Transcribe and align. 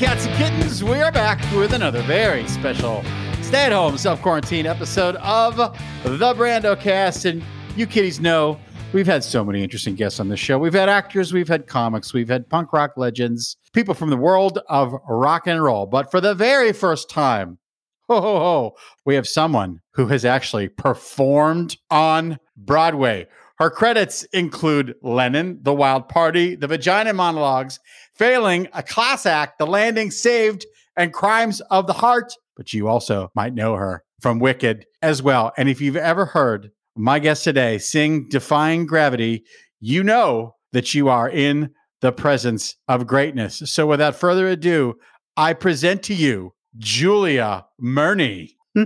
cats 0.00 0.24
and 0.24 0.34
kittens. 0.36 0.82
We 0.82 1.02
are 1.02 1.12
back 1.12 1.38
with 1.54 1.74
another 1.74 2.00
very 2.00 2.48
special 2.48 3.04
stay 3.42 3.66
at 3.66 3.72
home 3.72 3.98
self 3.98 4.22
quarantine 4.22 4.64
episode 4.64 5.16
of 5.16 5.56
the 5.56 6.34
Brando 6.34 6.80
cast. 6.80 7.26
And 7.26 7.42
you 7.76 7.86
kitties 7.86 8.18
know 8.18 8.58
we've 8.94 9.06
had 9.06 9.22
so 9.22 9.44
many 9.44 9.62
interesting 9.62 9.96
guests 9.96 10.18
on 10.18 10.30
this 10.30 10.40
show. 10.40 10.58
We've 10.58 10.72
had 10.72 10.88
actors, 10.88 11.34
we've 11.34 11.48
had 11.48 11.66
comics, 11.66 12.14
we've 12.14 12.30
had 12.30 12.48
punk 12.48 12.72
rock 12.72 12.92
legends, 12.96 13.58
people 13.74 13.92
from 13.92 14.08
the 14.08 14.16
world 14.16 14.58
of 14.70 14.94
rock 15.06 15.46
and 15.46 15.62
roll. 15.62 15.84
But 15.84 16.10
for 16.10 16.22
the 16.22 16.34
very 16.34 16.72
first 16.72 17.10
time, 17.10 17.58
ho, 18.08 18.22
ho, 18.22 18.38
ho, 18.38 18.76
we 19.04 19.16
have 19.16 19.28
someone 19.28 19.82
who 19.92 20.06
has 20.06 20.24
actually 20.24 20.68
performed 20.68 21.76
on 21.90 22.38
Broadway. 22.56 23.26
Her 23.58 23.68
credits 23.68 24.22
include 24.32 24.94
Lennon, 25.02 25.58
The 25.60 25.74
Wild 25.74 26.08
Party, 26.08 26.54
The 26.54 26.66
Vagina 26.66 27.12
Monologues, 27.12 27.78
Falling, 28.20 28.68
A 28.74 28.82
Class 28.82 29.24
Act, 29.24 29.58
The 29.58 29.66
Landing, 29.66 30.10
Saved, 30.10 30.66
and 30.94 31.10
Crimes 31.10 31.62
of 31.70 31.86
the 31.86 31.94
Heart. 31.94 32.34
But 32.54 32.74
you 32.74 32.86
also 32.86 33.30
might 33.34 33.54
know 33.54 33.76
her 33.76 34.04
from 34.20 34.40
Wicked 34.40 34.84
as 35.00 35.22
well. 35.22 35.52
And 35.56 35.70
if 35.70 35.80
you've 35.80 35.96
ever 35.96 36.26
heard 36.26 36.70
my 36.94 37.18
guest 37.18 37.44
today 37.44 37.78
sing 37.78 38.28
Defying 38.28 38.84
Gravity, 38.84 39.44
you 39.80 40.04
know 40.04 40.56
that 40.72 40.92
you 40.92 41.08
are 41.08 41.30
in 41.30 41.70
the 42.02 42.12
presence 42.12 42.76
of 42.88 43.06
greatness. 43.06 43.62
So 43.64 43.86
without 43.86 44.16
further 44.16 44.48
ado, 44.48 44.96
I 45.34 45.54
present 45.54 46.02
to 46.02 46.14
you 46.14 46.52
Julia 46.76 47.64
Murney. 47.80 48.50
All 48.76 48.84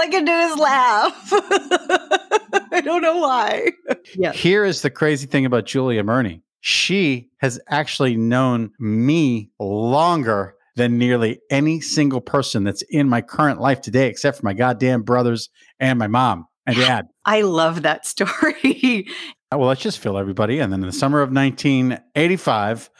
I 0.00 0.08
can 0.10 0.24
do 0.24 0.32
is 0.32 0.56
laugh. 0.56 2.20
I 2.72 2.80
don't 2.80 3.02
know 3.02 3.18
why. 3.18 3.72
Yeah. 4.16 4.32
Here 4.32 4.64
is 4.64 4.82
the 4.82 4.90
crazy 4.90 5.26
thing 5.26 5.46
about 5.46 5.66
Julia 5.66 6.02
Murney. 6.02 6.42
She 6.60 7.28
has 7.38 7.60
actually 7.68 8.16
known 8.16 8.70
me 8.78 9.50
longer 9.58 10.54
than 10.76 10.98
nearly 10.98 11.40
any 11.50 11.80
single 11.80 12.20
person 12.20 12.64
that's 12.64 12.82
in 12.82 13.08
my 13.08 13.20
current 13.20 13.60
life 13.60 13.80
today, 13.80 14.08
except 14.08 14.38
for 14.38 14.44
my 14.44 14.54
goddamn 14.54 15.02
brothers 15.02 15.50
and 15.78 15.98
my 15.98 16.06
mom 16.06 16.46
and 16.66 16.76
dad. 16.76 17.08
I 17.24 17.42
love 17.42 17.82
that 17.82 18.06
story. 18.06 19.06
well, 19.52 19.68
let's 19.68 19.82
just 19.82 19.98
fill 19.98 20.18
everybody. 20.18 20.58
And 20.58 20.72
then 20.72 20.80
in 20.80 20.86
the 20.86 20.92
summer 20.92 21.20
of 21.20 21.30
1985, 21.30 22.90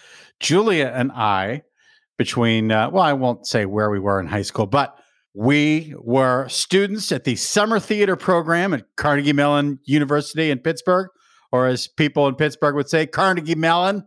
Julia 0.41 0.93
and 0.95 1.11
I, 1.13 1.63
between, 2.17 2.71
uh, 2.71 2.91
well, 2.91 3.03
I 3.03 3.15
won't 3.15 3.47
say 3.47 3.67
where 3.67 3.91
we 3.91 3.99
were 3.99 4.21
in 4.21 4.27
high 4.27 4.43
school, 4.43 4.67
but 4.67 4.97
we 5.35 5.93
were 5.99 6.49
students 6.49 7.11
at 7.11 7.25
the 7.25 7.35
summer 7.35 7.81
theater 7.81 8.15
program 8.15 8.73
at 8.73 8.85
Carnegie 8.97 9.33
Mellon 9.33 9.81
University 9.85 10.51
in 10.51 10.61
Pittsburgh, 10.61 11.09
or 11.51 11.67
as 11.67 11.89
people 11.89 12.29
in 12.29 12.37
Pittsburgh 12.37 12.77
would 12.77 12.89
say, 12.89 13.07
Carnegie 13.07 13.57
Mellon. 13.57 14.07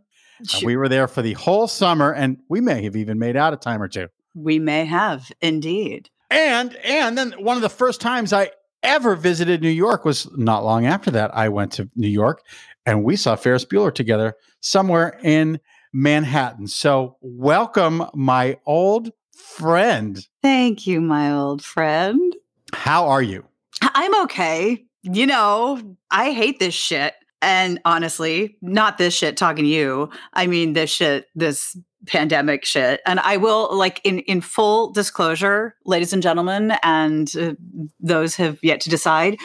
Uh, 0.53 0.59
we 0.63 0.77
were 0.77 0.87
there 0.87 1.07
for 1.07 1.21
the 1.21 1.33
whole 1.33 1.67
summer, 1.67 2.13
and 2.13 2.37
we 2.47 2.61
may 2.61 2.83
have 2.83 2.95
even 2.95 3.19
made 3.19 3.35
out 3.35 3.53
a 3.53 3.57
time 3.57 3.81
or 3.81 3.87
two. 3.87 4.07
We 4.35 4.59
may 4.59 4.85
have, 4.85 5.31
indeed. 5.41 6.09
And 6.29 6.75
and 6.77 7.17
then 7.17 7.31
one 7.39 7.55
of 7.55 7.61
the 7.61 7.69
first 7.69 8.01
times 8.01 8.33
I 8.33 8.51
ever 8.83 9.15
visited 9.15 9.61
New 9.61 9.69
York 9.69 10.05
was 10.05 10.29
not 10.37 10.63
long 10.63 10.85
after 10.85 11.09
that. 11.11 11.35
I 11.35 11.49
went 11.49 11.71
to 11.73 11.89
New 11.95 12.07
York, 12.07 12.43
and 12.85 13.03
we 13.03 13.15
saw 13.15 13.35
Ferris 13.35 13.65
Bueller 13.65 13.93
together 13.93 14.35
somewhere 14.59 15.19
in 15.23 15.59
Manhattan. 15.93 16.67
So, 16.67 17.17
welcome, 17.21 18.03
my 18.13 18.59
old 18.65 19.11
friend. 19.37 20.19
Thank 20.41 20.87
you, 20.87 21.01
my 21.01 21.31
old 21.31 21.63
friend. 21.63 22.35
How 22.73 23.07
are 23.07 23.21
you? 23.21 23.45
I'm 23.81 24.23
okay. 24.23 24.83
You 25.03 25.27
know, 25.27 25.95
I 26.11 26.31
hate 26.31 26.59
this 26.59 26.73
shit. 26.73 27.13
And 27.41 27.79
honestly, 27.85 28.57
not 28.61 28.97
this 28.97 29.13
shit 29.13 29.37
talking 29.37 29.63
to 29.63 29.69
you. 29.69 30.09
I 30.33 30.47
mean, 30.47 30.73
this 30.73 30.89
shit, 30.89 31.27
this 31.35 31.77
pandemic 32.07 32.65
shit. 32.65 32.99
And 33.05 33.19
I 33.19 33.37
will, 33.37 33.75
like, 33.75 34.01
in, 34.03 34.19
in 34.19 34.41
full 34.41 34.91
disclosure, 34.91 35.75
ladies 35.85 36.13
and 36.13 36.23
gentlemen, 36.23 36.73
and 36.81 37.31
uh, 37.37 37.53
those 37.99 38.35
have 38.37 38.57
yet 38.63 38.81
to 38.81 38.89
decide, 38.89 39.37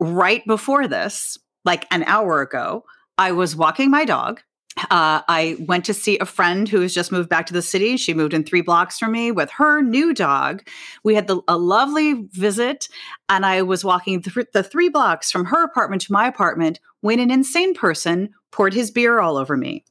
right 0.00 0.44
before 0.46 0.88
this, 0.88 1.38
like 1.64 1.86
an 1.92 2.02
hour 2.04 2.40
ago, 2.40 2.84
I 3.16 3.32
was 3.32 3.54
walking 3.54 3.90
my 3.90 4.04
dog 4.04 4.40
uh, 4.78 5.22
I 5.28 5.56
went 5.60 5.84
to 5.86 5.94
see 5.94 6.18
a 6.18 6.26
friend 6.26 6.68
who 6.68 6.80
has 6.82 6.92
just 6.92 7.10
moved 7.10 7.28
back 7.28 7.46
to 7.46 7.52
the 7.52 7.62
city. 7.62 7.96
She 7.96 8.12
moved 8.12 8.34
in 8.34 8.44
three 8.44 8.60
blocks 8.60 8.98
from 8.98 9.12
me 9.12 9.32
with 9.32 9.50
her 9.52 9.80
new 9.80 10.12
dog. 10.12 10.62
We 11.02 11.14
had 11.14 11.26
the, 11.26 11.40
a 11.48 11.56
lovely 11.56 12.28
visit, 12.32 12.88
and 13.28 13.46
I 13.46 13.62
was 13.62 13.84
walking 13.84 14.20
th- 14.20 14.48
the 14.52 14.62
three 14.62 14.88
blocks 14.88 15.30
from 15.30 15.46
her 15.46 15.64
apartment 15.64 16.02
to 16.02 16.12
my 16.12 16.26
apartment 16.26 16.78
when 17.00 17.20
an 17.20 17.30
insane 17.30 17.74
person 17.74 18.30
poured 18.52 18.74
his 18.74 18.90
beer 18.90 19.20
all 19.20 19.36
over 19.36 19.56
me. 19.56 19.84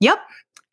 Yep. 0.00 0.18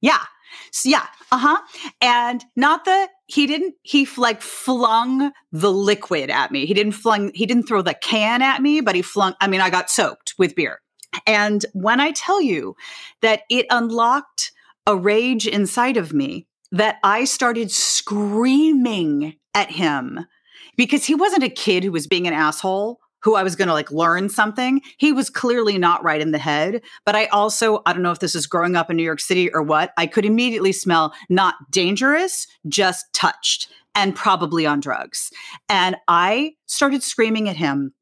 Yeah. 0.02 0.24
So, 0.72 0.90
yeah. 0.90 1.06
Uh 1.32 1.38
huh. 1.38 1.62
And 2.02 2.44
not 2.56 2.86
the, 2.86 3.08
he 3.28 3.46
didn't, 3.46 3.76
he 3.84 4.08
like 4.18 4.42
flung 4.42 5.32
the 5.52 5.72
liquid 5.72 6.32
at 6.32 6.52
me. 6.52 6.66
He 6.66 6.74
didn't 6.74 6.94
flung, 6.94 7.32
he 7.36 7.46
didn't 7.46 7.68
throw 7.68 7.84
the 7.84 7.94
can 7.94 8.42
at 8.42 8.62
me, 8.62 8.82
but 8.82 8.96
he 8.96 9.04
flung, 9.04 9.36
I 9.40 9.48
mean, 9.48 9.62
I 9.62 9.70
got 9.70 9.92
soaked 9.92 10.34
with 10.40 10.56
beer. 10.56 10.80
And 11.26 11.66
when 11.74 12.00
I 12.00 12.12
tell 12.12 12.42
you 12.42 12.76
that 13.22 13.42
it 13.50 13.66
unlocked 13.70 14.52
a 14.86 14.96
rage 14.96 15.48
inside 15.48 15.98
of 15.98 16.14
me, 16.14 16.48
that 16.72 16.98
I 17.04 17.24
started 17.24 17.72
screaming 17.72 19.36
at 19.56 19.72
him 19.72 20.26
because 20.78 21.06
he 21.06 21.16
wasn't 21.16 21.44
a 21.44 21.50
kid 21.50 21.84
who 21.84 21.92
was 21.92 22.08
being 22.08 22.28
an 22.28 22.34
asshole 22.34 23.00
who 23.22 23.36
I 23.36 23.44
was 23.44 23.56
going 23.56 23.68
to 23.68 23.74
like 23.74 23.92
learn 23.92 24.30
something. 24.30 24.82
He 24.98 25.12
was 25.12 25.30
clearly 25.30 25.78
not 25.78 26.04
right 26.04 26.22
in 26.22 26.32
the 26.32 26.38
head. 26.38 26.82
But 27.06 27.16
I 27.16 27.26
also, 27.28 27.82
I 27.86 27.94
don't 27.94 28.02
know 28.02 28.12
if 28.12 28.20
this 28.20 28.36
is 28.36 28.48
growing 28.48 28.76
up 28.76 28.90
in 28.90 28.98
New 28.98 29.04
York 29.04 29.20
City 29.20 29.52
or 29.54 29.62
what, 29.62 29.92
I 29.98 30.08
could 30.08 30.26
immediately 30.26 30.72
smell 30.72 31.14
not 31.30 31.56
dangerous, 31.72 32.48
just 32.68 33.12
touched 33.14 33.72
and 33.96 34.16
probably 34.16 34.66
on 34.66 34.80
drugs. 34.80 35.32
And 35.68 35.98
I 36.08 36.54
started 36.68 37.04
screaming 37.04 37.50
at 37.50 37.58
him 37.58 37.94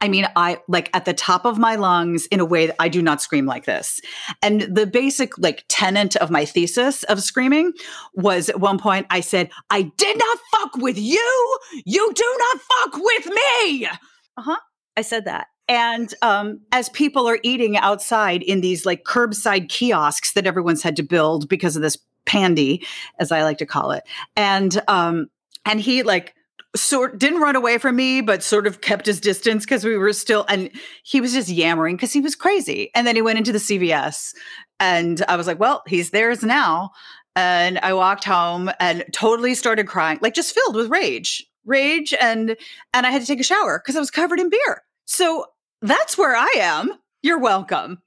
I 0.00 0.08
mean, 0.08 0.26
I 0.34 0.60
like 0.68 0.90
at 0.94 1.04
the 1.04 1.12
top 1.12 1.44
of 1.44 1.58
my 1.58 1.76
lungs 1.76 2.26
in 2.26 2.40
a 2.40 2.44
way 2.44 2.66
that 2.66 2.76
I 2.78 2.88
do 2.88 3.02
not 3.02 3.20
scream 3.20 3.46
like 3.46 3.66
this. 3.66 4.00
And 4.42 4.62
the 4.62 4.86
basic 4.86 5.36
like 5.38 5.64
tenant 5.68 6.16
of 6.16 6.30
my 6.30 6.44
thesis 6.44 7.02
of 7.04 7.22
screaming 7.22 7.72
was 8.14 8.48
at 8.48 8.60
one 8.60 8.78
point 8.78 9.06
I 9.10 9.20
said, 9.20 9.50
I 9.70 9.82
did 9.82 10.18
not 10.18 10.38
fuck 10.52 10.76
with 10.76 10.98
you. 10.98 11.58
You 11.84 12.12
do 12.14 12.38
not 12.38 12.60
fuck 12.60 13.02
with 13.02 13.26
me. 13.26 13.86
Uh 13.86 14.42
huh. 14.42 14.60
I 14.96 15.02
said 15.02 15.26
that. 15.26 15.48
And 15.68 16.12
um, 16.22 16.60
as 16.72 16.88
people 16.90 17.26
are 17.26 17.38
eating 17.42 17.76
outside 17.76 18.42
in 18.42 18.60
these 18.60 18.84
like 18.84 19.04
curbside 19.04 19.68
kiosks 19.68 20.32
that 20.34 20.46
everyone's 20.46 20.82
had 20.82 20.96
to 20.96 21.02
build 21.02 21.48
because 21.48 21.74
of 21.76 21.82
this 21.82 21.98
pandy, 22.26 22.86
as 23.18 23.32
I 23.32 23.42
like 23.42 23.58
to 23.58 23.66
call 23.66 23.90
it, 23.92 24.02
and 24.36 24.82
um, 24.88 25.28
and 25.64 25.80
he 25.80 26.02
like 26.02 26.34
sort 26.76 27.18
didn't 27.18 27.40
run 27.40 27.56
away 27.56 27.78
from 27.78 27.96
me 27.96 28.20
but 28.20 28.42
sort 28.42 28.66
of 28.66 28.80
kept 28.80 29.06
his 29.06 29.20
distance 29.20 29.64
because 29.64 29.84
we 29.84 29.96
were 29.96 30.12
still 30.12 30.44
and 30.48 30.70
he 31.04 31.20
was 31.20 31.32
just 31.32 31.48
yammering 31.48 31.96
because 31.96 32.12
he 32.12 32.20
was 32.20 32.34
crazy. 32.34 32.90
And 32.94 33.06
then 33.06 33.16
he 33.16 33.22
went 33.22 33.38
into 33.38 33.52
the 33.52 33.58
cvs 33.58 34.34
and 34.80 35.24
i 35.28 35.36
was 35.36 35.46
like 35.46 35.58
well 35.58 35.82
he's 35.86 36.10
theirs 36.10 36.42
now. 36.42 36.90
And 37.36 37.78
i 37.78 37.92
walked 37.92 38.24
home 38.24 38.70
and 38.80 39.04
totally 39.12 39.54
started 39.54 39.86
crying 39.86 40.18
like 40.20 40.34
just 40.34 40.54
filled 40.54 40.76
with 40.76 40.90
rage 40.90 41.44
rage 41.64 42.14
and 42.20 42.56
and 42.92 43.06
i 43.06 43.10
had 43.10 43.20
to 43.20 43.26
take 43.26 43.40
a 43.40 43.44
shower 43.44 43.80
because 43.80 43.96
i 43.96 44.00
was 44.00 44.10
covered 44.10 44.40
in 44.40 44.50
beer. 44.50 44.82
So 45.04 45.46
that's 45.82 46.18
where 46.18 46.34
i 46.34 46.52
am. 46.56 46.92
You're 47.22 47.38
welcome. 47.38 48.02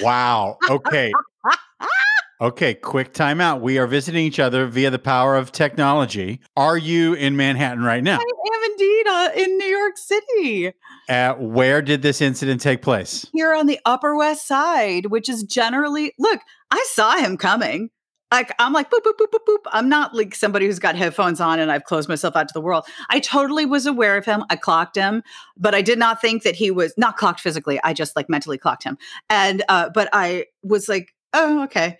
Wow. 0.00 0.58
Okay 0.70 1.12
Okay, 2.38 2.74
quick 2.74 3.14
timeout. 3.14 3.62
We 3.62 3.78
are 3.78 3.86
visiting 3.86 4.22
each 4.22 4.38
other 4.38 4.66
via 4.66 4.90
the 4.90 4.98
power 4.98 5.36
of 5.36 5.52
technology. 5.52 6.40
Are 6.54 6.76
you 6.76 7.14
in 7.14 7.34
Manhattan 7.34 7.82
right 7.82 8.04
now? 8.04 8.18
I 8.18 8.54
am 8.54 8.70
indeed 8.72 9.06
uh, 9.06 9.30
in 9.36 9.56
New 9.56 9.66
York 9.66 9.96
City. 9.96 10.72
Uh, 11.08 11.32
where 11.36 11.80
did 11.80 12.02
this 12.02 12.20
incident 12.20 12.60
take 12.60 12.82
place? 12.82 13.26
Here 13.32 13.54
on 13.54 13.66
the 13.66 13.80
Upper 13.86 14.14
West 14.14 14.46
Side, 14.46 15.06
which 15.06 15.30
is 15.30 15.44
generally, 15.44 16.12
look, 16.18 16.40
I 16.70 16.86
saw 16.90 17.16
him 17.16 17.38
coming. 17.38 17.88
Like, 18.30 18.52
I'm 18.58 18.74
like, 18.74 18.90
boop, 18.90 19.00
boop, 19.00 19.14
boop, 19.18 19.30
boop, 19.32 19.46
boop. 19.48 19.70
I'm 19.72 19.88
not 19.88 20.14
like 20.14 20.34
somebody 20.34 20.66
who's 20.66 20.78
got 20.78 20.94
headphones 20.94 21.40
on 21.40 21.58
and 21.58 21.72
I've 21.72 21.84
closed 21.84 22.06
myself 22.06 22.36
out 22.36 22.48
to 22.48 22.52
the 22.52 22.60
world. 22.60 22.84
I 23.08 23.18
totally 23.18 23.64
was 23.64 23.86
aware 23.86 24.18
of 24.18 24.26
him. 24.26 24.44
I 24.50 24.56
clocked 24.56 24.96
him, 24.96 25.22
but 25.56 25.74
I 25.74 25.80
did 25.80 25.98
not 25.98 26.20
think 26.20 26.42
that 26.42 26.56
he 26.56 26.70
was 26.70 26.92
not 26.98 27.16
clocked 27.16 27.40
physically. 27.40 27.80
I 27.82 27.94
just 27.94 28.14
like 28.14 28.28
mentally 28.28 28.58
clocked 28.58 28.84
him. 28.84 28.98
And, 29.30 29.64
uh, 29.70 29.88
but 29.94 30.10
I 30.12 30.46
was 30.62 30.86
like, 30.86 31.14
oh, 31.32 31.62
okay 31.64 31.96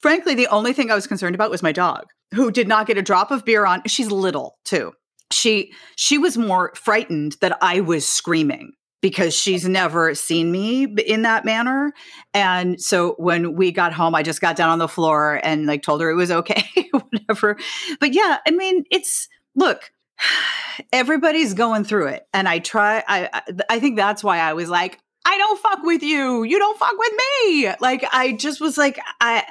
frankly, 0.00 0.34
the 0.34 0.48
only 0.48 0.72
thing 0.72 0.90
I 0.90 0.94
was 0.94 1.06
concerned 1.06 1.34
about 1.34 1.50
was 1.50 1.62
my 1.62 1.72
dog, 1.72 2.06
who 2.34 2.50
did 2.50 2.68
not 2.68 2.86
get 2.86 2.98
a 2.98 3.02
drop 3.02 3.30
of 3.30 3.44
beer 3.44 3.66
on. 3.66 3.82
She's 3.86 4.10
little 4.10 4.58
too. 4.64 4.92
She 5.32 5.72
she 5.96 6.18
was 6.18 6.36
more 6.36 6.72
frightened 6.74 7.36
that 7.40 7.56
I 7.62 7.80
was 7.80 8.06
screaming 8.06 8.72
because 9.00 9.34
she's 9.34 9.66
never 9.66 10.14
seen 10.14 10.50
me 10.52 10.84
in 10.84 11.22
that 11.22 11.44
manner. 11.44 11.92
And 12.34 12.80
so 12.80 13.14
when 13.16 13.54
we 13.54 13.72
got 13.72 13.92
home, 13.92 14.14
I 14.14 14.22
just 14.22 14.40
got 14.40 14.56
down 14.56 14.70
on 14.70 14.78
the 14.78 14.88
floor 14.88 15.40
and 15.42 15.66
like 15.66 15.82
told 15.82 16.00
her 16.00 16.10
it 16.10 16.16
was 16.16 16.30
okay, 16.30 16.64
whatever. 16.90 17.56
But 17.98 18.12
yeah, 18.12 18.38
I 18.46 18.50
mean, 18.50 18.84
it's 18.90 19.28
look, 19.54 19.90
everybody's 20.92 21.54
going 21.54 21.84
through 21.84 22.08
it. 22.08 22.26
And 22.34 22.48
I 22.48 22.58
try, 22.58 23.02
I, 23.06 23.42
I 23.68 23.80
think 23.80 23.96
that's 23.96 24.22
why 24.22 24.38
I 24.38 24.52
was 24.52 24.68
like, 24.68 24.98
I 25.24 25.36
don't 25.38 25.60
fuck 25.60 25.82
with 25.82 26.02
you. 26.02 26.42
You 26.44 26.58
don't 26.58 26.78
fuck 26.78 26.94
with 26.96 27.12
me. 27.12 27.72
Like 27.80 28.04
I 28.12 28.32
just 28.32 28.60
was 28.60 28.76
like, 28.76 28.98
I 29.20 29.44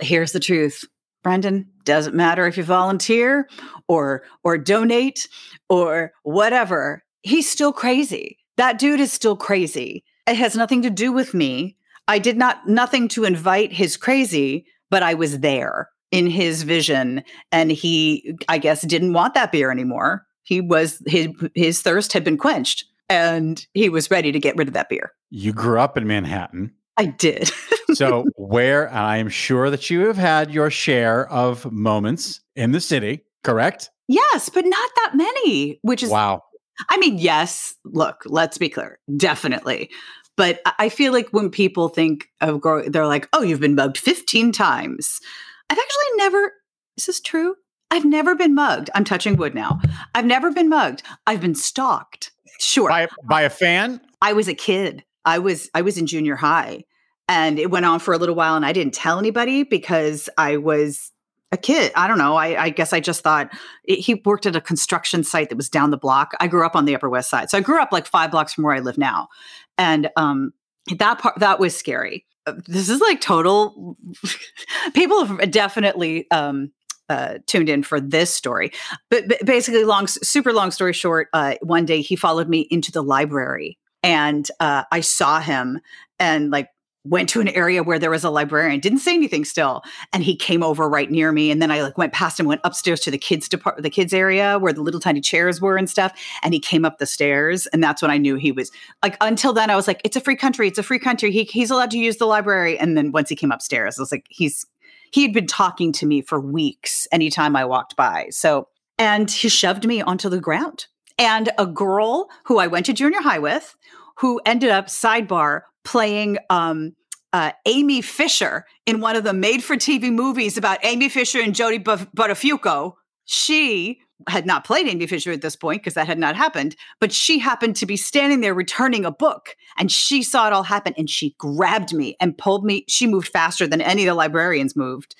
here's 0.00 0.32
the 0.32 0.40
truth. 0.40 0.84
Brendan, 1.22 1.66
doesn't 1.84 2.14
matter 2.14 2.46
if 2.46 2.56
you 2.56 2.62
volunteer 2.62 3.48
or 3.88 4.22
or 4.44 4.56
donate 4.56 5.28
or 5.68 6.12
whatever. 6.22 7.04
He's 7.22 7.48
still 7.48 7.72
crazy. 7.72 8.38
That 8.56 8.78
dude 8.78 9.00
is 9.00 9.12
still 9.12 9.36
crazy. 9.36 10.04
It 10.26 10.36
has 10.36 10.56
nothing 10.56 10.82
to 10.82 10.90
do 10.90 11.12
with 11.12 11.34
me. 11.34 11.76
I 12.06 12.18
did 12.18 12.36
not 12.36 12.68
nothing 12.68 13.08
to 13.08 13.24
invite 13.24 13.72
his 13.72 13.96
crazy, 13.96 14.66
but 14.90 15.02
I 15.02 15.14
was 15.14 15.40
there 15.40 15.88
in 16.10 16.28
his 16.28 16.62
vision 16.62 17.22
and 17.52 17.70
he 17.70 18.34
I 18.48 18.58
guess 18.58 18.82
didn't 18.82 19.12
want 19.12 19.34
that 19.34 19.52
beer 19.52 19.70
anymore. 19.70 20.24
He 20.44 20.60
was 20.60 21.02
his 21.06 21.28
his 21.54 21.82
thirst 21.82 22.12
had 22.12 22.24
been 22.24 22.38
quenched 22.38 22.84
and 23.08 23.66
he 23.74 23.88
was 23.88 24.10
ready 24.10 24.32
to 24.32 24.38
get 24.38 24.56
rid 24.56 24.68
of 24.68 24.74
that 24.74 24.88
beer. 24.88 25.12
You 25.30 25.52
grew 25.52 25.80
up 25.80 25.96
in 25.96 26.06
Manhattan. 26.06 26.72
I 26.96 27.06
did. 27.06 27.50
so, 27.94 28.24
where 28.36 28.92
I 28.92 29.18
am 29.18 29.28
sure 29.28 29.70
that 29.70 29.90
you 29.90 30.06
have 30.06 30.16
had 30.16 30.52
your 30.52 30.70
share 30.70 31.28
of 31.30 31.70
moments 31.70 32.40
in 32.56 32.72
the 32.72 32.80
city, 32.80 33.24
correct? 33.44 33.90
Yes, 34.08 34.48
but 34.48 34.64
not 34.64 34.90
that 34.96 35.12
many, 35.14 35.78
which 35.82 36.02
is 36.02 36.10
wow. 36.10 36.42
I 36.90 36.96
mean, 36.98 37.18
yes, 37.18 37.74
look, 37.84 38.22
let's 38.26 38.58
be 38.58 38.68
clear. 38.68 38.98
Definitely. 39.16 39.90
But 40.36 40.60
I 40.78 40.88
feel 40.88 41.12
like 41.12 41.28
when 41.30 41.50
people 41.50 41.88
think 41.88 42.28
of 42.40 42.60
growing, 42.60 42.92
they're 42.92 43.06
like, 43.06 43.28
oh, 43.32 43.42
you've 43.42 43.60
been 43.60 43.74
mugged 43.74 43.98
15 43.98 44.52
times. 44.52 45.20
I've 45.68 45.78
actually 45.78 46.16
never, 46.16 46.52
is 46.96 47.06
this 47.06 47.20
true? 47.20 47.56
I've 47.90 48.04
never 48.04 48.36
been 48.36 48.54
mugged. 48.54 48.90
I'm 48.94 49.02
touching 49.02 49.36
wood 49.36 49.54
now. 49.54 49.80
I've 50.14 50.26
never 50.26 50.52
been 50.52 50.68
mugged. 50.68 51.02
I've 51.26 51.40
been 51.40 51.56
stalked. 51.56 52.30
Sure. 52.60 52.88
By, 52.88 53.08
by 53.24 53.42
a 53.42 53.50
fan? 53.50 54.00
I 54.22 54.32
was 54.32 54.46
a 54.46 54.54
kid. 54.54 55.04
I 55.24 55.38
was 55.40 55.68
I 55.74 55.82
was 55.82 55.98
in 55.98 56.06
junior 56.06 56.36
high 56.36 56.84
and 57.28 57.58
it 57.58 57.70
went 57.70 57.86
on 57.86 58.00
for 58.00 58.14
a 58.14 58.18
little 58.18 58.34
while 58.34 58.56
and 58.56 58.64
I 58.64 58.72
didn't 58.72 58.94
tell 58.94 59.18
anybody 59.18 59.62
because 59.62 60.28
I 60.38 60.56
was 60.56 61.12
a 61.52 61.56
kid. 61.56 61.92
I 61.94 62.08
don't 62.08 62.18
know. 62.18 62.36
I, 62.36 62.64
I 62.64 62.70
guess 62.70 62.92
I 62.92 63.00
just 63.00 63.22
thought 63.22 63.50
it, 63.84 63.96
he 63.96 64.14
worked 64.14 64.46
at 64.46 64.56
a 64.56 64.60
construction 64.60 65.24
site 65.24 65.48
that 65.48 65.56
was 65.56 65.68
down 65.68 65.90
the 65.90 65.96
block. 65.96 66.32
I 66.40 66.46
grew 66.46 66.64
up 66.64 66.76
on 66.76 66.84
the 66.84 66.94
Upper 66.94 67.08
West 67.08 67.30
Side, 67.30 67.50
so 67.50 67.58
I 67.58 67.60
grew 67.60 67.80
up 67.80 67.92
like 67.92 68.06
five 68.06 68.30
blocks 68.30 68.54
from 68.54 68.64
where 68.64 68.74
I 68.74 68.80
live 68.80 68.98
now, 68.98 69.28
and 69.76 70.10
um, 70.16 70.52
that 70.98 71.18
part 71.18 71.38
that 71.38 71.58
was 71.58 71.76
scary. 71.76 72.26
Uh, 72.46 72.54
this 72.66 72.88
is 72.88 73.00
like 73.00 73.20
total. 73.20 73.96
people 74.94 75.24
have 75.24 75.50
definitely 75.50 76.30
um, 76.30 76.70
uh, 77.08 77.38
tuned 77.46 77.70
in 77.70 77.82
for 77.82 77.98
this 77.98 78.34
story, 78.34 78.70
but, 79.10 79.28
but, 79.28 79.44
basically, 79.46 79.84
long, 79.84 80.06
super 80.06 80.52
long 80.52 80.70
story 80.70 80.92
short. 80.92 81.28
Uh, 81.32 81.54
one 81.62 81.86
day 81.86 82.02
he 82.02 82.14
followed 82.14 82.48
me 82.48 82.66
into 82.70 82.92
the 82.92 83.02
library, 83.02 83.78
and 84.02 84.50
uh, 84.60 84.84
I 84.92 85.00
saw 85.00 85.40
him, 85.40 85.80
and 86.18 86.50
like 86.50 86.68
went 87.08 87.28
to 87.28 87.40
an 87.40 87.48
area 87.48 87.82
where 87.82 87.98
there 87.98 88.10
was 88.10 88.24
a 88.24 88.30
librarian 88.30 88.80
didn't 88.80 88.98
say 88.98 89.14
anything 89.14 89.44
still 89.44 89.82
and 90.12 90.22
he 90.22 90.36
came 90.36 90.62
over 90.62 90.88
right 90.88 91.10
near 91.10 91.32
me 91.32 91.50
and 91.50 91.62
then 91.62 91.70
i 91.70 91.80
like 91.82 91.96
went 91.96 92.12
past 92.12 92.38
him 92.38 92.46
went 92.46 92.60
upstairs 92.64 93.00
to 93.00 93.10
the 93.10 93.18
kids 93.18 93.48
department 93.48 93.82
the 93.82 93.90
kids 93.90 94.12
area 94.12 94.58
where 94.58 94.72
the 94.72 94.82
little 94.82 95.00
tiny 95.00 95.20
chairs 95.20 95.60
were 95.60 95.76
and 95.76 95.88
stuff 95.88 96.12
and 96.42 96.54
he 96.54 96.60
came 96.60 96.84
up 96.84 96.98
the 96.98 97.06
stairs 97.06 97.66
and 97.68 97.82
that's 97.82 98.02
when 98.02 98.10
i 98.10 98.18
knew 98.18 98.36
he 98.36 98.52
was 98.52 98.70
like 99.02 99.16
until 99.20 99.52
then 99.52 99.70
i 99.70 99.76
was 99.76 99.86
like 99.86 100.00
it's 100.04 100.16
a 100.16 100.20
free 100.20 100.36
country 100.36 100.68
it's 100.68 100.78
a 100.78 100.82
free 100.82 100.98
country 100.98 101.30
he, 101.30 101.44
he's 101.44 101.70
allowed 101.70 101.90
to 101.90 101.98
use 101.98 102.16
the 102.16 102.26
library 102.26 102.78
and 102.78 102.96
then 102.96 103.12
once 103.12 103.28
he 103.28 103.36
came 103.36 103.52
upstairs 103.52 103.98
i 103.98 104.02
was 104.02 104.12
like 104.12 104.26
he's 104.28 104.66
he 105.10 105.22
had 105.22 105.32
been 105.32 105.46
talking 105.46 105.92
to 105.92 106.06
me 106.06 106.20
for 106.20 106.40
weeks 106.40 107.06
anytime 107.12 107.56
i 107.56 107.64
walked 107.64 107.96
by 107.96 108.26
so 108.30 108.68
and 108.98 109.30
he 109.30 109.48
shoved 109.48 109.86
me 109.86 110.02
onto 110.02 110.28
the 110.28 110.40
ground 110.40 110.86
and 111.18 111.50
a 111.58 111.66
girl 111.66 112.28
who 112.44 112.58
i 112.58 112.66
went 112.66 112.86
to 112.86 112.92
junior 112.92 113.20
high 113.20 113.38
with 113.38 113.76
who 114.16 114.40
ended 114.44 114.70
up 114.70 114.88
sidebar 114.88 115.62
playing 115.88 116.36
um, 116.50 116.94
uh, 117.32 117.50
Amy 117.64 118.02
Fisher 118.02 118.66
in 118.84 119.00
one 119.00 119.16
of 119.16 119.24
the 119.24 119.32
made 119.32 119.64
for 119.64 119.74
TV 119.74 120.12
movies 120.12 120.58
about 120.58 120.78
Amy 120.84 121.08
Fisher 121.08 121.40
and 121.40 121.54
Joey 121.54 121.78
Buttafuoco. 121.78 122.92
She 123.24 123.98
had 124.28 124.44
not 124.44 124.64
played 124.64 124.86
Amy 124.86 125.06
Fisher 125.06 125.32
at 125.32 125.40
this 125.40 125.56
point 125.56 125.80
because 125.80 125.94
that 125.94 126.06
had 126.06 126.18
not 126.18 126.36
happened, 126.36 126.76
but 127.00 127.10
she 127.10 127.38
happened 127.38 127.74
to 127.76 127.86
be 127.86 127.96
standing 127.96 128.42
there 128.42 128.52
returning 128.52 129.06
a 129.06 129.10
book 129.10 129.56
and 129.78 129.90
she 129.90 130.22
saw 130.22 130.46
it 130.46 130.52
all 130.52 130.64
happen 130.64 130.92
and 130.98 131.08
she 131.08 131.34
grabbed 131.38 131.94
me 131.94 132.16
and 132.20 132.36
pulled 132.36 132.66
me. 132.66 132.84
She 132.86 133.06
moved 133.06 133.28
faster 133.28 133.66
than 133.66 133.80
any 133.80 134.02
of 134.02 134.08
the 134.08 134.14
librarians 134.14 134.76
moved 134.76 135.16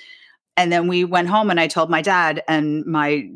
and 0.58 0.72
then 0.72 0.88
we 0.88 1.04
went 1.04 1.28
home 1.28 1.50
and 1.50 1.60
I 1.60 1.68
told 1.68 1.88
my 1.88 2.02
dad 2.02 2.42
and 2.48 2.84
my 2.84 3.30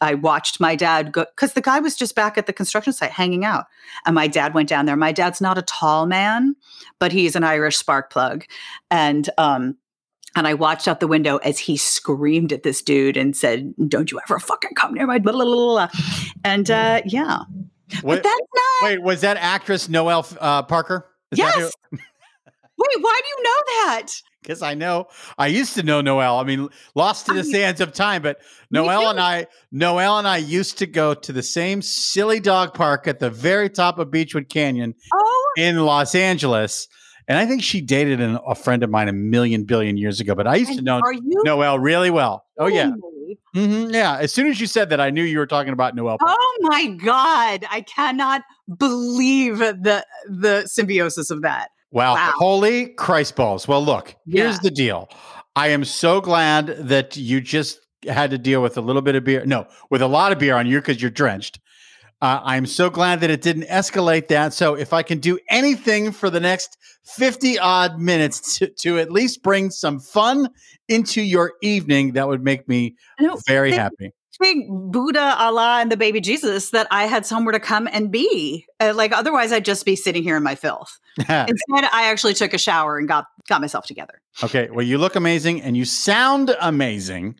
I 0.00 0.14
watched 0.14 0.60
my 0.60 0.76
dad 0.76 1.10
go 1.10 1.24
cuz 1.36 1.54
the 1.54 1.60
guy 1.60 1.80
was 1.80 1.96
just 1.96 2.14
back 2.14 2.36
at 2.38 2.46
the 2.46 2.52
construction 2.52 2.92
site 2.92 3.10
hanging 3.10 3.44
out 3.44 3.64
and 4.06 4.14
my 4.14 4.28
dad 4.28 4.54
went 4.54 4.68
down 4.68 4.86
there 4.86 4.96
my 4.96 5.10
dad's 5.10 5.40
not 5.40 5.58
a 5.58 5.62
tall 5.62 6.06
man 6.06 6.54
but 6.98 7.12
he's 7.12 7.34
an 7.34 7.42
Irish 7.42 7.78
spark 7.78 8.10
plug 8.10 8.44
and 8.90 9.30
um 9.38 9.76
and 10.36 10.46
I 10.46 10.54
watched 10.54 10.86
out 10.86 11.00
the 11.00 11.08
window 11.08 11.38
as 11.38 11.58
he 11.58 11.76
screamed 11.76 12.52
at 12.52 12.62
this 12.62 12.82
dude 12.82 13.16
and 13.16 13.36
said, 13.36 13.74
"Don't 13.88 14.12
you 14.12 14.20
ever 14.20 14.38
fucking 14.38 14.76
come 14.76 14.94
near 14.94 15.04
my 15.04 15.18
blah, 15.18 15.32
blah, 15.32 15.44
blah, 15.44 15.88
And 16.44 16.70
uh, 16.70 17.02
yeah, 17.04 17.40
what, 18.02 18.22
but 18.22 18.22
that's 18.22 18.46
not. 18.54 18.88
Wait, 18.88 19.02
was 19.02 19.22
that 19.22 19.36
actress 19.38 19.88
Noelle 19.88 20.24
uh, 20.40 20.62
Parker? 20.62 21.06
Is 21.32 21.38
yes. 21.38 21.72
Wait, 21.92 22.96
why 23.00 23.20
do 23.22 23.28
you 23.28 23.42
know 23.42 23.50
that? 23.66 24.12
Because 24.42 24.62
I 24.62 24.74
know 24.74 25.08
I 25.36 25.48
used 25.48 25.74
to 25.74 25.82
know 25.82 26.00
Noelle. 26.00 26.38
I 26.38 26.44
mean, 26.44 26.68
lost 26.94 27.26
to 27.26 27.34
the 27.34 27.44
sands 27.44 27.80
of 27.80 27.92
time, 27.92 28.22
but 28.22 28.40
Noelle 28.70 29.10
and 29.10 29.20
I, 29.20 29.46
Noelle 29.70 30.18
and 30.18 30.26
I 30.26 30.38
used 30.38 30.78
to 30.78 30.86
go 30.86 31.12
to 31.14 31.32
the 31.32 31.42
same 31.42 31.82
silly 31.82 32.40
dog 32.40 32.72
park 32.72 33.06
at 33.06 33.18
the 33.18 33.30
very 33.30 33.68
top 33.68 33.98
of 33.98 34.08
Beachwood 34.08 34.48
Canyon 34.48 34.94
oh. 35.14 35.52
in 35.58 35.84
Los 35.84 36.14
Angeles. 36.14 36.88
And 37.28 37.38
I 37.38 37.46
think 37.46 37.62
she 37.62 37.80
dated 37.80 38.20
an, 38.20 38.38
a 38.44 38.54
friend 38.56 38.82
of 38.82 38.90
mine 38.90 39.08
a 39.08 39.12
million 39.12 39.64
billion 39.64 39.96
years 39.96 40.20
ago. 40.20 40.34
But 40.34 40.48
I 40.48 40.56
used 40.56 40.70
and 40.70 40.78
to 40.78 40.84
know 40.84 41.00
Noelle 41.44 41.78
really 41.78 42.10
well. 42.10 42.44
Oh 42.58 42.66
yeah, 42.66 42.90
mm-hmm, 43.54 43.94
yeah. 43.94 44.18
As 44.18 44.32
soon 44.32 44.48
as 44.48 44.60
you 44.60 44.66
said 44.66 44.90
that, 44.90 45.00
I 45.00 45.10
knew 45.10 45.22
you 45.22 45.38
were 45.38 45.46
talking 45.46 45.72
about 45.72 45.94
Noelle. 45.94 46.16
Oh 46.20 46.58
my 46.62 46.88
god, 46.88 47.64
I 47.70 47.82
cannot 47.82 48.42
believe 48.76 49.58
the 49.58 50.04
the 50.28 50.66
symbiosis 50.66 51.30
of 51.30 51.42
that. 51.42 51.70
Wow. 51.90 52.14
wow. 52.14 52.32
Holy 52.36 52.86
Christ 52.86 53.36
balls. 53.36 53.66
Well, 53.66 53.84
look, 53.84 54.14
here's 54.26 54.56
yeah. 54.56 54.60
the 54.62 54.70
deal. 54.70 55.08
I 55.56 55.68
am 55.68 55.84
so 55.84 56.20
glad 56.20 56.66
that 56.66 57.16
you 57.16 57.40
just 57.40 57.80
had 58.04 58.30
to 58.30 58.38
deal 58.38 58.62
with 58.62 58.76
a 58.76 58.80
little 58.80 59.02
bit 59.02 59.14
of 59.14 59.24
beer. 59.24 59.44
No, 59.44 59.66
with 59.90 60.02
a 60.02 60.06
lot 60.06 60.32
of 60.32 60.38
beer 60.38 60.56
on 60.56 60.66
you 60.66 60.78
because 60.78 61.02
you're 61.02 61.10
drenched. 61.10 61.60
Uh, 62.22 62.40
I'm 62.44 62.66
so 62.66 62.90
glad 62.90 63.20
that 63.20 63.30
it 63.30 63.40
didn't 63.40 63.64
escalate 63.64 64.28
that. 64.28 64.52
So, 64.52 64.74
if 64.74 64.92
I 64.92 65.02
can 65.02 65.18
do 65.18 65.38
anything 65.48 66.12
for 66.12 66.28
the 66.28 66.40
next 66.40 66.76
50 67.04 67.58
odd 67.58 67.98
minutes 67.98 68.58
to, 68.58 68.68
to 68.80 68.98
at 68.98 69.10
least 69.10 69.42
bring 69.42 69.70
some 69.70 69.98
fun 70.00 70.50
into 70.88 71.22
your 71.22 71.54
evening, 71.62 72.12
that 72.12 72.28
would 72.28 72.44
make 72.44 72.68
me 72.68 72.94
very 73.46 73.72
happy 73.72 74.12
Buddha, 74.68 75.36
Allah, 75.38 75.78
and 75.80 75.92
the 75.92 75.96
baby 75.96 76.20
Jesus 76.20 76.70
that 76.70 76.86
I 76.90 77.04
had 77.04 77.26
somewhere 77.26 77.52
to 77.52 77.60
come 77.60 77.88
and 77.92 78.10
be. 78.10 78.66
Uh, 78.80 78.92
like 78.94 79.12
otherwise, 79.12 79.52
I'd 79.52 79.64
just 79.64 79.84
be 79.84 79.96
sitting 79.96 80.22
here 80.22 80.36
in 80.36 80.42
my 80.42 80.54
filth. 80.54 80.98
Instead, 81.18 81.84
I 81.92 82.10
actually 82.10 82.34
took 82.34 82.54
a 82.54 82.58
shower 82.58 82.98
and 82.98 83.06
got 83.06 83.26
got 83.48 83.60
myself 83.60 83.86
together. 83.86 84.20
Okay, 84.42 84.68
well, 84.70 84.84
you 84.84 84.98
look 84.98 85.16
amazing 85.16 85.62
and 85.62 85.76
you 85.76 85.84
sound 85.84 86.54
amazing. 86.60 87.36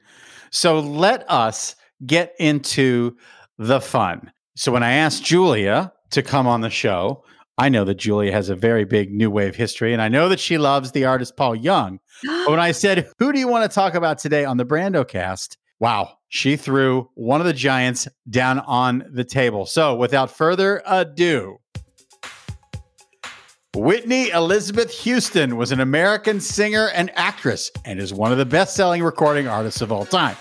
So 0.51 0.81
let 0.81 1.31
us 1.31 1.77
get 2.07 2.35
into 2.39 3.17
the 3.59 3.81
fun. 3.81 4.33
So 4.57 4.73
when 4.73 4.83
I 4.83 4.93
asked 4.93 5.25
Julia 5.25 5.93
to 6.11 6.23
come 6.23 6.47
on 6.47 6.61
the 6.61 6.71
show, 6.71 7.25
I 7.57 7.69
know 7.69 7.85
that 7.85 7.97
Julia 7.97 8.33
has 8.33 8.49
a 8.49 8.57
very 8.57 8.85
big 8.85 9.13
new 9.13 9.31
wave 9.31 9.55
history, 9.55 9.93
and 9.93 10.01
I 10.03 10.09
know 10.09 10.29
that 10.29 10.41
she 10.41 10.59
loves 10.59 10.93
the 10.93 11.05
artist 11.05 11.37
Paul 11.37 11.55
Young. 11.55 12.01
but 12.25 12.51
when 12.51 12.61
I 12.61 12.73
said, 12.73 13.09
"Who 13.19 13.33
do 13.33 13.39
you 13.39 13.49
want 13.49 13.71
to 13.71 13.75
talk 13.75 13.95
about 13.95 14.19
today 14.19 14.45
on 14.45 14.57
the 14.57 14.67
Brando 14.67 15.07
Cast?" 15.07 15.57
Wow, 15.81 16.19
she 16.29 16.57
threw 16.57 17.09
one 17.15 17.41
of 17.41 17.47
the 17.47 17.55
Giants 17.55 18.07
down 18.29 18.59
on 18.61 19.03
the 19.11 19.25
table. 19.25 19.65
So, 19.65 19.97
without 19.97 20.31
further 20.31 20.83
ado, 20.87 21.59
Whitney 23.75 24.29
Elizabeth 24.29 24.91
Houston 25.01 25.57
was 25.57 25.73
an 25.73 25.81
American 25.81 26.39
singer 26.39 26.91
and 26.91 27.11
actress 27.15 27.71
and 27.87 27.99
is 27.99 28.13
one 28.13 28.31
of 28.31 28.37
the 28.37 28.45
best 28.45 28.77
selling 28.77 29.03
recording 29.03 29.49
artists 29.49 29.81
of 29.81 29.91
all 29.91 30.05
time. 30.05 30.37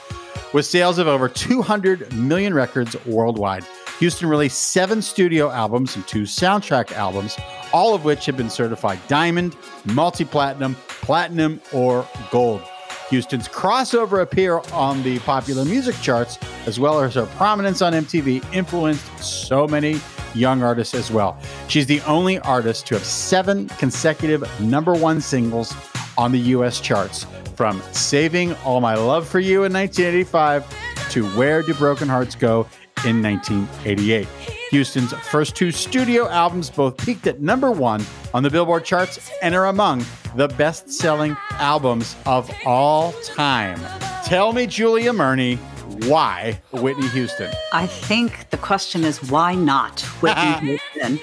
With 0.52 0.66
sales 0.66 0.98
of 0.98 1.08
over 1.08 1.30
200 1.30 2.12
million 2.14 2.54
records 2.54 2.98
worldwide, 3.06 3.64
Houston 4.00 4.28
released 4.28 4.60
seven 4.60 5.02
studio 5.02 5.52
albums 5.52 5.96
and 5.96 6.06
two 6.06 6.24
soundtrack 6.24 6.92
albums, 6.94 7.38
all 7.72 7.94
of 7.94 8.04
which 8.04 8.26
have 8.26 8.36
been 8.36 8.50
certified 8.50 9.00
diamond, 9.08 9.56
multi 9.86 10.26
platinum, 10.26 10.76
platinum, 10.88 11.62
or 11.72 12.06
gold. 12.30 12.62
Houston's 13.10 13.48
crossover 13.48 14.22
appeal 14.22 14.64
on 14.72 15.02
the 15.04 15.20
popular 15.20 15.66
music 15.66 15.96
charts, 16.02 16.38
as 16.66 16.80
well 16.80 17.00
as 17.00 17.16
her 17.16 17.26
prominence 17.26 17.82
on 17.82 17.94
MTV, 17.94 18.54
influenced 18.54 19.06
so 19.20 19.68
many 19.68 20.00
young 20.36 20.62
artists 20.62 20.94
as 20.94 21.12
well. 21.12 21.38
She's 21.68 21.88
the 21.88 22.02
only 22.02 22.40
artist 22.40 22.86
to 22.88 22.96
have 22.96 23.04
seven 23.04 23.68
consecutive 23.70 24.48
number 24.62 24.94
one 24.94 25.22
singles 25.22 25.74
on 26.18 26.32
the 26.32 26.40
US 26.40 26.80
charts, 26.80 27.26
from 27.56 27.82
Saving 27.92 28.54
All 28.64 28.80
My 28.82 28.96
Love 28.96 29.28
for 29.28 29.40
You 29.40 29.64
in 29.64 29.74
1985 29.74 31.10
to 31.12 31.26
Where 31.30 31.62
Do 31.64 31.74
Broken 31.74 32.08
Hearts 32.08 32.36
Go 32.36 32.68
in 33.06 33.22
1988. 33.22 34.28
Houston's 34.72 35.14
first 35.14 35.56
two 35.56 35.72
studio 35.72 36.30
albums 36.30 36.70
both 36.70 36.98
peaked 36.98 37.26
at 37.28 37.42
number 37.42 37.72
one 37.72 38.04
on 38.34 38.44
the 38.44 38.50
Billboard 38.50 38.86
charts 38.86 39.32
and 39.42 39.56
are 39.56 39.66
among 39.68 40.06
the 40.36 40.48
best 40.50 40.92
selling 40.92 41.36
albums 41.52 42.16
of 42.26 42.52
all 42.66 43.14
time. 43.24 43.80
Tell 44.26 44.54
me, 44.54 44.68
Julia 44.68 45.12
Murney, 45.12 45.58
why 46.06 46.62
Whitney 46.72 47.08
Houston? 47.10 47.52
I 47.74 47.88
think 47.88 48.50
the 48.52 48.58
question 48.58 49.04
is 49.04 49.24
why 49.30 49.56
not 49.56 50.02
Whitney 50.22 50.78
Houston? 50.94 51.20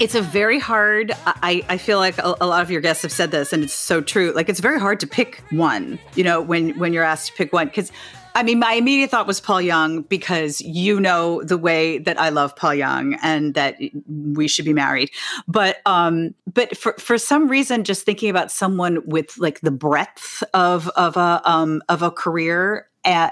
It's 0.00 0.14
a 0.14 0.20
very 0.20 0.58
hard. 0.58 1.12
I, 1.26 1.64
I 1.68 1.78
feel 1.78 1.98
like 1.98 2.18
a, 2.18 2.34
a, 2.40 2.46
lot 2.46 2.60
of 2.62 2.70
your 2.70 2.80
guests 2.80 3.02
have 3.02 3.12
said 3.12 3.30
this, 3.30 3.52
and 3.52 3.62
it's 3.62 3.72
so 3.72 4.00
true. 4.00 4.32
Like 4.32 4.48
it's 4.48 4.58
very 4.58 4.80
hard 4.80 4.98
to 5.00 5.06
pick 5.06 5.42
one. 5.50 5.98
You 6.16 6.24
know, 6.24 6.40
when 6.40 6.76
when 6.78 6.92
you're 6.92 7.04
asked 7.04 7.28
to 7.28 7.32
pick 7.34 7.52
one, 7.52 7.68
because 7.68 7.92
I 8.36 8.42
mean, 8.42 8.58
my 8.58 8.74
immediate 8.74 9.10
thought 9.10 9.26
was 9.26 9.40
Paul 9.40 9.62
Young 9.62 10.02
because 10.02 10.60
you 10.60 11.00
know 11.00 11.42
the 11.42 11.56
way 11.56 11.96
that 11.98 12.20
I 12.20 12.28
love 12.28 12.54
Paul 12.54 12.74
Young 12.74 13.14
and 13.22 13.54
that 13.54 13.78
we 14.06 14.46
should 14.46 14.66
be 14.66 14.74
married. 14.74 15.10
But 15.48 15.78
um, 15.86 16.34
but 16.52 16.76
for 16.76 16.92
for 16.98 17.16
some 17.16 17.48
reason, 17.48 17.82
just 17.82 18.04
thinking 18.04 18.28
about 18.28 18.52
someone 18.52 18.98
with 19.06 19.38
like 19.38 19.60
the 19.62 19.70
breadth 19.70 20.42
of 20.52 20.86
of 20.88 21.16
a 21.16 21.40
um 21.46 21.82
of 21.88 22.02
a 22.02 22.10
career 22.10 22.86
uh, 23.06 23.30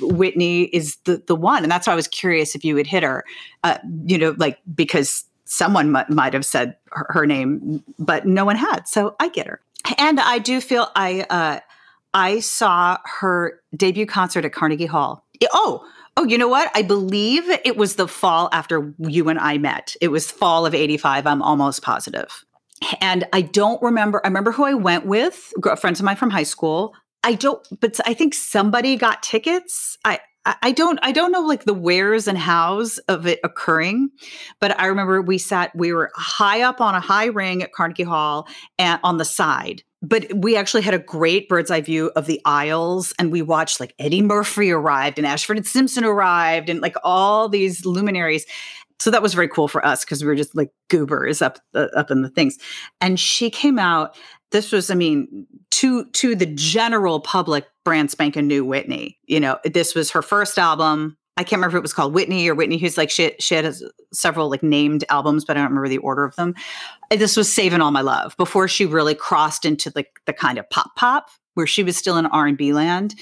Whitney 0.00 0.64
is 0.64 0.98
the 1.04 1.20
the 1.26 1.34
one, 1.34 1.64
and 1.64 1.72
that's 1.72 1.88
why 1.88 1.92
I 1.92 1.96
was 1.96 2.06
curious 2.06 2.54
if 2.54 2.64
you 2.64 2.76
would 2.76 2.86
hit 2.86 3.02
her. 3.02 3.24
Uh, 3.64 3.78
you 4.04 4.18
know, 4.18 4.36
like 4.38 4.60
because 4.72 5.24
someone 5.46 5.90
might, 5.90 6.10
might 6.10 6.32
have 6.32 6.44
said 6.44 6.76
her, 6.92 7.06
her, 7.08 7.26
name, 7.26 7.82
but 7.98 8.24
no 8.24 8.44
one 8.44 8.56
had, 8.56 8.86
so 8.86 9.16
I 9.18 9.28
get 9.28 9.48
her. 9.48 9.60
And 9.98 10.20
I 10.20 10.38
do 10.38 10.60
feel 10.60 10.90
I 10.94 11.26
uh, 11.28 11.60
I 12.14 12.38
saw 12.40 12.98
her 13.04 13.60
debut 13.76 14.06
concert 14.06 14.44
at 14.44 14.52
Carnegie 14.52 14.86
Hall. 14.86 15.26
Oh, 15.52 15.84
oh, 16.16 16.24
you 16.24 16.38
know 16.38 16.48
what? 16.48 16.70
I 16.74 16.82
believe 16.82 17.42
it 17.48 17.76
was 17.76 17.96
the 17.96 18.08
fall 18.08 18.48
after 18.52 18.94
you 18.98 19.28
and 19.28 19.38
I 19.38 19.58
met. 19.58 19.96
It 20.00 20.08
was 20.08 20.30
fall 20.30 20.64
of 20.64 20.74
85. 20.74 21.26
I'm 21.26 21.42
almost 21.42 21.82
positive. 21.82 22.44
And 23.00 23.24
I 23.32 23.40
don't 23.42 23.82
remember, 23.82 24.20
I 24.24 24.28
remember 24.28 24.52
who 24.52 24.64
I 24.64 24.74
went 24.74 25.06
with, 25.06 25.52
friends 25.78 26.00
of 26.00 26.04
mine 26.04 26.16
from 26.16 26.30
high 26.30 26.44
school. 26.44 26.94
I 27.24 27.34
don't, 27.34 27.66
but 27.80 27.98
I 28.06 28.14
think 28.14 28.34
somebody 28.34 28.96
got 28.96 29.22
tickets. 29.22 29.96
I, 30.04 30.20
I 30.46 30.72
don't 30.72 30.98
I 31.02 31.12
don't 31.12 31.32
know 31.32 31.40
like 31.40 31.64
the 31.64 31.74
wheres 31.74 32.28
and 32.28 32.36
hows 32.36 32.98
of 33.08 33.26
it 33.26 33.40
occurring, 33.42 34.10
but 34.60 34.78
I 34.78 34.86
remember 34.86 35.22
we 35.22 35.38
sat 35.38 35.74
we 35.74 35.92
were 35.92 36.10
high 36.14 36.60
up 36.60 36.80
on 36.80 36.94
a 36.94 37.00
high 37.00 37.26
ring 37.26 37.62
at 37.62 37.72
Carnegie 37.72 38.02
Hall 38.02 38.46
and 38.78 39.00
on 39.02 39.16
the 39.16 39.24
side 39.24 39.82
but 40.04 40.26
we 40.34 40.54
actually 40.54 40.82
had 40.82 40.94
a 40.94 40.98
great 40.98 41.48
bird's 41.48 41.70
eye 41.70 41.80
view 41.80 42.12
of 42.14 42.26
the 42.26 42.40
aisles 42.44 43.14
and 43.18 43.32
we 43.32 43.40
watched 43.40 43.80
like 43.80 43.94
Eddie 43.98 44.22
Murphy 44.22 44.70
arrived 44.70 45.18
and 45.18 45.26
Ashford 45.26 45.56
and 45.56 45.66
Simpson 45.66 46.04
arrived 46.04 46.68
and 46.68 46.80
like 46.80 46.96
all 47.02 47.48
these 47.48 47.86
luminaries. 47.86 48.44
So 49.00 49.10
that 49.10 49.22
was 49.22 49.34
very 49.34 49.48
cool 49.48 49.66
for 49.66 49.84
us 49.84 50.04
because 50.04 50.22
we 50.22 50.28
were 50.28 50.34
just 50.34 50.54
like 50.54 50.70
goobers 50.88 51.40
up 51.40 51.58
uh, 51.74 51.88
up 51.96 52.10
in 52.10 52.22
the 52.22 52.28
things. 52.28 52.58
And 53.00 53.18
she 53.18 53.50
came 53.50 53.78
out 53.78 54.16
this 54.54 54.70
was 54.70 54.88
i 54.88 54.94
mean 54.94 55.46
to 55.72 56.04
to 56.12 56.36
the 56.36 56.46
general 56.46 57.18
public 57.18 57.66
brand 57.84 58.10
spanking 58.10 58.46
new 58.46 58.64
whitney 58.64 59.18
you 59.26 59.38
know 59.38 59.58
this 59.64 59.94
was 59.94 60.10
her 60.10 60.22
first 60.22 60.58
album 60.58 61.16
I 61.36 61.42
can't 61.42 61.58
remember 61.58 61.76
if 61.76 61.80
it 61.80 61.82
was 61.82 61.92
called 61.92 62.14
Whitney 62.14 62.48
or 62.48 62.54
Whitney 62.54 62.78
Who's 62.78 62.96
like 62.96 63.10
she, 63.10 63.34
she 63.40 63.56
had 63.56 63.74
several 64.12 64.50
like 64.50 64.62
named 64.62 65.04
albums, 65.10 65.44
but 65.44 65.56
I 65.56 65.60
don't 65.60 65.70
remember 65.70 65.88
the 65.88 65.98
order 65.98 66.24
of 66.24 66.36
them. 66.36 66.54
This 67.10 67.36
was 67.36 67.52
Saving 67.52 67.80
All 67.80 67.90
My 67.90 68.02
Love 68.02 68.36
before 68.36 68.68
she 68.68 68.86
really 68.86 69.16
crossed 69.16 69.64
into 69.64 69.90
like 69.96 70.20
the 70.26 70.32
kind 70.32 70.58
of 70.58 70.70
pop 70.70 70.94
pop 70.94 71.30
where 71.54 71.66
she 71.66 71.82
was 71.82 71.96
still 71.96 72.16
in 72.16 72.26
R 72.26 72.46
and 72.46 72.56
B 72.56 72.72
land. 72.72 73.16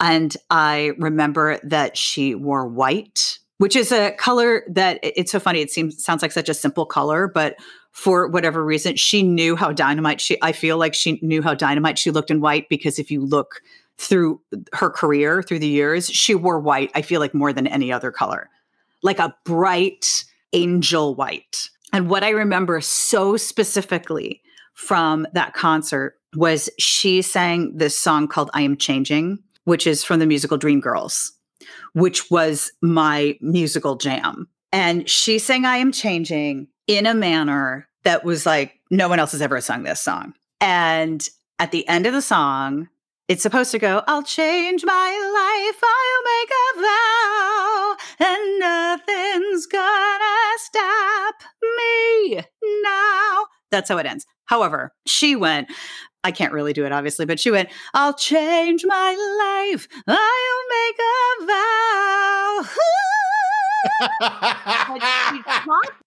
And 0.00 0.36
I 0.50 0.92
remember 0.98 1.60
that 1.62 1.96
she 1.96 2.34
wore 2.34 2.66
white, 2.66 3.38
which 3.58 3.76
is 3.76 3.92
a 3.92 4.10
color 4.12 4.64
that 4.68 4.98
it's 5.02 5.30
so 5.30 5.38
funny. 5.38 5.60
It 5.60 5.70
seems 5.70 6.02
sounds 6.02 6.22
like 6.22 6.32
such 6.32 6.48
a 6.48 6.54
simple 6.54 6.86
color, 6.86 7.28
but 7.28 7.54
for 7.92 8.26
whatever 8.26 8.64
reason, 8.64 8.96
she 8.96 9.22
knew 9.22 9.54
how 9.54 9.70
dynamite 9.70 10.20
she. 10.20 10.36
I 10.42 10.50
feel 10.50 10.78
like 10.78 10.94
she 10.94 11.20
knew 11.22 11.42
how 11.42 11.54
dynamite 11.54 11.98
she 11.98 12.10
looked 12.10 12.30
in 12.30 12.40
white 12.40 12.68
because 12.68 12.98
if 12.98 13.10
you 13.10 13.24
look 13.24 13.60
through 14.02 14.40
her 14.72 14.90
career 14.90 15.42
through 15.42 15.60
the 15.60 15.68
years, 15.68 16.10
she 16.10 16.34
wore 16.34 16.58
white, 16.58 16.90
I 16.94 17.02
feel 17.02 17.20
like 17.20 17.34
more 17.34 17.52
than 17.52 17.66
any 17.66 17.92
other 17.92 18.10
color, 18.10 18.50
like 19.02 19.18
a 19.18 19.34
bright 19.44 20.24
angel 20.52 21.14
white. 21.14 21.68
And 21.92 22.10
what 22.10 22.24
I 22.24 22.30
remember 22.30 22.80
so 22.80 23.36
specifically 23.36 24.42
from 24.74 25.26
that 25.34 25.54
concert 25.54 26.18
was 26.34 26.68
she 26.78 27.22
sang 27.22 27.76
this 27.76 27.96
song 27.96 28.26
called 28.26 28.50
I 28.54 28.62
Am 28.62 28.76
Changing, 28.76 29.38
which 29.64 29.86
is 29.86 30.02
from 30.02 30.18
the 30.18 30.26
musical 30.26 30.58
Dreamgirls, 30.58 31.30
which 31.92 32.30
was 32.30 32.72
my 32.80 33.38
musical 33.40 33.96
jam. 33.96 34.48
And 34.72 35.08
she 35.08 35.38
sang 35.38 35.64
I 35.64 35.76
Am 35.76 35.92
Changing 35.92 36.66
in 36.86 37.06
a 37.06 37.14
manner 37.14 37.86
that 38.02 38.24
was 38.24 38.46
like 38.46 38.80
no 38.90 39.08
one 39.08 39.20
else 39.20 39.32
has 39.32 39.42
ever 39.42 39.60
sung 39.60 39.84
this 39.84 40.00
song. 40.00 40.34
And 40.60 41.28
at 41.58 41.70
the 41.70 41.86
end 41.86 42.06
of 42.06 42.12
the 42.12 42.22
song, 42.22 42.88
it's 43.28 43.42
supposed 43.42 43.70
to 43.70 43.78
go, 43.78 44.02
I'll 44.06 44.22
change 44.22 44.84
my 44.84 45.10
life, 45.32 45.82
I'll 45.82 46.22
make 46.32 46.50
a 46.62 46.80
vow, 46.82 47.96
and 48.20 48.58
nothing's 48.58 49.66
gonna 49.66 50.58
stop 50.58 51.34
me 51.62 52.42
now. 52.82 53.46
That's 53.70 53.88
how 53.88 53.98
it 53.98 54.06
ends. 54.06 54.26
However, 54.46 54.92
she 55.06 55.36
went, 55.36 55.68
I 56.24 56.30
can't 56.30 56.52
really 56.52 56.72
do 56.72 56.84
it, 56.84 56.92
obviously, 56.92 57.26
but 57.26 57.40
she 57.40 57.50
went, 57.50 57.70
I'll 57.94 58.14
change 58.14 58.84
my 58.84 59.70
life, 59.70 59.88
I'll 60.06 60.68
make 60.68 60.98
a 60.98 61.46
vow. 61.46 62.68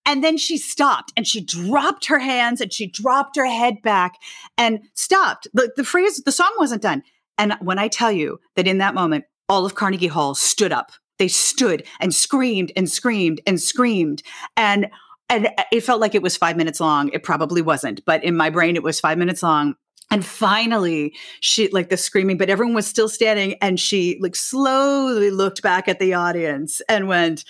and 0.05 0.23
then 0.23 0.37
she 0.37 0.57
stopped 0.57 1.11
and 1.17 1.27
she 1.27 1.41
dropped 1.41 2.05
her 2.05 2.19
hands 2.19 2.61
and 2.61 2.71
she 2.71 2.87
dropped 2.87 3.35
her 3.35 3.45
head 3.45 3.81
back 3.81 4.15
and 4.57 4.79
stopped. 4.93 5.47
The, 5.53 5.71
the 5.75 5.83
phrase, 5.83 6.21
the 6.23 6.31
song 6.31 6.51
wasn't 6.57 6.81
done. 6.81 7.03
And 7.37 7.55
when 7.61 7.79
I 7.79 7.87
tell 7.87 8.11
you 8.11 8.39
that 8.55 8.67
in 8.67 8.77
that 8.77 8.93
moment, 8.93 9.25
all 9.49 9.65
of 9.65 9.75
Carnegie 9.75 10.07
Hall 10.07 10.35
stood 10.35 10.71
up, 10.71 10.91
they 11.19 11.27
stood 11.27 11.85
and 11.99 12.13
screamed 12.13 12.71
and 12.75 12.89
screamed 12.89 13.41
and 13.45 13.61
screamed. 13.61 14.23
And 14.57 14.87
and 15.27 15.49
it 15.71 15.81
felt 15.81 16.01
like 16.01 16.13
it 16.13 16.21
was 16.21 16.37
five 16.37 16.55
minutes 16.55 16.79
long. 16.79 17.09
It 17.09 17.23
probably 17.23 17.63
wasn't, 17.63 18.05
but 18.05 18.23
in 18.23 18.37
my 18.37 18.51
brain, 18.51 18.75
it 18.75 18.83
was 18.83 18.99
five 18.99 19.17
minutes 19.17 19.41
long. 19.41 19.75
And 20.15 20.25
finally, 20.25 21.13
she 21.41 21.67
like 21.67 21.89
the 21.89 21.97
screaming, 21.97 22.37
but 22.37 22.49
everyone 22.49 22.73
was 22.73 22.87
still 22.87 23.09
standing. 23.09 23.55
And 23.55 23.77
she 23.77 24.17
like 24.21 24.37
slowly 24.37 25.29
looked 25.29 25.61
back 25.61 25.89
at 25.89 25.99
the 25.99 26.13
audience 26.13 26.81
and 26.87 27.09
went, 27.09 27.43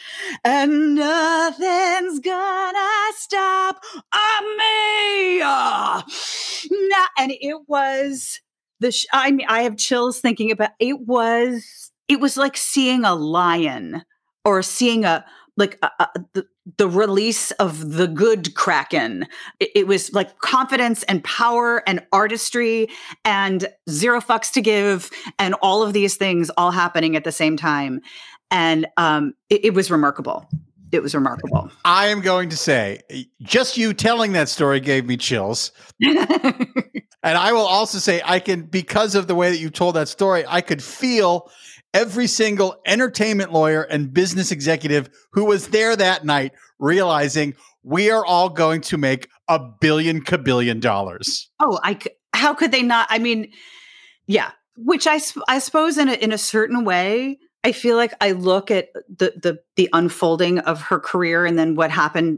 and 0.43 0.95
nothing's 0.95 2.19
gonna 2.21 3.13
stop 3.17 3.83
me. 4.57 5.41
And 7.19 7.33
it 7.39 7.57
was 7.67 8.41
the 8.79 8.91
sh- 8.91 9.05
I 9.13 9.29
mean, 9.29 9.45
I 9.47 9.61
have 9.61 9.77
chills 9.77 10.19
thinking 10.19 10.49
about 10.49 10.71
it 10.79 11.01
was 11.01 11.91
it 12.07 12.19
was 12.19 12.35
like 12.35 12.57
seeing 12.57 13.05
a 13.05 13.13
lion 13.13 14.01
or 14.43 14.63
seeing 14.63 15.05
a 15.05 15.23
like 15.57 15.77
a, 15.81 15.89
a, 15.99 16.07
the, 16.33 16.47
the 16.77 16.87
release 16.87 17.51
of 17.51 17.93
the 17.93 18.07
good 18.07 18.55
kraken. 18.55 19.25
It, 19.59 19.69
it, 19.75 19.87
was 19.87 20.13
like 20.13 20.39
confidence 20.39 21.03
and 21.03 21.23
power 21.23 21.83
and 21.87 22.05
artistry 22.11 22.89
and 23.23 23.67
zero 23.89 24.21
fucks 24.21 24.51
to 24.53 24.61
give 24.61 25.09
and 25.39 25.55
all 25.61 25.83
of 25.83 25.93
these 25.93 26.15
things 26.15 26.49
all 26.57 26.71
happening 26.71 27.15
at 27.15 27.23
the 27.23 27.31
same 27.31 27.57
time. 27.57 28.01
And 28.51 28.87
um, 28.97 29.33
it, 29.49 29.65
it 29.65 29.73
was 29.73 29.89
remarkable. 29.89 30.47
It 30.91 31.01
was 31.01 31.15
remarkable. 31.15 31.69
I 31.83 32.07
am 32.07 32.21
going 32.21 32.49
to 32.49 32.57
say 32.57 33.01
just 33.41 33.75
you 33.77 33.93
telling 33.93 34.33
that 34.33 34.49
story 34.49 34.79
gave 34.79 35.05
me 35.05 35.17
chills. 35.17 35.71
And 37.25 37.39
I 37.39 37.53
will 37.53 37.65
also 37.65 37.97
say, 37.97 38.21
I 38.23 38.39
can, 38.39 38.61
because 38.61 39.15
of 39.15 39.25
the 39.25 39.33
way 39.33 39.49
that 39.49 39.57
you 39.57 39.71
told 39.71 39.95
that 39.95 40.07
story, 40.07 40.45
I 40.47 40.61
could 40.61 40.81
feel 40.81 41.49
every 41.95 42.27
single 42.27 42.75
entertainment 42.85 43.53
lawyer 43.53 43.81
and 43.81 44.13
business 44.13 44.51
executive 44.51 45.09
who 45.31 45.45
was 45.45 45.69
there 45.69 45.95
that 45.95 46.25
night 46.25 46.51
realizing 46.77 47.55
we 47.83 48.11
are 48.11 48.25
all 48.25 48.49
going 48.49 48.81
to 48.81 48.97
make 48.97 49.29
a 49.47 49.57
billion 49.57 50.21
kabillion 50.21 50.81
dollars. 50.81 51.49
Oh, 51.59 51.79
I, 51.83 51.97
how 52.33 52.53
could 52.53 52.71
they 52.71 52.81
not? 52.81 53.07
I 53.09 53.19
mean, 53.19 53.51
yeah, 54.27 54.51
which 54.75 55.07
I, 55.07 55.21
I 55.47 55.59
suppose 55.59 55.97
in 55.97 56.09
a, 56.09 56.13
in 56.13 56.33
a 56.33 56.37
certain 56.37 56.83
way, 56.83 57.39
I 57.63 57.71
feel 57.71 57.95
like 57.95 58.13
I 58.21 58.33
look 58.33 58.69
at 58.69 58.89
the 59.09 59.33
the 59.41 59.57
the 59.75 59.89
unfolding 59.91 60.59
of 60.59 60.81
her 60.81 60.99
career 60.99 61.47
and 61.47 61.57
then 61.57 61.73
what 61.73 61.89
happened 61.89 62.37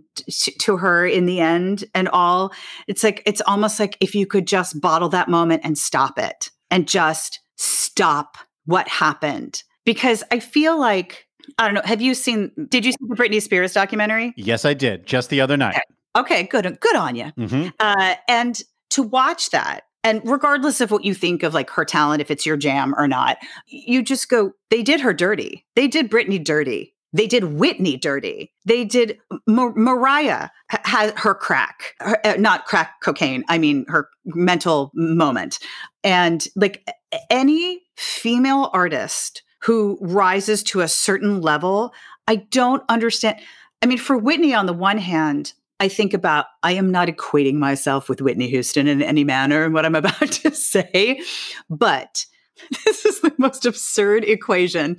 to 0.59 0.77
her 0.77 1.05
in 1.05 1.25
the 1.25 1.41
end 1.41 1.83
and 1.93 2.07
all. 2.07 2.53
It's 2.87 3.03
like 3.03 3.23
it's 3.25 3.41
almost 3.41 3.77
like 3.77 3.97
if 3.99 4.15
you 4.15 4.25
could 4.25 4.47
just 4.47 4.79
bottle 4.79 5.09
that 5.09 5.27
moment 5.27 5.63
and 5.65 5.77
stop 5.77 6.17
it 6.17 6.49
and 6.71 6.87
just 6.87 7.41
stop 7.57 8.37
what 8.67 8.87
happened 8.87 9.63
because 9.85 10.23
I 10.31 10.39
feel 10.39 10.79
like 10.79 11.25
I 11.57 11.65
don't 11.65 11.73
know. 11.73 11.81
Have 11.83 12.01
you 12.01 12.13
seen? 12.13 12.51
Did 12.69 12.85
you 12.85 12.91
see 12.91 12.97
the 13.07 13.15
Britney 13.15 13.41
Spears 13.41 13.73
documentary? 13.73 14.33
Yes, 14.37 14.65
I 14.65 14.73
did. 14.73 15.05
Just 15.05 15.29
the 15.29 15.41
other 15.41 15.57
night. 15.57 15.81
Okay, 16.15 16.41
okay 16.41 16.43
good. 16.43 16.79
Good 16.79 16.95
on 16.95 17.15
you. 17.15 17.31
Mm-hmm. 17.37 17.69
Uh, 17.79 18.15
and 18.27 18.61
to 18.91 19.03
watch 19.03 19.49
that 19.51 19.87
and 20.07 20.21
regardless 20.23 20.79
of 20.79 20.89
what 20.89 21.03
you 21.03 21.13
think 21.13 21.43
of 21.43 21.53
like 21.53 21.69
her 21.71 21.83
talent, 21.83 22.21
if 22.21 22.31
it's 22.31 22.45
your 22.45 22.55
jam 22.55 22.95
or 22.97 23.09
not, 23.09 23.37
you 23.67 24.01
just 24.01 24.29
go, 24.29 24.53
they 24.69 24.81
did 24.81 25.01
her 25.01 25.13
dirty. 25.13 25.65
They 25.75 25.89
did 25.89 26.09
Britney 26.09 26.41
dirty. 26.41 26.95
They 27.11 27.27
did 27.27 27.43
Whitney 27.43 27.97
dirty. 27.97 28.53
They 28.65 28.85
did 28.85 29.17
Mar- 29.47 29.73
Mariah 29.75 30.49
had 30.69 31.17
her 31.17 31.33
crack, 31.33 31.95
her, 31.99 32.25
uh, 32.25 32.35
not 32.37 32.65
crack 32.65 33.01
cocaine. 33.01 33.43
I 33.49 33.57
mean 33.57 33.85
her 33.87 34.09
mental 34.25 34.91
moment. 34.93 35.59
And 36.03 36.45
like 36.55 36.87
any 37.29 37.81
female 37.97 38.69
artist 38.73 39.43
who 39.63 39.97
rises 39.99 40.63
to 40.63 40.81
a 40.81 40.87
certain 40.87 41.41
level, 41.41 41.93
I 42.27 42.37
don't 42.37 42.83
understand. 42.89 43.39
I 43.81 43.85
mean, 43.85 43.97
for 43.97 44.17
Whitney, 44.17 44.53
on 44.53 44.65
the 44.65 44.73
one 44.73 44.97
hand, 44.97 45.53
I 45.79 45.87
think 45.87 46.13
about 46.13 46.45
I 46.63 46.73
am 46.73 46.91
not 46.91 47.07
equating 47.07 47.55
myself 47.55 48.09
with 48.09 48.21
Whitney 48.21 48.49
Houston 48.49 48.87
in 48.87 49.01
any 49.01 49.23
manner 49.23 49.65
in 49.65 49.73
what 49.73 49.85
I'm 49.85 49.95
about 49.95 50.31
to 50.31 50.51
say, 50.51 51.21
but 51.69 52.25
this 52.85 53.05
is 53.05 53.21
the 53.21 53.33
most 53.37 53.65
absurd 53.65 54.23
equation. 54.23 54.97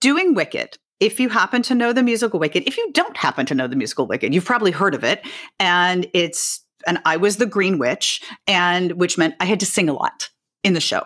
Doing 0.00 0.34
Wicked, 0.34 0.78
if 1.00 1.18
you 1.18 1.28
happen 1.28 1.62
to 1.62 1.74
know 1.74 1.92
the 1.92 2.02
musical 2.02 2.40
Wicked, 2.40 2.64
if 2.66 2.76
you 2.76 2.90
don't 2.92 3.16
happen 3.16 3.46
to 3.46 3.54
know 3.54 3.66
the 3.66 3.76
musical 3.76 4.06
Wicked, 4.06 4.34
you've 4.34 4.44
probably 4.44 4.70
heard 4.70 4.94
of 4.94 5.04
it. 5.04 5.26
And 5.58 6.08
it's, 6.12 6.64
and 6.86 7.00
I 7.04 7.16
was 7.16 7.36
the 7.36 7.46
Green 7.46 7.78
Witch, 7.78 8.22
and 8.46 8.92
which 8.92 9.16
meant 9.16 9.34
I 9.40 9.46
had 9.46 9.60
to 9.60 9.66
sing 9.66 9.88
a 9.88 9.94
lot 9.94 10.28
in 10.64 10.74
the 10.74 10.80
show. 10.80 11.02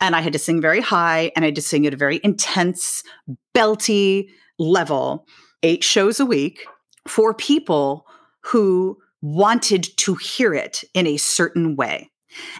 And 0.00 0.14
I 0.14 0.20
had 0.20 0.32
to 0.34 0.38
sing 0.38 0.60
very 0.60 0.80
high 0.80 1.32
and 1.34 1.44
I 1.44 1.48
had 1.48 1.54
to 1.56 1.62
sing 1.62 1.86
at 1.86 1.94
a 1.94 1.96
very 1.96 2.20
intense, 2.22 3.02
belty 3.54 4.28
level, 4.58 5.26
eight 5.62 5.82
shows 5.82 6.20
a 6.20 6.26
week 6.26 6.64
for 7.06 7.34
people 7.34 8.06
who 8.42 8.98
wanted 9.20 9.84
to 9.96 10.14
hear 10.14 10.54
it 10.54 10.84
in 10.94 11.06
a 11.06 11.16
certain 11.16 11.74
way. 11.74 12.10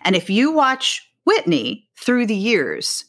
And 0.02 0.16
if 0.16 0.28
you 0.30 0.50
watch 0.50 1.08
Whitney 1.24 1.88
through 1.98 2.26
the 2.26 2.34
years, 2.34 3.04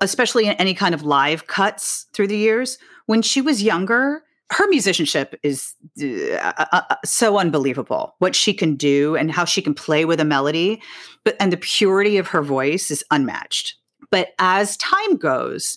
especially 0.00 0.46
in 0.46 0.52
any 0.54 0.74
kind 0.74 0.94
of 0.94 1.02
live 1.02 1.46
cuts 1.46 2.06
through 2.14 2.28
the 2.28 2.36
years, 2.36 2.78
when 3.06 3.22
she 3.22 3.40
was 3.40 3.62
younger, 3.62 4.22
her 4.52 4.68
musicianship 4.68 5.38
is 5.42 5.74
uh, 6.00 6.36
uh, 6.36 6.82
uh, 6.90 6.96
so 7.04 7.38
unbelievable 7.38 8.14
what 8.18 8.34
she 8.34 8.54
can 8.54 8.76
do 8.76 9.16
and 9.16 9.30
how 9.32 9.44
she 9.44 9.60
can 9.60 9.74
play 9.74 10.04
with 10.04 10.20
a 10.20 10.24
melody 10.24 10.80
but 11.24 11.36
and 11.40 11.52
the 11.52 11.56
purity 11.56 12.16
of 12.16 12.28
her 12.28 12.42
voice 12.42 12.90
is 12.90 13.04
unmatched. 13.10 13.74
But 14.10 14.28
as 14.38 14.76
time 14.76 15.16
goes 15.16 15.76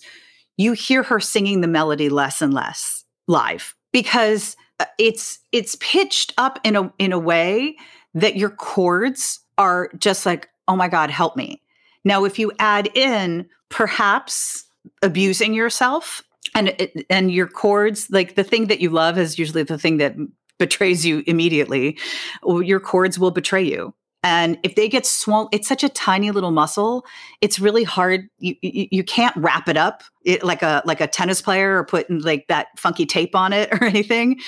you 0.56 0.72
hear 0.72 1.02
her 1.02 1.20
singing 1.20 1.62
the 1.62 1.68
melody 1.68 2.08
less 2.08 2.42
and 2.42 2.54
less 2.54 3.04
live 3.26 3.74
because 3.92 4.56
uh, 4.78 4.84
it's 4.98 5.38
it's 5.52 5.76
pitched 5.80 6.32
up 6.38 6.60
in 6.62 6.76
a 6.76 6.92
in 6.98 7.12
a 7.12 7.18
way 7.18 7.76
that 8.14 8.36
your 8.36 8.50
chords 8.50 9.40
are 9.58 9.90
just 9.98 10.26
like 10.26 10.48
oh 10.68 10.76
my 10.76 10.88
god 10.88 11.10
help 11.10 11.36
me. 11.36 11.60
Now 12.04 12.24
if 12.24 12.38
you 12.38 12.52
add 12.60 12.88
in 12.96 13.48
perhaps 13.68 14.64
abusing 15.02 15.54
yourself 15.54 16.22
and 16.54 16.74
and 17.08 17.32
your 17.32 17.46
chords 17.46 18.08
like 18.10 18.34
the 18.34 18.44
thing 18.44 18.66
that 18.66 18.80
you 18.80 18.90
love 18.90 19.18
is 19.18 19.38
usually 19.38 19.62
the 19.62 19.78
thing 19.78 19.98
that 19.98 20.16
betrays 20.58 21.06
you 21.06 21.22
immediately. 21.26 21.98
Your 22.44 22.80
chords 22.80 23.18
will 23.18 23.30
betray 23.30 23.62
you. 23.62 23.94
And 24.22 24.58
if 24.62 24.74
they 24.74 24.88
get 24.88 25.06
swollen 25.06 25.48
it's 25.52 25.68
such 25.68 25.82
a 25.82 25.88
tiny 25.88 26.30
little 26.30 26.50
muscle 26.50 27.04
it's 27.40 27.58
really 27.58 27.84
hard. 27.84 28.28
You 28.38 28.54
you, 28.62 28.88
you 28.90 29.04
can't 29.04 29.36
wrap 29.36 29.68
it 29.68 29.76
up 29.76 30.02
it, 30.24 30.44
like 30.44 30.62
a 30.62 30.82
like 30.84 31.00
a 31.00 31.06
tennis 31.06 31.40
player 31.40 31.78
or 31.78 31.84
put 31.84 32.10
like 32.10 32.46
that 32.48 32.68
funky 32.78 33.06
tape 33.06 33.34
on 33.34 33.52
it 33.52 33.72
or 33.80 33.84
anything. 33.84 34.40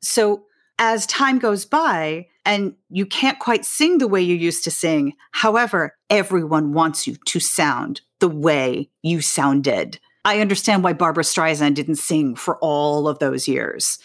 So 0.00 0.44
as 0.78 1.04
time 1.06 1.38
goes 1.38 1.66
by 1.66 2.26
and 2.46 2.74
you 2.88 3.04
can't 3.04 3.38
quite 3.38 3.66
sing 3.66 3.98
the 3.98 4.08
way 4.08 4.22
you 4.22 4.34
used 4.34 4.64
to 4.64 4.70
sing 4.70 5.12
however 5.32 5.94
everyone 6.08 6.72
wants 6.72 7.06
you 7.06 7.16
to 7.26 7.38
sound 7.38 8.00
the 8.20 8.28
way 8.28 8.88
you 9.02 9.20
sounded 9.20 10.00
I 10.24 10.40
understand 10.40 10.84
why 10.84 10.92
Barbra 10.92 11.24
Streisand 11.24 11.74
didn't 11.74 11.96
sing 11.96 12.34
for 12.34 12.58
all 12.58 13.08
of 13.08 13.18
those 13.18 13.48
years. 13.48 13.98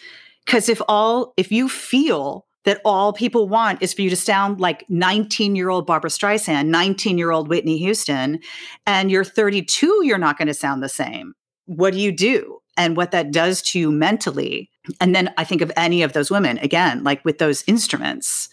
Because 0.44 0.68
if 0.68 0.80
all, 0.88 1.34
if 1.36 1.50
you 1.50 1.68
feel 1.68 2.46
that 2.64 2.80
all 2.84 3.12
people 3.12 3.48
want 3.48 3.80
is 3.82 3.94
for 3.94 4.02
you 4.02 4.10
to 4.10 4.16
sound 4.16 4.60
like 4.60 4.84
19 4.88 5.56
year 5.56 5.70
old 5.70 5.86
Barbra 5.86 6.10
Streisand, 6.10 6.66
19 6.66 7.18
year 7.18 7.30
old 7.30 7.48
Whitney 7.48 7.78
Houston, 7.78 8.40
and 8.86 9.10
you're 9.10 9.24
32, 9.24 10.02
you're 10.04 10.18
not 10.18 10.38
going 10.38 10.48
to 10.48 10.54
sound 10.54 10.82
the 10.82 10.88
same. 10.88 11.34
What 11.66 11.92
do 11.92 12.00
you 12.00 12.12
do? 12.12 12.58
And 12.76 12.96
what 12.96 13.10
that 13.12 13.30
does 13.30 13.62
to 13.62 13.78
you 13.78 13.90
mentally. 13.90 14.70
And 15.00 15.14
then 15.14 15.32
I 15.38 15.44
think 15.44 15.62
of 15.62 15.72
any 15.76 16.02
of 16.02 16.12
those 16.12 16.30
women, 16.30 16.58
again, 16.58 17.02
like 17.04 17.24
with 17.24 17.38
those 17.38 17.64
instruments. 17.66 18.48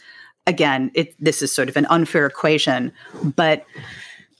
Again, 0.47 0.91
it, 0.93 1.15
this 1.19 1.41
is 1.41 1.53
sort 1.53 1.69
of 1.69 1.77
an 1.77 1.85
unfair 1.89 2.25
equation, 2.25 2.91
but 3.35 3.65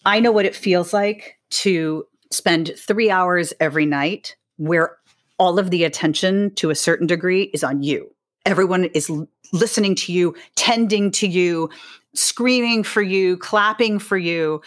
I 0.05 0.19
know 0.19 0.31
what 0.31 0.45
it 0.45 0.55
feels 0.55 0.93
like 0.93 1.37
to 1.49 2.05
spend 2.33 2.71
three 2.77 3.09
hours 3.09 3.53
every 3.59 3.85
night 3.85 4.35
where 4.57 4.97
all 5.37 5.59
of 5.59 5.71
the 5.71 5.83
attention 5.83 6.53
to 6.55 6.69
a 6.69 6.75
certain 6.75 7.07
degree 7.07 7.43
is 7.53 7.63
on 7.63 7.83
you. 7.83 8.09
Everyone 8.45 8.85
is 8.85 9.09
l- 9.09 9.27
listening 9.51 9.95
to 9.95 10.13
you, 10.13 10.35
tending 10.55 11.11
to 11.11 11.27
you, 11.27 11.69
screaming 12.13 12.83
for 12.83 13.01
you, 13.01 13.37
clapping 13.37 13.99
for 13.99 14.17
you. 14.17 14.61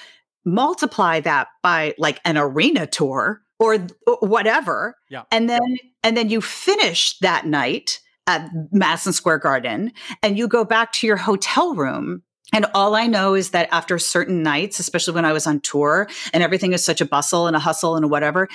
Multiply 0.44 1.20
that 1.20 1.48
by 1.62 1.94
like 1.98 2.20
an 2.24 2.38
arena 2.38 2.86
tour 2.86 3.42
or 3.58 3.78
th- 3.78 3.90
whatever. 4.20 4.96
Yeah. 5.10 5.22
And 5.30 5.48
then 5.48 5.76
and 6.02 6.16
then 6.16 6.30
you 6.30 6.40
finish 6.40 7.18
that 7.18 7.46
night 7.46 8.00
at 8.26 8.48
Madison 8.72 9.12
Square 9.12 9.38
Garden 9.38 9.92
and 10.22 10.38
you 10.38 10.48
go 10.48 10.64
back 10.64 10.92
to 10.92 11.06
your 11.06 11.16
hotel 11.16 11.74
room 11.74 12.22
and 12.52 12.66
all 12.74 12.94
I 12.94 13.06
know 13.06 13.34
is 13.34 13.50
that 13.50 13.68
after 13.72 13.98
certain 13.98 14.42
nights, 14.42 14.78
especially 14.78 15.14
when 15.14 15.24
I 15.24 15.32
was 15.32 15.46
on 15.46 15.60
tour 15.60 16.08
and 16.32 16.42
everything 16.42 16.72
is 16.72 16.84
such 16.84 17.00
a 17.00 17.06
bustle 17.06 17.46
and 17.46 17.56
a 17.56 17.60
hustle 17.60 17.96
and 17.96 18.10
whatever, 18.10 18.48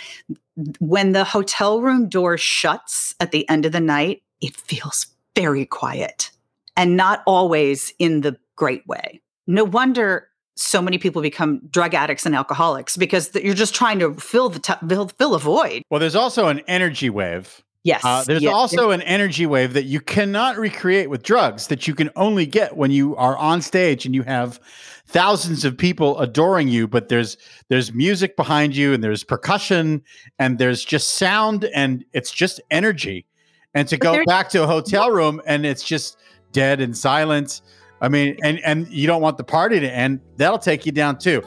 when 0.80 1.12
the 1.12 1.24
hotel 1.24 1.82
room 1.82 2.08
door 2.08 2.38
shuts 2.38 3.16
at 3.20 3.32
the 3.32 3.48
end 3.50 3.66
of 3.66 3.72
the 3.72 3.82
night, 3.82 4.24
it 4.42 4.56
feels 4.56 5.08
very 5.36 5.66
quiet 5.66 6.32
and 6.78 6.96
not 6.96 7.22
always 7.28 7.94
in 8.00 8.22
the 8.22 8.38
great 8.56 8.86
way. 8.88 9.22
No 9.48 9.64
wonder 9.64 10.28
so 10.56 10.82
many 10.82 10.98
people 10.98 11.22
become 11.22 11.62
drug 11.70 11.94
addicts 11.94 12.26
and 12.26 12.36
alcoholics 12.36 12.96
because 12.98 13.34
you're 13.36 13.54
just 13.54 13.74
trying 13.74 14.00
to 14.00 14.14
fill 14.16 14.50
the 14.50 14.60
t- 14.60 14.74
fill, 14.88 15.08
fill 15.08 15.36
a 15.36 15.40
void. 15.40 15.84
Well, 15.90 16.00
there's 16.00 16.16
also 16.16 16.48
an 16.48 16.62
energy 16.68 17.10
wave 17.10 17.64
Yes. 17.84 18.06
Uh, 18.06 18.24
there's 18.26 18.44
yes. 18.44 18.54
also 18.54 18.92
an 18.92 19.02
energy 19.02 19.48
wave 19.48 19.74
that 19.74 19.86
you 19.86 20.00
cannot 20.00 20.58
recreate 20.58 21.10
with 21.10 21.24
drugs 21.24 21.68
that 21.68 21.88
you 21.88 21.96
can 21.96 22.12
only 22.16 22.46
get 22.46 22.78
when 22.78 22.92
you 22.92 23.16
are 23.16 23.36
on 23.38 23.62
stage 23.62 24.06
and 24.06 24.14
you 24.14 24.22
have 24.22 24.60
thousands 25.08 25.66
of 25.66 25.78
people 25.78 26.18
adoring 26.20 26.68
you 26.68 26.88
but 26.88 27.10
there's 27.10 27.38
there's 27.70 27.92
music 27.94 28.38
behind 28.38 28.76
you 28.76 28.94
and 28.94 29.04
there's 29.04 29.24
percussion 29.24 30.02
and 30.38 30.60
there's 30.60 30.86
just 30.86 31.16
sound 31.16 31.66
and 31.74 32.06
it's 32.14 32.32
just 32.32 32.62
energy 32.70 33.26
and 33.74 33.88
to 33.88 33.98
go 33.98 34.24
back 34.26 34.48
to 34.48 34.64
a 34.64 34.68
hotel 34.68 35.10
room 35.12 35.42
and 35.46 35.66
it's 35.66 35.84
just 35.84 36.18
dead 36.54 36.80
and 36.80 36.96
silent 36.96 37.62
i 38.00 38.08
mean 38.08 38.38
and 38.44 38.60
and 38.64 38.88
you 38.90 39.08
don't 39.08 39.22
want 39.22 39.38
the 39.38 39.44
party 39.44 39.80
to 39.80 39.92
end 39.92 40.22
that'll 40.38 40.58
take 40.58 40.86
you 40.86 40.92
down 40.92 41.18
too 41.18 41.44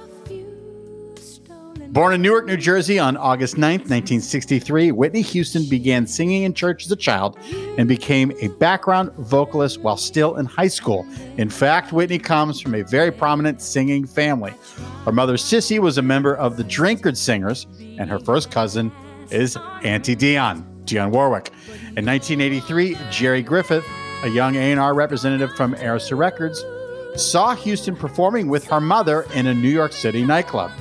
Born 1.94 2.12
in 2.12 2.22
Newark, 2.22 2.46
New 2.46 2.56
Jersey 2.56 2.98
on 2.98 3.16
August 3.16 3.54
9th, 3.54 3.86
1963, 3.88 4.90
Whitney 4.90 5.22
Houston 5.22 5.64
began 5.68 6.08
singing 6.08 6.42
in 6.42 6.52
church 6.52 6.86
as 6.86 6.90
a 6.90 6.96
child 6.96 7.38
and 7.78 7.86
became 7.86 8.32
a 8.40 8.48
background 8.48 9.12
vocalist 9.12 9.78
while 9.80 9.96
still 9.96 10.34
in 10.34 10.44
high 10.44 10.66
school. 10.66 11.06
In 11.36 11.48
fact, 11.48 11.92
Whitney 11.92 12.18
comes 12.18 12.60
from 12.60 12.74
a 12.74 12.82
very 12.82 13.12
prominent 13.12 13.62
singing 13.62 14.08
family. 14.08 14.52
Her 15.04 15.12
mother, 15.12 15.36
Cissy, 15.36 15.78
was 15.78 15.96
a 15.96 16.02
member 16.02 16.34
of 16.34 16.56
the 16.56 16.64
Drinkard 16.64 17.16
Singers, 17.16 17.68
and 17.78 18.10
her 18.10 18.18
first 18.18 18.50
cousin 18.50 18.90
is 19.30 19.56
Auntie 19.84 20.16
Dionne, 20.16 20.64
Dionne 20.86 21.12
Warwick. 21.12 21.52
In 21.96 22.04
1983, 22.04 22.98
Gerry 23.12 23.40
Griffith, 23.40 23.86
a 24.24 24.28
young 24.28 24.56
A&R 24.56 24.94
representative 24.94 25.54
from 25.54 25.76
Arista 25.76 26.18
Records, 26.18 26.64
saw 27.14 27.54
Houston 27.54 27.94
performing 27.94 28.48
with 28.48 28.66
her 28.66 28.80
mother 28.80 29.26
in 29.32 29.46
a 29.46 29.54
New 29.54 29.70
York 29.70 29.92
City 29.92 30.24
nightclub. 30.24 30.72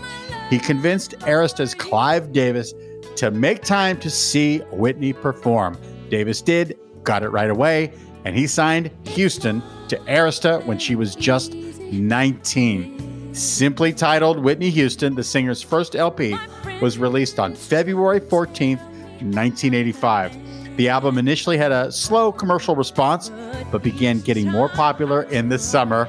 He 0.54 0.60
convinced 0.60 1.16
Arista's 1.22 1.74
Clive 1.74 2.32
Davis 2.32 2.76
to 3.16 3.32
make 3.32 3.64
time 3.64 4.00
to 4.02 4.10
see 4.12 4.60
Whitney 4.70 5.12
perform. 5.12 5.80
Davis 6.12 6.44
did, 6.44 6.78
got 7.02 7.24
it 7.24 7.30
right 7.30 7.50
away, 7.50 7.92
and 8.24 8.36
he 8.36 8.46
signed 8.46 8.92
Houston 9.06 9.64
to 9.88 9.98
Arista 10.02 10.64
when 10.68 10.78
she 10.78 10.96
was 10.96 11.16
just 11.16 11.56
19. 11.56 13.34
Simply 13.34 13.94
titled 13.94 14.38
Whitney 14.44 14.70
Houston, 14.70 15.16
the 15.16 15.24
singer's 15.24 15.64
first 15.64 15.96
LP 15.96 16.36
was 16.84 17.00
released 17.00 17.40
on 17.40 17.56
February 17.56 18.22
14th, 18.22 18.80
1985. 19.24 20.78
The 20.78 20.88
album 20.88 21.18
initially 21.18 21.58
had 21.58 21.72
a 21.72 21.92
slow 21.92 22.32
commercial 22.32 22.76
response, 22.76 23.32
but 23.72 23.82
began 23.82 24.20
getting 24.20 24.52
more 24.52 24.70
popular 24.70 25.24
in 25.24 25.50
the 25.50 25.58
summer 25.58 26.02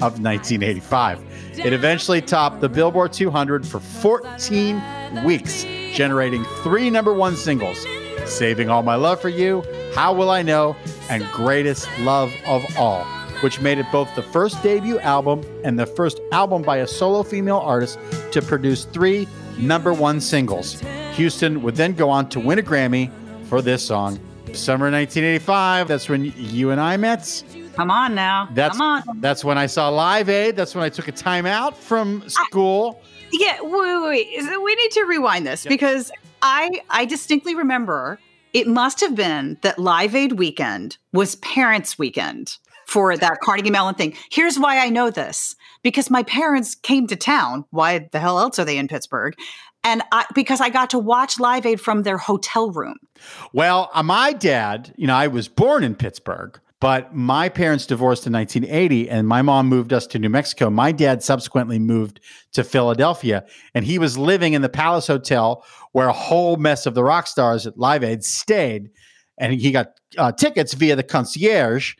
of 0.00 0.20
1985. 0.20 1.27
It 1.58 1.72
eventually 1.72 2.22
topped 2.22 2.60
the 2.60 2.68
Billboard 2.68 3.12
200 3.12 3.66
for 3.66 3.80
14 3.80 4.80
weeks, 5.24 5.64
generating 5.92 6.44
three 6.62 6.88
number 6.88 7.12
one 7.12 7.36
singles 7.36 7.84
Saving 8.26 8.68
All 8.70 8.82
My 8.82 8.94
Love 8.94 9.20
for 9.20 9.28
You, 9.28 9.64
How 9.94 10.12
Will 10.12 10.30
I 10.30 10.42
Know, 10.42 10.76
and 11.10 11.24
Greatest 11.32 11.88
Love 12.00 12.32
of 12.46 12.64
All, 12.76 13.04
which 13.40 13.60
made 13.60 13.78
it 13.78 13.86
both 13.90 14.14
the 14.14 14.22
first 14.22 14.62
debut 14.62 15.00
album 15.00 15.42
and 15.64 15.78
the 15.78 15.86
first 15.86 16.20
album 16.30 16.62
by 16.62 16.78
a 16.78 16.86
solo 16.86 17.22
female 17.22 17.58
artist 17.58 17.98
to 18.32 18.40
produce 18.40 18.84
three 18.84 19.26
number 19.58 19.92
one 19.92 20.20
singles. 20.20 20.80
Houston 21.14 21.62
would 21.62 21.74
then 21.74 21.92
go 21.94 22.08
on 22.10 22.28
to 22.28 22.38
win 22.38 22.58
a 22.58 22.62
Grammy 22.62 23.10
for 23.46 23.62
this 23.62 23.84
song. 23.84 24.20
Summer 24.52 24.90
1985. 24.90 25.88
That's 25.88 26.08
when 26.08 26.32
you 26.36 26.70
and 26.70 26.80
I 26.80 26.96
met. 26.96 27.42
Come 27.78 27.92
on 27.92 28.12
now. 28.16 28.48
That's 28.54 28.76
Come 28.76 29.02
on. 29.08 29.20
that's 29.20 29.44
when 29.44 29.56
I 29.56 29.66
saw 29.66 29.88
Live 29.88 30.28
Aid. 30.28 30.56
That's 30.56 30.74
when 30.74 30.82
I 30.82 30.88
took 30.88 31.06
a 31.06 31.12
time 31.12 31.46
out 31.46 31.78
from 31.78 32.28
school. 32.28 33.00
Yeah, 33.30 33.60
wait, 33.62 33.70
wait, 33.70 34.02
wait. 34.02 34.62
We 34.64 34.74
need 34.74 34.90
to 34.90 35.02
rewind 35.04 35.46
this 35.46 35.64
because 35.64 36.10
I 36.42 36.80
I 36.90 37.04
distinctly 37.04 37.54
remember 37.54 38.18
it 38.52 38.66
must 38.66 38.98
have 38.98 39.14
been 39.14 39.58
that 39.62 39.78
Live 39.78 40.16
Aid 40.16 40.32
weekend 40.32 40.98
was 41.12 41.36
parents' 41.36 41.96
weekend 41.96 42.58
for 42.86 43.16
that 43.16 43.38
Carnegie 43.44 43.70
Mellon 43.70 43.94
thing. 43.94 44.16
Here's 44.32 44.58
why 44.58 44.78
I 44.78 44.88
know 44.88 45.10
this 45.10 45.54
because 45.84 46.10
my 46.10 46.24
parents 46.24 46.74
came 46.74 47.06
to 47.06 47.14
town. 47.14 47.64
Why 47.70 48.08
the 48.10 48.18
hell 48.18 48.40
else 48.40 48.58
are 48.58 48.64
they 48.64 48.78
in 48.78 48.88
Pittsburgh? 48.88 49.36
And 49.84 50.02
I, 50.10 50.24
because 50.34 50.60
I 50.60 50.70
got 50.70 50.90
to 50.90 50.98
watch 50.98 51.38
Live 51.38 51.64
Aid 51.64 51.80
from 51.80 52.02
their 52.02 52.18
hotel 52.18 52.72
room. 52.72 52.96
Well, 53.52 53.88
uh, 53.94 54.02
my 54.02 54.32
dad, 54.32 54.92
you 54.96 55.06
know, 55.06 55.14
I 55.14 55.28
was 55.28 55.46
born 55.46 55.84
in 55.84 55.94
Pittsburgh, 55.94 56.58
but 56.80 57.14
my 57.14 57.48
parents 57.48 57.86
divorced 57.86 58.26
in 58.26 58.32
1980 58.32 59.10
and 59.10 59.26
my 59.26 59.42
mom 59.42 59.66
moved 59.66 59.92
us 59.92 60.06
to 60.08 60.18
New 60.18 60.28
Mexico. 60.28 60.70
My 60.70 60.92
dad 60.92 61.22
subsequently 61.22 61.78
moved 61.78 62.20
to 62.52 62.62
Philadelphia 62.62 63.44
and 63.74 63.84
he 63.84 63.98
was 63.98 64.16
living 64.16 64.52
in 64.52 64.62
the 64.62 64.68
Palace 64.68 65.08
Hotel 65.08 65.64
where 65.92 66.08
a 66.08 66.12
whole 66.12 66.56
mess 66.56 66.86
of 66.86 66.94
the 66.94 67.02
rock 67.02 67.26
stars 67.26 67.66
at 67.66 67.78
Live 67.78 68.04
Aid 68.04 68.22
stayed. 68.22 68.90
And 69.38 69.52
he 69.52 69.72
got 69.72 69.92
uh, 70.16 70.32
tickets 70.32 70.74
via 70.74 70.94
the 70.94 71.02
concierge 71.02 71.94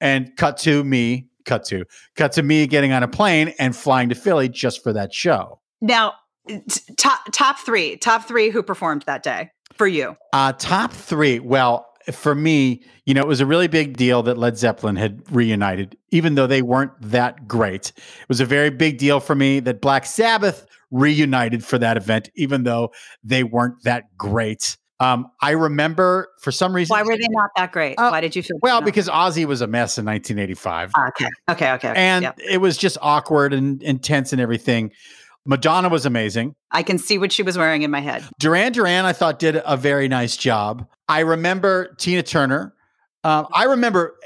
and 0.00 0.36
cut 0.36 0.56
to 0.58 0.82
me, 0.82 1.28
cut 1.44 1.64
to, 1.66 1.84
cut 2.16 2.32
to 2.32 2.42
me 2.42 2.66
getting 2.66 2.92
on 2.92 3.02
a 3.02 3.08
plane 3.08 3.54
and 3.58 3.76
flying 3.76 4.08
to 4.08 4.14
Philly 4.14 4.48
just 4.48 4.82
for 4.82 4.92
that 4.92 5.14
show. 5.14 5.60
Now, 5.80 6.14
t- 6.48 6.94
top 6.96 7.20
top 7.32 7.58
three, 7.58 7.96
top 7.96 8.26
three 8.26 8.50
who 8.50 8.62
performed 8.62 9.02
that 9.06 9.22
day 9.22 9.50
for 9.74 9.86
you. 9.86 10.16
Uh, 10.32 10.52
top 10.52 10.92
three. 10.92 11.38
Well, 11.38 11.86
for 12.12 12.34
me, 12.34 12.82
you 13.06 13.14
know, 13.14 13.20
it 13.20 13.26
was 13.26 13.40
a 13.40 13.46
really 13.46 13.68
big 13.68 13.96
deal 13.96 14.22
that 14.24 14.38
Led 14.38 14.58
Zeppelin 14.58 14.96
had 14.96 15.22
reunited, 15.30 15.96
even 16.10 16.34
though 16.34 16.46
they 16.46 16.62
weren't 16.62 16.92
that 17.00 17.46
great. 17.48 17.88
It 17.96 18.28
was 18.28 18.40
a 18.40 18.44
very 18.46 18.70
big 18.70 18.98
deal 18.98 19.20
for 19.20 19.34
me 19.34 19.60
that 19.60 19.80
Black 19.80 20.06
Sabbath 20.06 20.66
reunited 20.90 21.64
for 21.64 21.78
that 21.78 21.96
event, 21.96 22.30
even 22.34 22.62
though 22.64 22.92
they 23.22 23.42
weren't 23.44 23.82
that 23.84 24.16
great. 24.16 24.76
Um, 25.00 25.26
I 25.42 25.50
remember 25.50 26.28
for 26.40 26.52
some 26.52 26.74
reason. 26.74 26.94
Why 26.94 27.02
were 27.02 27.16
they 27.16 27.26
not 27.30 27.50
that 27.56 27.72
great? 27.72 27.96
Uh, 27.98 28.10
Why 28.10 28.20
did 28.20 28.36
you 28.36 28.42
feel? 28.42 28.58
Well, 28.62 28.80
because 28.80 29.08
Ozzy 29.08 29.44
was 29.44 29.60
a 29.60 29.66
mess 29.66 29.98
in 29.98 30.04
1985. 30.04 30.92
okay, 31.08 31.26
okay, 31.50 31.72
okay, 31.72 31.92
and 31.96 32.22
Yep. 32.22 32.38
it 32.48 32.58
was 32.58 32.76
just 32.76 32.96
awkward 33.02 33.52
and 33.52 33.82
intense 33.82 34.32
and 34.32 34.40
everything. 34.40 34.92
Madonna 35.46 35.88
was 35.88 36.06
amazing. 36.06 36.54
I 36.70 36.82
can 36.82 36.96
see 36.98 37.18
what 37.18 37.32
she 37.32 37.42
was 37.42 37.58
wearing 37.58 37.82
in 37.82 37.90
my 37.90 38.00
head. 38.00 38.24
Duran 38.38 38.72
Duran, 38.72 39.04
I 39.04 39.12
thought, 39.12 39.38
did 39.38 39.60
a 39.66 39.76
very 39.76 40.08
nice 40.08 40.36
job. 40.36 40.86
I 41.08 41.20
remember 41.20 41.94
Tina 41.98 42.22
Turner. 42.22 42.74
Um, 43.22 43.46
I 43.54 43.64
remember, 43.64 44.16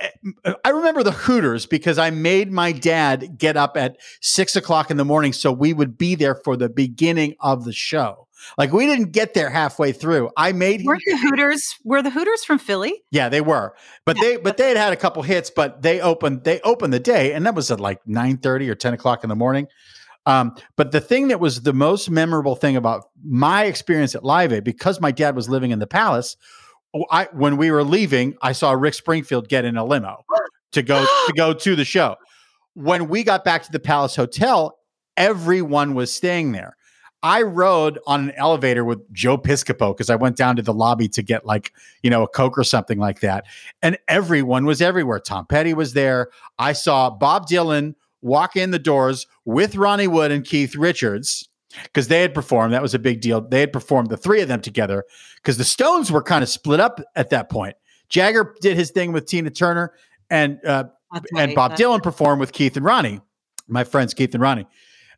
I 0.64 0.70
remember 0.70 1.04
the 1.04 1.12
Hooters 1.12 1.66
because 1.66 1.98
I 1.98 2.10
made 2.10 2.50
my 2.50 2.72
dad 2.72 3.38
get 3.38 3.56
up 3.56 3.76
at 3.76 3.96
six 4.20 4.56
o'clock 4.56 4.90
in 4.90 4.96
the 4.96 5.04
morning 5.04 5.32
so 5.32 5.52
we 5.52 5.72
would 5.72 5.96
be 5.96 6.16
there 6.16 6.34
for 6.34 6.56
the 6.56 6.68
beginning 6.68 7.36
of 7.38 7.64
the 7.64 7.72
show. 7.72 8.26
Like 8.56 8.72
we 8.72 8.86
didn't 8.86 9.12
get 9.12 9.34
there 9.34 9.50
halfway 9.50 9.92
through. 9.92 10.30
I 10.36 10.50
made. 10.52 10.84
Weren't 10.84 11.02
the 11.06 11.16
Hooters? 11.16 11.76
Were 11.84 12.02
the 12.02 12.10
Hooters 12.10 12.44
from 12.44 12.58
Philly? 12.58 13.02
Yeah, 13.12 13.28
they 13.28 13.40
were, 13.40 13.74
but 14.04 14.16
Yeah. 14.16 14.22
they 14.22 14.36
but 14.36 14.56
they 14.56 14.68
had 14.68 14.76
had 14.76 14.92
a 14.92 14.96
couple 14.96 15.22
hits, 15.22 15.50
but 15.50 15.82
they 15.82 16.00
opened 16.00 16.42
they 16.44 16.60
opened 16.60 16.92
the 16.92 17.00
day, 17.00 17.32
and 17.34 17.46
that 17.46 17.54
was 17.54 17.70
at 17.70 17.78
like 17.80 18.00
nine 18.06 18.36
thirty 18.38 18.68
or 18.70 18.74
ten 18.76 18.94
o'clock 18.94 19.22
in 19.24 19.28
the 19.28 19.36
morning. 19.36 19.66
Um, 20.26 20.54
but 20.76 20.92
the 20.92 21.00
thing 21.00 21.28
that 21.28 21.40
was 21.40 21.62
the 21.62 21.72
most 21.72 22.10
memorable 22.10 22.54
thing 22.54 22.76
about 22.76 23.04
my 23.24 23.64
experience 23.64 24.14
at 24.14 24.24
Live 24.24 24.52
Aid, 24.52 24.62
because 24.64 25.00
my 25.00 25.10
dad 25.10 25.34
was 25.34 25.48
living 25.48 25.70
in 25.72 25.78
the 25.78 25.86
Palace, 25.86 26.36
Oh, 26.98 27.04
I 27.10 27.28
when 27.32 27.56
we 27.56 27.70
were 27.70 27.84
leaving, 27.84 28.36
I 28.42 28.52
saw 28.52 28.72
Rick 28.72 28.94
Springfield 28.94 29.48
get 29.48 29.64
in 29.64 29.76
a 29.76 29.84
limo 29.84 30.24
to 30.72 30.82
go 30.82 31.04
to 31.04 31.32
go 31.36 31.52
to 31.52 31.76
the 31.76 31.84
show. 31.84 32.16
When 32.74 33.08
we 33.08 33.24
got 33.24 33.44
back 33.44 33.62
to 33.64 33.72
the 33.72 33.80
Palace 33.80 34.16
Hotel, 34.16 34.78
everyone 35.16 35.94
was 35.94 36.12
staying 36.12 36.52
there. 36.52 36.76
I 37.22 37.42
rode 37.42 37.98
on 38.06 38.28
an 38.28 38.32
elevator 38.36 38.84
with 38.84 39.12
Joe 39.12 39.36
Piscopo 39.36 39.92
because 39.92 40.08
I 40.08 40.14
went 40.14 40.36
down 40.36 40.54
to 40.56 40.62
the 40.62 40.72
lobby 40.72 41.08
to 41.08 41.22
get 41.22 41.44
like, 41.44 41.72
you 42.02 42.10
know, 42.10 42.22
a 42.22 42.28
Coke 42.28 42.56
or 42.56 42.62
something 42.62 42.98
like 42.98 43.20
that. 43.20 43.44
And 43.82 43.98
everyone 44.06 44.66
was 44.66 44.80
everywhere. 44.80 45.18
Tom 45.18 45.44
Petty 45.46 45.74
was 45.74 45.94
there. 45.94 46.28
I 46.60 46.74
saw 46.74 47.10
Bob 47.10 47.48
Dylan 47.48 47.96
walk 48.22 48.54
in 48.54 48.70
the 48.70 48.78
doors 48.78 49.26
with 49.44 49.74
Ronnie 49.74 50.06
Wood 50.06 50.30
and 50.30 50.44
Keith 50.44 50.76
Richards 50.76 51.48
because 51.84 52.08
they 52.08 52.20
had 52.22 52.34
performed. 52.34 52.72
That 52.72 52.82
was 52.82 52.94
a 52.94 52.98
big 52.98 53.20
deal. 53.20 53.40
They 53.40 53.60
had 53.60 53.72
performed 53.72 54.10
the 54.10 54.16
three 54.16 54.40
of 54.40 54.48
them 54.48 54.60
together 54.60 55.04
because 55.36 55.58
the 55.58 55.64
Stones 55.64 56.10
were 56.12 56.22
kind 56.22 56.42
of 56.42 56.48
split 56.48 56.80
up 56.80 57.00
at 57.16 57.30
that 57.30 57.48
point. 57.48 57.76
Jagger 58.08 58.54
did 58.60 58.76
his 58.76 58.90
thing 58.90 59.12
with 59.12 59.26
Tina 59.26 59.50
Turner 59.50 59.92
and 60.30 60.58
uh, 60.64 60.84
and. 61.36 61.54
Bob 61.54 61.72
Dylan 61.76 62.02
performed 62.02 62.40
with 62.40 62.52
Keith 62.52 62.76
and 62.76 62.84
Ronnie, 62.84 63.20
my 63.66 63.84
friends 63.84 64.14
Keith 64.14 64.34
and 64.34 64.42
Ronnie. 64.42 64.66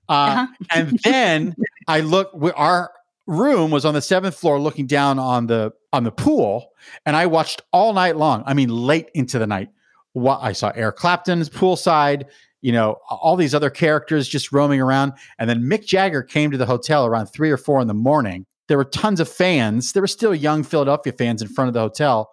Uh, 0.09 0.12
Uh-huh. 0.12 0.46
and 0.75 0.99
then 1.05 1.55
I 1.87 2.01
look. 2.01 2.31
Our 2.57 2.90
room 3.27 3.70
was 3.70 3.85
on 3.85 3.94
the 3.94 4.03
seventh 4.03 4.35
floor, 4.37 4.59
looking 4.61 4.87
down 4.87 5.18
on 5.20 5.46
the 5.46 5.73
on 5.92 6.03
the 6.05 6.11
pool, 6.12 6.70
and 7.07 7.14
I 7.16 7.27
watched 7.27 7.62
all 7.73 7.92
night 7.92 8.16
long. 8.16 8.42
I 8.46 8.55
mean, 8.55 8.68
late 8.70 9.09
into 9.14 9.38
the 9.38 9.46
night. 9.46 9.68
What 10.12 10.40
I 10.42 10.53
saw 10.53 10.73
Eric 10.75 10.96
Clapton's 10.96 11.49
poolside. 11.49 12.25
You 12.62 12.73
know, 12.73 12.99
all 13.09 13.37
these 13.37 13.55
other 13.55 13.70
characters 13.70 14.29
just 14.29 14.53
roaming 14.53 14.81
around, 14.81 15.12
and 15.38 15.49
then 15.49 15.62
Mick 15.62 15.87
Jagger 15.87 16.23
came 16.23 16.51
to 16.51 16.59
the 16.59 16.66
hotel 16.66 17.07
around 17.07 17.27
three 17.27 17.51
or 17.51 17.57
four 17.57 17.81
in 17.81 17.88
the 17.88 17.94
morning. 17.94 18.46
There 18.68 18.77
were 18.77 18.85
tons 18.85 19.18
of 19.18 19.29
fans. 19.29 19.92
There 19.92 20.03
were 20.03 20.07
still 20.07 20.35
young 20.35 20.62
Philadelphia 20.62 21.12
fans 21.12 21.42
in 21.42 21.49
front 21.49 21.68
of 21.68 21.75
the 21.75 21.81
hotel. 21.81 22.31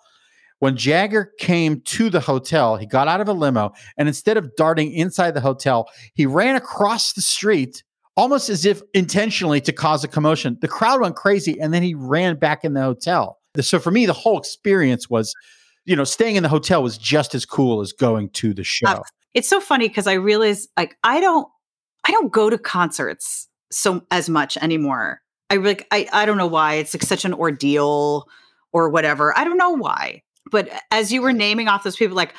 When 0.60 0.76
Jagger 0.76 1.32
came 1.40 1.82
to 1.82 2.10
the 2.10 2.20
hotel, 2.20 2.78
he 2.78 2.86
got 2.86 3.08
out 3.08 3.22
of 3.22 3.28
a 3.28 3.34
limo 3.34 3.74
and 3.98 4.08
instead 4.08 4.38
of 4.38 4.56
darting 4.56 4.92
inside 4.92 5.32
the 5.32 5.42
hotel, 5.42 5.88
he 6.14 6.26
ran 6.26 6.56
across 6.56 7.14
the 7.14 7.22
street 7.22 7.84
almost 8.16 8.50
as 8.50 8.66
if 8.66 8.82
intentionally 8.94 9.62
to 9.62 9.72
cause 9.72 10.04
a 10.04 10.08
commotion. 10.08 10.58
The 10.62 10.68
crowd 10.68 11.00
went 11.02 11.16
crazy 11.16 11.60
and 11.62 11.74
then 11.74 11.84
he 11.84 11.94
ran 11.94 12.38
back 12.38 12.64
in 12.64 12.74
the 12.74 12.82
hotel. 12.82 13.40
So 13.62 13.80
for 13.80 13.92
me, 13.92 14.06
the 14.08 14.14
whole 14.14 14.38
experience 14.38 15.10
was, 15.10 15.34
you 15.86 15.96
know, 15.96 16.04
staying 16.04 16.36
in 16.36 16.44
the 16.44 16.50
hotel 16.50 16.82
was 16.82 16.98
just 16.98 17.36
as 17.36 17.46
cool 17.46 17.82
as 17.82 17.94
going 17.94 18.30
to 18.32 18.54
the 18.54 18.64
show. 18.64 19.04
It's 19.38 19.48
so 19.48 19.60
funny 19.60 19.88
because 19.88 20.08
I 20.08 20.14
realize 20.14 20.68
like 20.76 20.98
I 21.04 21.20
don't 21.20 21.48
I 22.04 22.12
don't 22.12 22.32
go 22.32 22.50
to 22.50 22.58
concerts 22.58 23.48
so 23.72 24.02
as 24.10 24.30
much 24.30 24.58
anymore. 24.58 25.22
I 25.52 25.58
like 25.58 25.86
I 25.92 26.10
I 26.12 26.26
don't 26.26 26.38
know 26.38 26.48
why. 26.48 26.74
It's 26.74 26.96
like 26.96 27.04
such 27.04 27.24
an 27.24 27.36
ordeal 27.36 28.28
or 28.74 28.90
whatever. 28.90 29.38
I 29.38 29.44
don't 29.44 29.60
know 29.60 29.78
why. 29.78 30.24
But 30.50 30.72
as 30.90 31.12
you 31.12 31.22
were 31.22 31.34
naming 31.34 31.68
off 31.68 31.84
those 31.84 31.96
people, 31.96 32.18
like 32.18 32.34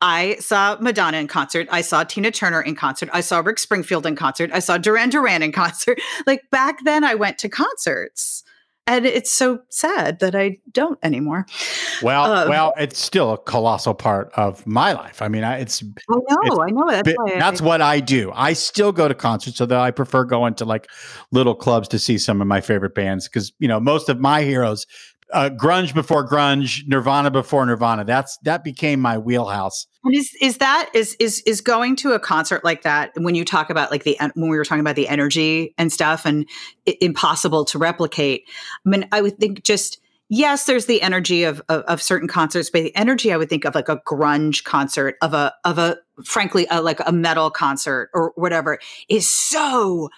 I 0.00 0.36
saw 0.36 0.76
Madonna 0.80 1.16
in 1.16 1.26
concert. 1.26 1.66
I 1.72 1.80
saw 1.80 2.04
Tina 2.04 2.30
Turner 2.30 2.62
in 2.62 2.76
concert. 2.76 3.08
I 3.12 3.22
saw 3.22 3.40
Rick 3.40 3.58
Springfield 3.58 4.06
in 4.06 4.14
concert. 4.14 4.50
I 4.52 4.60
saw 4.60 4.78
Duran 4.78 5.10
Duran 5.10 5.42
in 5.42 5.50
concert. 5.50 6.00
Like 6.28 6.42
back 6.52 6.84
then, 6.84 7.02
I 7.02 7.16
went 7.16 7.38
to 7.38 7.48
concerts. 7.48 8.44
And 8.88 9.04
it's 9.04 9.32
so 9.32 9.58
sad 9.68 10.20
that 10.20 10.36
I 10.36 10.58
don't 10.70 10.96
anymore. 11.02 11.44
well, 12.02 12.24
uh, 12.24 12.48
well, 12.48 12.72
it's 12.76 13.00
still 13.00 13.32
a 13.32 13.38
colossal 13.38 13.94
part 13.94 14.30
of 14.36 14.64
my 14.64 14.92
life. 14.92 15.20
I 15.22 15.26
mean, 15.28 15.42
I, 15.42 15.58
it's 15.58 15.82
I 15.82 16.14
know, 16.48 16.62
I 16.62 16.70
know. 16.70 16.88
That's 16.90 17.12
why 17.16 17.32
I- 17.34 17.38
that's 17.40 17.60
what 17.60 17.82
I 17.82 17.98
do. 17.98 18.30
I 18.34 18.52
still 18.52 18.92
go 18.92 19.08
to 19.08 19.14
concerts, 19.14 19.60
although 19.60 19.80
I 19.80 19.90
prefer 19.90 20.22
going 20.24 20.54
to 20.54 20.64
like 20.64 20.88
little 21.32 21.54
clubs 21.56 21.88
to 21.88 21.98
see 21.98 22.16
some 22.16 22.40
of 22.40 22.46
my 22.46 22.60
favorite 22.60 22.94
bands 22.94 23.26
because 23.28 23.52
you 23.58 23.66
know 23.66 23.80
most 23.80 24.08
of 24.08 24.20
my 24.20 24.42
heroes, 24.42 24.86
uh, 25.32 25.50
grunge 25.50 25.94
before 25.94 26.26
grunge, 26.26 26.86
Nirvana 26.86 27.30
before 27.30 27.64
Nirvana. 27.66 28.04
That's 28.04 28.38
that 28.44 28.62
became 28.62 29.00
my 29.00 29.18
wheelhouse. 29.18 29.86
And 30.04 30.14
is 30.14 30.30
is 30.40 30.58
that 30.58 30.90
is 30.94 31.16
is 31.18 31.42
is 31.46 31.60
going 31.60 31.96
to 31.96 32.12
a 32.12 32.20
concert 32.20 32.64
like 32.64 32.82
that 32.82 33.12
when 33.16 33.34
you 33.34 33.44
talk 33.44 33.70
about 33.70 33.90
like 33.90 34.04
the 34.04 34.16
when 34.34 34.50
we 34.50 34.56
were 34.56 34.64
talking 34.64 34.80
about 34.80 34.96
the 34.96 35.08
energy 35.08 35.74
and 35.78 35.92
stuff 35.92 36.24
and 36.24 36.48
i- 36.88 36.96
impossible 37.00 37.64
to 37.66 37.78
replicate? 37.78 38.44
I 38.84 38.88
mean, 38.88 39.08
I 39.10 39.20
would 39.20 39.38
think 39.38 39.64
just 39.64 40.00
yes, 40.28 40.66
there's 40.66 40.86
the 40.86 41.02
energy 41.02 41.44
of, 41.44 41.60
of 41.68 41.82
of 41.82 42.02
certain 42.02 42.28
concerts, 42.28 42.70
but 42.70 42.82
the 42.82 42.94
energy 42.94 43.32
I 43.32 43.36
would 43.36 43.48
think 43.48 43.64
of 43.64 43.74
like 43.74 43.88
a 43.88 44.00
grunge 44.06 44.62
concert 44.62 45.16
of 45.22 45.34
a 45.34 45.52
of 45.64 45.78
a 45.78 45.98
frankly 46.24 46.66
a, 46.70 46.80
like 46.80 47.00
a 47.04 47.12
metal 47.12 47.50
concert 47.50 48.10
or 48.14 48.32
whatever 48.36 48.78
is 49.08 49.28
so 49.28 50.08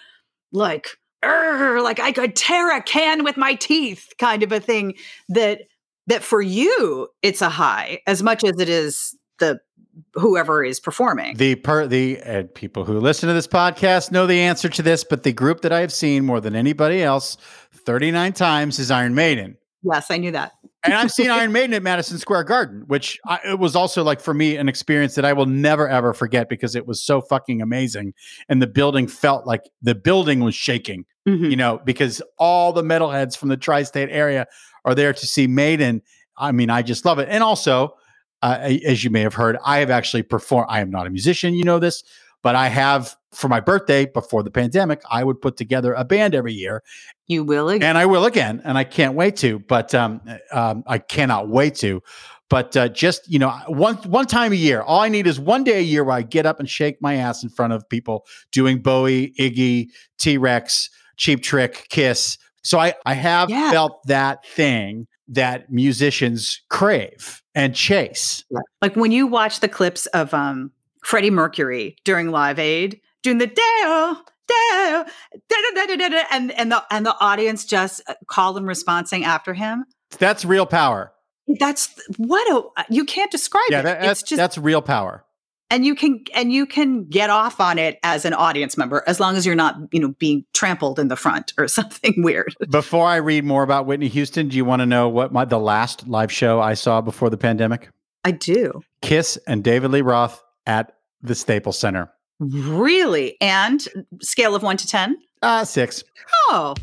like 0.51 0.97
"Urgh," 1.23 1.83
like 1.83 1.99
I 1.99 2.11
could 2.11 2.35
tear 2.35 2.75
a 2.75 2.81
can 2.81 3.23
with 3.23 3.37
my 3.37 3.55
teeth 3.55 4.07
kind 4.17 4.43
of 4.43 4.51
a 4.51 4.59
thing 4.59 4.95
that 5.29 5.61
that 6.07 6.23
for 6.23 6.41
you 6.41 7.07
it's 7.21 7.41
a 7.41 7.49
high 7.49 7.99
as 8.07 8.23
much 8.23 8.43
as 8.43 8.59
it 8.59 8.69
is 8.69 9.15
the 9.39 9.59
whoever 10.13 10.63
is 10.63 10.79
performing. 10.79 11.35
The 11.35 11.55
per 11.55 11.87
the 11.87 12.21
uh, 12.21 12.43
people 12.53 12.85
who 12.85 12.99
listen 12.99 13.27
to 13.27 13.33
this 13.33 13.47
podcast 13.47 14.11
know 14.11 14.27
the 14.27 14.39
answer 14.39 14.69
to 14.69 14.81
this, 14.81 15.03
but 15.03 15.23
the 15.23 15.33
group 15.33 15.61
that 15.61 15.71
I 15.71 15.81
have 15.81 15.93
seen 15.93 16.25
more 16.25 16.39
than 16.41 16.55
anybody 16.55 17.03
else, 17.03 17.37
thirty 17.73 18.11
nine 18.11 18.33
times, 18.33 18.79
is 18.79 18.91
Iron 18.91 19.15
Maiden. 19.15 19.57
yes, 19.83 20.09
I 20.09 20.17
knew 20.17 20.31
that. 20.31 20.53
And 20.83 20.93
I've 20.93 21.11
seen 21.11 21.29
Iron 21.29 21.51
Maiden 21.51 21.73
at 21.73 21.83
Madison 21.83 22.17
Square 22.17 22.45
Garden, 22.45 22.83
which 22.87 23.19
I, 23.25 23.39
it 23.45 23.59
was 23.59 23.75
also 23.75 24.03
like 24.03 24.21
for 24.21 24.33
me 24.33 24.55
an 24.55 24.69
experience 24.69 25.15
that 25.15 25.25
I 25.25 25.33
will 25.33 25.45
never 25.45 25.87
ever 25.87 26.13
forget 26.13 26.49
because 26.49 26.75
it 26.75 26.87
was 26.87 27.03
so 27.03 27.21
fucking 27.21 27.61
amazing, 27.61 28.13
and 28.47 28.61
the 28.61 28.67
building 28.67 29.07
felt 29.07 29.45
like 29.45 29.63
the 29.81 29.95
building 29.95 30.39
was 30.41 30.55
shaking, 30.55 31.05
Mhm. 31.27 31.49
you 31.49 31.55
know, 31.57 31.79
because 31.85 32.21
all 32.37 32.71
the 32.73 32.83
metalheads 32.83 33.37
from 33.37 33.49
the 33.49 33.57
tri-state 33.57 34.09
area 34.11 34.47
are 34.85 34.95
there 34.95 35.13
to 35.13 35.25
see 35.27 35.47
Maiden. 35.47 36.01
I 36.37 36.51
mean, 36.53 36.69
I 36.69 36.81
just 36.81 37.03
love 37.05 37.19
it. 37.19 37.27
And 37.29 37.43
also, 37.43 37.95
uh, 38.41 38.57
as 38.85 39.03
you 39.03 39.09
may 39.09 39.21
have 39.21 39.33
heard, 39.33 39.57
I 39.65 39.79
have 39.79 39.89
actually 39.89 40.23
performed. 40.23 40.67
I 40.69 40.79
am 40.79 40.89
not 40.89 41.05
a 41.05 41.09
musician, 41.09 41.53
you 41.53 41.65
know 41.65 41.79
this, 41.79 42.03
but 42.41 42.55
I 42.55 42.67
have 42.67 43.15
for 43.33 43.47
my 43.47 43.59
birthday 43.59 44.05
before 44.05 44.43
the 44.43 44.51
pandemic, 44.51 45.01
I 45.09 45.23
would 45.23 45.41
put 45.41 45.55
together 45.57 45.93
a 45.93 46.03
band 46.03 46.33
every 46.33 46.53
year. 46.53 46.81
You 47.27 47.43
will 47.43 47.69
again. 47.69 47.87
And 47.87 47.97
I 47.97 48.05
will 48.05 48.25
again. 48.25 48.61
And 48.63 48.77
I 48.77 48.83
can't 48.83 49.13
wait 49.13 49.35
to, 49.37 49.59
but 49.59 49.93
um, 49.93 50.21
um, 50.51 50.83
I 50.87 50.97
cannot 50.97 51.47
wait 51.49 51.75
to. 51.75 52.01
But 52.49 52.75
uh, 52.75 52.87
just 52.89 53.29
you 53.31 53.37
know, 53.37 53.51
one 53.67 53.95
one 53.97 54.25
time 54.25 54.51
a 54.51 54.55
year, 54.55 54.81
all 54.81 55.01
I 55.01 55.09
need 55.09 55.27
is 55.27 55.39
one 55.39 55.63
day 55.63 55.77
a 55.77 55.83
year 55.83 56.03
where 56.03 56.15
I 56.15 56.23
get 56.23 56.47
up 56.47 56.59
and 56.59 56.67
shake 56.67 56.99
my 57.01 57.15
ass 57.15 57.43
in 57.43 57.49
front 57.49 57.73
of 57.73 57.87
people 57.87 58.25
doing 58.51 58.79
Bowie, 58.81 59.33
Iggy, 59.39 59.89
T 60.17 60.37
Rex, 60.39 60.89
Cheap 61.17 61.43
Trick, 61.43 61.85
Kiss. 61.89 62.39
So 62.63 62.79
I 62.79 62.95
I 63.05 63.13
have 63.13 63.51
Yeah. 63.51 63.69
felt 63.69 63.99
that 64.07 64.43
thing 64.47 65.05
that 65.27 65.71
musicians 65.71 66.59
crave 66.69 67.43
and 67.53 67.75
chase. 67.75 68.43
like 68.81 68.95
when 68.95 69.11
you 69.11 69.27
watch 69.27 69.59
the 69.59 69.67
clips 69.69 70.07
of 70.07 70.33
um 70.33 70.71
Freddie 71.03 71.29
Mercury 71.31 71.95
during 72.03 72.31
Live 72.31 72.59
Aid 72.59 72.99
doing 73.23 73.37
the 73.37 73.47
Deo, 73.47 74.17
Deo, 74.47 75.05
da, 75.49 75.55
da, 75.75 75.85
da, 75.85 75.95
da, 75.95 76.09
da, 76.09 76.23
and 76.31 76.51
and 76.51 76.71
the 76.71 76.83
and 76.91 77.05
the 77.05 77.15
audience 77.19 77.65
just 77.65 78.01
uh, 78.07 78.13
call 78.27 78.57
and 78.57 78.67
responding 78.67 79.23
after 79.23 79.53
him. 79.53 79.85
That's 80.17 80.43
real 80.45 80.65
power. 80.65 81.11
That's 81.59 81.89
what 82.17 82.47
a 82.77 82.85
you 82.89 83.05
can't 83.05 83.31
describe 83.31 83.63
Yeah, 83.69 83.79
it. 83.79 83.83
that, 83.83 84.01
that's 84.01 84.23
just 84.23 84.37
that's 84.37 84.57
real 84.57 84.81
power. 84.81 85.23
and 85.71 85.85
you 85.85 85.95
can 85.95 86.23
and 86.35 86.51
you 86.51 86.65
can 86.65 87.05
get 87.09 87.29
off 87.29 87.59
on 87.59 87.77
it 87.79 87.97
as 88.03 88.23
an 88.25 88.33
audience 88.33 88.77
member 88.77 89.03
as 89.07 89.19
long 89.19 89.35
as 89.35 89.45
you're 89.45 89.55
not 89.55 89.75
you 89.91 89.99
know 89.99 90.09
being 90.19 90.45
trampled 90.53 90.99
in 90.99 91.07
the 91.07 91.15
front 91.15 91.53
or 91.57 91.67
something 91.79 92.13
weird. 92.23 92.53
Before 92.69 93.07
I 93.07 93.15
read 93.17 93.45
more 93.45 93.63
about 93.63 93.85
Whitney 93.87 94.09
Houston, 94.09 94.47
do 94.47 94.57
you 94.57 94.65
want 94.65 94.81
to 94.81 94.85
know 94.85 95.09
what 95.09 95.31
my 95.33 95.45
the 95.45 95.59
last 95.59 96.07
live 96.07 96.31
show 96.31 96.59
I 96.59 96.73
saw 96.75 97.01
before 97.01 97.29
the 97.29 97.37
pandemic? 97.37 97.89
I 98.25 98.31
do 98.31 98.81
Kiss 99.01 99.37
and 99.47 99.63
David 99.63 99.91
Lee 99.91 100.01
Roth 100.01 100.43
at 100.69 100.93
the 101.21 101.35
Staples 101.35 101.77
Center. 101.79 102.09
really 102.39 103.35
and 103.41 103.85
scale 104.21 104.55
of 104.55 104.63
one 104.63 104.77
to 104.77 104.87
ten. 104.87 105.17
Uh, 105.41 105.65
six. 105.65 106.03
Oh, 106.49 106.75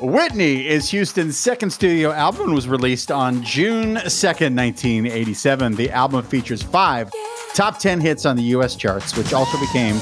Whitney 0.00 0.66
is 0.66 0.90
Houston's 0.90 1.36
second 1.36 1.70
studio 1.70 2.10
album 2.12 2.46
and 2.46 2.54
was 2.54 2.66
released 2.68 3.10
on 3.12 3.42
June 3.42 3.96
2nd, 3.96 4.56
1987. 4.56 5.76
The 5.76 5.90
album 5.90 6.24
features 6.24 6.62
five 6.62 7.10
top 7.54 7.78
10 7.78 8.00
hits 8.00 8.26
on 8.26 8.36
the 8.36 8.42
US 8.56 8.74
charts, 8.74 9.16
which 9.16 9.32
also 9.32 9.58
became 9.60 9.96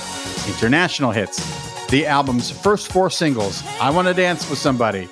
international 0.48 1.10
hits. 1.10 1.38
The 1.88 2.06
album's 2.06 2.50
first 2.50 2.90
four 2.92 3.10
singles, 3.10 3.62
I 3.80 3.90
Want 3.90 4.08
to 4.08 4.14
Dance 4.14 4.48
with 4.48 4.58
Somebody, 4.58 5.08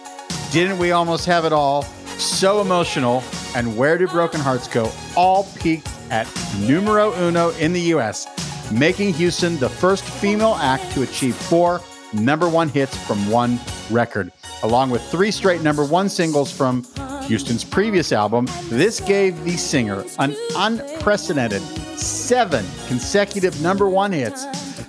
Didn't 0.53 0.79
We 0.79 0.93
Almost 0.93 1.27
Have 1.27 1.45
It 1.45 1.53
All, 1.53 1.83
So 2.17 2.61
Emotional, 2.61 3.23
and 3.55 3.77
Where 3.77 3.99
Do 3.99 4.07
Broken 4.07 4.41
Hearts 4.41 4.69
Go, 4.69 4.91
all 5.17 5.45
peaked 5.57 5.89
at 6.11 6.27
numero 6.61 7.15
uno 7.15 7.51
in 7.59 7.73
the 7.73 7.81
US, 7.95 8.27
making 8.71 9.15
Houston 9.15 9.59
the 9.59 9.69
first 9.69 10.05
female 10.05 10.55
act 10.61 10.91
to 10.93 11.03
achieve 11.03 11.35
four 11.35 11.81
number 12.13 12.49
one 12.49 12.69
hits 12.69 12.97
from 13.07 13.31
one 13.31 13.59
record. 13.91 14.33
Along 14.63 14.91
with 14.91 15.03
three 15.03 15.31
straight 15.31 15.63
number 15.63 15.85
one 15.85 16.09
singles 16.09 16.51
from 16.51 16.85
Houston's 17.25 17.65
previous 17.65 18.13
album, 18.13 18.47
this 18.69 19.01
gave 19.01 19.43
the 19.45 19.57
singer 19.57 20.05
an 20.19 20.35
unprecedented 20.57 21.63
seven 21.99 22.65
consecutive 22.87 23.61
number 23.61 23.89
one 23.89 24.13
hits, 24.13 24.47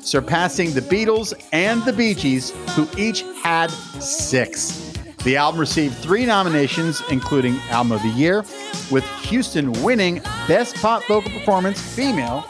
surpassing 0.08 0.74
the 0.74 0.82
Beatles 0.82 1.34
and 1.52 1.84
the 1.84 1.94
Bee 1.94 2.14
Gees, 2.14 2.52
who 2.76 2.88
each 2.98 3.24
had 3.44 3.70
six. 3.70 4.89
The 5.26 5.36
album 5.36 5.60
received 5.60 5.96
three 5.96 6.26
nominations, 6.26 7.02
including 7.12 7.58
Album 7.70 7.92
of 7.92 8.02
the 8.02 8.10
Year, 8.10 8.46
with 8.90 9.04
Houston 9.24 9.72
winning 9.84 10.22
Best 10.48 10.76
Pop 10.78 11.04
Vocal 11.08 11.30
Performance 11.32 11.82
Female 11.82 12.42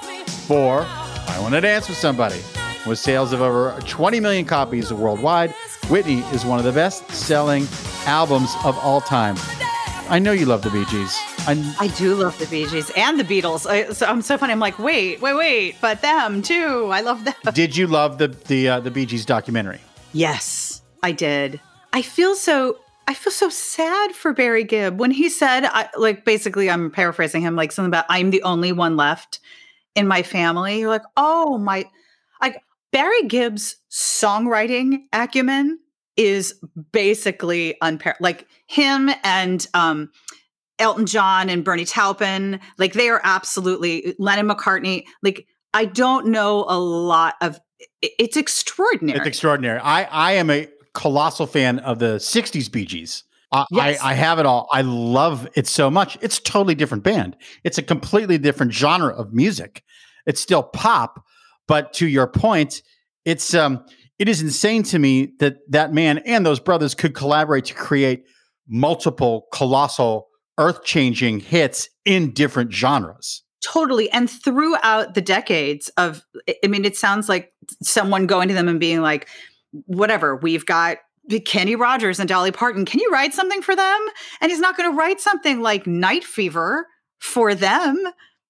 for 0.47 0.85
I 0.85 1.39
Want 1.41 1.55
to 1.55 1.61
Dance 1.61 1.89
with 1.89 1.97
Somebody. 1.97 2.39
With 2.85 2.99
sales 2.99 3.33
of 3.33 3.41
over 3.41 3.79
20 3.87 4.19
million 4.19 4.45
copies 4.45 4.93
worldwide, 4.93 5.51
Whitney 5.89 6.19
is 6.31 6.45
one 6.45 6.59
of 6.59 6.65
the 6.65 6.71
best 6.71 7.09
selling 7.11 7.67
albums 8.05 8.51
of 8.63 8.77
all 8.77 9.01
time. 9.01 9.35
I 10.07 10.17
know 10.19 10.31
you 10.31 10.45
love 10.45 10.61
the 10.61 10.69
Bee 10.69 10.85
Gees. 10.85 11.15
I, 11.47 11.75
I 11.79 11.87
do 11.87 12.15
love 12.15 12.37
the 12.39 12.45
Bee 12.45 12.67
Gees 12.67 12.91
and 12.95 13.19
the 13.19 13.23
Beatles. 13.23 13.67
I, 13.69 13.91
so 13.93 14.05
I'm 14.05 14.21
so 14.21 14.37
funny. 14.37 14.53
I'm 14.53 14.59
like, 14.59 14.79
wait, 14.79 15.21
wait, 15.21 15.33
wait, 15.33 15.75
but 15.81 16.01
them 16.01 16.41
too. 16.41 16.89
I 16.91 17.01
love 17.01 17.25
them. 17.25 17.33
did 17.53 17.75
you 17.75 17.87
love 17.87 18.17
the 18.17 18.27
the 18.27 18.69
uh, 18.69 18.79
the 18.79 18.91
Bee 18.91 19.05
Gees 19.05 19.25
documentary? 19.25 19.81
Yes, 20.13 20.81
I 21.03 21.11
did. 21.11 21.59
I 21.93 22.01
feel 22.01 22.35
so. 22.35 22.79
I 23.07 23.15
feel 23.15 23.33
so 23.33 23.49
sad 23.49 24.11
for 24.11 24.33
Barry 24.33 24.63
Gibb 24.63 24.99
when 24.99 25.09
he 25.09 25.29
said, 25.29 25.65
I, 25.65 25.89
like, 25.97 26.25
basically, 26.25 26.69
I'm 26.69 26.91
paraphrasing 26.91 27.41
him, 27.41 27.55
like 27.55 27.71
something 27.71 27.89
about 27.89 28.05
I'm 28.07 28.29
the 28.29 28.43
only 28.43 28.71
one 28.71 28.97
left 28.97 29.39
in 29.95 30.07
my 30.07 30.21
family. 30.21 30.79
You're 30.79 30.89
like, 30.89 31.05
oh 31.17 31.57
my, 31.57 31.85
like 32.39 32.61
Barry 32.91 33.23
Gibb's 33.23 33.77
songwriting 33.89 35.05
acumen 35.11 35.79
is 36.17 36.53
basically 36.91 37.77
unparalleled. 37.81 38.21
Like 38.21 38.47
him 38.67 39.09
and 39.23 39.65
um, 39.73 40.11
Elton 40.77 41.05
John 41.05 41.49
and 41.49 41.63
Bernie 41.63 41.85
Taupin, 41.85 42.59
like 42.77 42.93
they 42.93 43.09
are 43.09 43.21
absolutely 43.23 44.15
Lennon 44.19 44.49
McCartney. 44.49 45.05
Like 45.23 45.47
I 45.73 45.85
don't 45.85 46.27
know 46.27 46.65
a 46.67 46.79
lot 46.79 47.35
of. 47.41 47.59
It's 48.01 48.37
extraordinary. 48.37 49.17
It's 49.19 49.27
extraordinary. 49.27 49.79
I 49.79 50.03
I 50.03 50.31
am 50.33 50.49
a 50.49 50.67
colossal 50.99 51.47
fan 51.47 51.79
of 51.79 51.99
the 51.99 52.17
'60s 52.17 52.71
Bee 52.71 52.85
Gees. 52.85 53.23
I, 53.51 53.65
Yes. 53.71 53.99
I, 54.01 54.11
I 54.11 54.13
have 54.13 54.37
it 54.39 54.45
all. 54.45 54.67
I 54.71 54.81
love 54.81 55.47
it 55.55 55.65
so 55.67 55.89
much. 55.89 56.17
It's 56.21 56.37
a 56.37 56.43
totally 56.43 56.75
different 56.75 57.03
band. 57.03 57.35
It's 57.63 57.77
a 57.79 57.81
completely 57.83 58.37
different 58.37 58.73
genre 58.73 59.11
of 59.15 59.33
music. 59.33 59.83
It's 60.27 60.39
still 60.39 60.61
pop, 60.61 61.23
but 61.67 61.93
to 61.93 62.07
your 62.07 62.27
point, 62.27 62.83
it's 63.25 63.53
um, 63.55 63.83
it 64.19 64.29
is 64.29 64.41
insane 64.41 64.83
to 64.83 64.99
me 64.99 65.33
that 65.39 65.57
that 65.71 65.93
man 65.93 66.19
and 66.19 66.45
those 66.45 66.59
brothers 66.59 66.93
could 66.93 67.15
collaborate 67.15 67.65
to 67.65 67.73
create 67.73 68.23
multiple 68.67 69.47
colossal, 69.51 70.27
earth-changing 70.59 71.39
hits 71.39 71.89
in 72.05 72.31
different 72.33 72.71
genres. 72.71 73.41
Totally. 73.63 74.09
And 74.11 74.29
throughout 74.29 75.15
the 75.15 75.21
decades 75.21 75.89
of, 75.97 76.21
I- 76.47 76.55
I 76.63 76.67
mean, 76.67 76.85
it 76.85 76.95
sounds 76.95 77.27
like 77.27 77.51
someone 77.81 78.27
going 78.27 78.47
to 78.49 78.53
them 78.53 78.67
and 78.67 78.79
being 78.79 79.01
like, 79.01 79.27
whatever, 79.85 80.35
we've 80.35 80.65
got 80.65 80.97
Kenny 81.45 81.75
Rogers 81.75 82.19
and 82.19 82.27
Dolly 82.27 82.51
Parton. 82.51 82.85
Can 82.85 82.99
you 82.99 83.09
write 83.11 83.33
something 83.33 83.61
for 83.61 83.75
them? 83.75 84.07
And 84.41 84.51
he's 84.51 84.59
not 84.59 84.75
going 84.75 84.89
to 84.89 84.97
write 84.97 85.21
something 85.21 85.61
like 85.61 85.85
Night 85.85 86.23
Fever 86.23 86.87
for 87.19 87.53
them. 87.53 88.03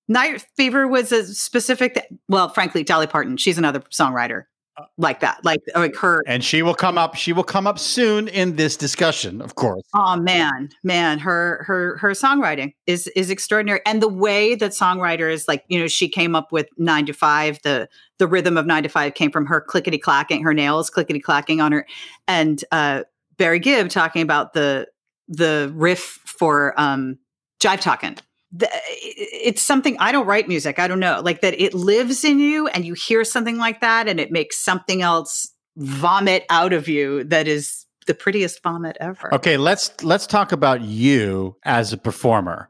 Night 0.07 0.45
Fever 0.55 0.87
was 0.87 1.11
a 1.11 1.25
specific, 1.25 2.07
well, 2.29 2.49
frankly, 2.49 2.83
Dolly 2.83 3.07
Parton, 3.07 3.37
she's 3.37 3.57
another 3.57 3.81
songwriter 3.91 4.45
uh, 4.77 4.85
like 4.97 5.19
that, 5.19 5.43
like, 5.43 5.59
like 5.75 5.95
her. 5.97 6.23
And 6.25 6.43
she 6.43 6.63
will 6.63 6.73
come 6.73 6.97
up. 6.97 7.15
She 7.15 7.33
will 7.33 7.43
come 7.43 7.67
up 7.67 7.77
soon 7.77 8.27
in 8.27 8.55
this 8.55 8.75
discussion, 8.77 9.41
of 9.41 9.55
course. 9.55 9.83
Oh 9.93 10.15
man, 10.15 10.69
man, 10.83 11.19
her 11.19 11.63
her 11.67 11.97
her 11.97 12.11
songwriting 12.11 12.73
is 12.87 13.07
is 13.07 13.29
extraordinary, 13.29 13.81
and 13.85 14.01
the 14.01 14.07
way 14.07 14.55
that 14.55 14.71
songwriters 14.71 15.47
like 15.47 15.63
you 15.67 15.79
know 15.79 15.87
she 15.87 16.07
came 16.07 16.35
up 16.35 16.51
with 16.51 16.67
nine 16.77 17.05
to 17.05 17.13
five. 17.13 17.59
The 17.63 17.87
the 18.19 18.27
rhythm 18.27 18.57
of 18.57 18.65
nine 18.65 18.83
to 18.83 18.89
five 18.89 19.15
came 19.15 19.31
from 19.31 19.47
her 19.47 19.59
clickety 19.59 19.97
clacking, 19.97 20.43
her 20.43 20.53
nails 20.53 20.89
clickety 20.89 21.19
clacking 21.19 21.59
on 21.61 21.71
her, 21.71 21.87
and 22.27 22.63
uh, 22.71 23.03
Barry 23.37 23.59
Gibb 23.59 23.89
talking 23.89 24.21
about 24.21 24.53
the 24.53 24.87
the 25.27 25.71
riff 25.73 26.19
for 26.25 26.79
um, 26.79 27.17
Jive 27.59 27.81
Talking. 27.81 28.17
The, 28.51 28.69
it's 28.91 29.61
something 29.61 29.97
I 29.99 30.11
don't 30.11 30.25
write 30.25 30.47
music. 30.47 30.79
I 30.79 30.87
don't 30.87 30.99
know, 30.99 31.21
like 31.23 31.41
that. 31.41 31.59
It 31.59 31.73
lives 31.73 32.23
in 32.23 32.39
you, 32.39 32.67
and 32.67 32.85
you 32.85 32.93
hear 32.93 33.23
something 33.23 33.57
like 33.57 33.81
that, 33.81 34.07
and 34.07 34.19
it 34.19 34.31
makes 34.31 34.57
something 34.57 35.01
else 35.01 35.51
vomit 35.77 36.45
out 36.49 36.73
of 36.73 36.87
you. 36.87 37.23
That 37.23 37.47
is 37.47 37.85
the 38.05 38.13
prettiest 38.13 38.61
vomit 38.63 38.97
ever. 38.99 39.33
Okay, 39.33 39.55
let's 39.57 40.03
let's 40.03 40.27
talk 40.27 40.51
about 40.51 40.81
you 40.81 41.55
as 41.63 41.93
a 41.93 41.97
performer 41.97 42.69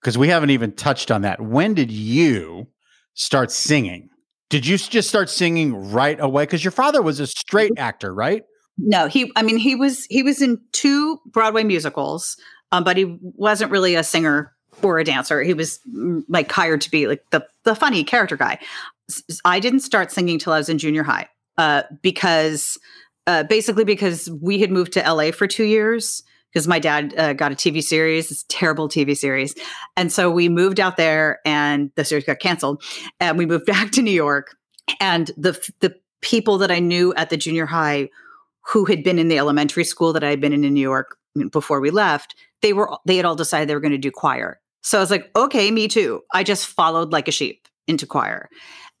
because 0.00 0.16
we 0.16 0.28
haven't 0.28 0.50
even 0.50 0.72
touched 0.72 1.10
on 1.10 1.22
that. 1.22 1.40
When 1.40 1.74
did 1.74 1.90
you 1.90 2.68
start 3.14 3.50
singing? 3.50 4.10
Did 4.54 4.66
you 4.68 4.78
just 4.78 5.08
start 5.08 5.28
singing 5.30 5.90
right 5.90 6.16
away? 6.20 6.44
Because 6.44 6.62
your 6.62 6.70
father 6.70 7.02
was 7.02 7.18
a 7.18 7.26
straight 7.26 7.72
actor, 7.76 8.14
right? 8.14 8.44
No, 8.78 9.08
he. 9.08 9.32
I 9.34 9.42
mean, 9.42 9.56
he 9.56 9.74
was 9.74 10.04
he 10.04 10.22
was 10.22 10.40
in 10.40 10.60
two 10.70 11.18
Broadway 11.26 11.64
musicals, 11.64 12.36
um, 12.70 12.84
but 12.84 12.96
he 12.96 13.18
wasn't 13.20 13.72
really 13.72 13.96
a 13.96 14.04
singer 14.04 14.54
or 14.80 15.00
a 15.00 15.04
dancer. 15.04 15.42
He 15.42 15.54
was 15.54 15.80
mm, 15.92 16.22
like 16.28 16.52
hired 16.52 16.82
to 16.82 16.90
be 16.92 17.08
like 17.08 17.28
the 17.30 17.44
the 17.64 17.74
funny 17.74 18.04
character 18.04 18.36
guy. 18.36 18.60
I 19.44 19.58
didn't 19.58 19.80
start 19.80 20.12
singing 20.12 20.38
till 20.38 20.52
I 20.52 20.58
was 20.58 20.68
in 20.68 20.78
junior 20.78 21.02
high, 21.02 21.28
uh, 21.58 21.82
because 22.00 22.78
uh, 23.26 23.42
basically 23.42 23.84
because 23.84 24.30
we 24.40 24.60
had 24.60 24.70
moved 24.70 24.92
to 24.92 25.00
LA 25.00 25.32
for 25.32 25.48
two 25.48 25.64
years 25.64 26.22
because 26.54 26.68
my 26.68 26.78
dad 26.78 27.12
uh, 27.18 27.32
got 27.32 27.50
a 27.50 27.56
TV 27.56 27.82
series, 27.82 28.28
this 28.28 28.44
terrible 28.48 28.88
TV 28.88 29.16
series, 29.16 29.54
and 29.96 30.12
so 30.12 30.30
we 30.30 30.48
moved 30.48 30.78
out 30.78 30.96
there, 30.96 31.40
and 31.44 31.90
the 31.96 32.04
series 32.04 32.24
got 32.24 32.38
canceled, 32.38 32.82
and 33.20 33.36
we 33.36 33.44
moved 33.44 33.66
back 33.66 33.90
to 33.92 34.02
New 34.02 34.12
York, 34.12 34.56
and 35.00 35.30
the 35.36 35.52
the 35.80 35.94
people 36.20 36.56
that 36.58 36.70
I 36.70 36.78
knew 36.78 37.12
at 37.14 37.28
the 37.28 37.36
junior 37.36 37.66
high 37.66 38.08
who 38.66 38.86
had 38.86 39.04
been 39.04 39.18
in 39.18 39.28
the 39.28 39.38
elementary 39.38 39.84
school 39.84 40.12
that 40.14 40.24
I 40.24 40.30
had 40.30 40.40
been 40.40 40.54
in 40.54 40.64
in 40.64 40.72
New 40.72 40.80
York 40.80 41.18
before 41.50 41.80
we 41.80 41.90
left, 41.90 42.34
they 42.62 42.72
were 42.72 42.96
they 43.04 43.16
had 43.16 43.26
all 43.26 43.34
decided 43.34 43.68
they 43.68 43.74
were 43.74 43.80
going 43.80 43.92
to 43.92 43.98
do 43.98 44.10
choir. 44.10 44.60
So 44.82 44.98
I 44.98 45.00
was 45.00 45.10
like, 45.10 45.30
okay, 45.36 45.70
me 45.70 45.88
too. 45.88 46.22
I 46.32 46.42
just 46.42 46.66
followed 46.66 47.12
like 47.12 47.28
a 47.28 47.32
sheep 47.32 47.68
into 47.86 48.06
choir. 48.06 48.48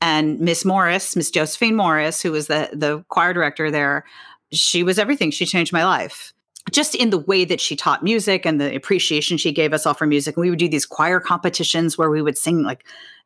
And 0.00 0.38
Miss 0.40 0.64
Morris, 0.64 1.16
Miss 1.16 1.30
Josephine 1.30 1.76
Morris, 1.76 2.20
who 2.20 2.32
was 2.32 2.48
the 2.48 2.68
the 2.72 3.04
choir 3.08 3.32
director 3.32 3.70
there, 3.70 4.04
she 4.52 4.82
was 4.82 4.98
everything. 4.98 5.30
She 5.30 5.46
changed 5.46 5.72
my 5.72 5.84
life. 5.84 6.33
Just 6.72 6.94
in 6.94 7.10
the 7.10 7.18
way 7.18 7.44
that 7.44 7.60
she 7.60 7.76
taught 7.76 8.02
music 8.02 8.46
and 8.46 8.60
the 8.60 8.74
appreciation 8.74 9.36
she 9.36 9.52
gave 9.52 9.72
us 9.72 9.84
all 9.84 9.94
for 9.94 10.06
music. 10.06 10.36
And 10.36 10.42
we 10.42 10.50
would 10.50 10.58
do 10.58 10.68
these 10.68 10.86
choir 10.86 11.20
competitions 11.20 11.98
where 11.98 12.10
we 12.10 12.22
would 12.22 12.38
sing 12.38 12.62
like 12.62 12.84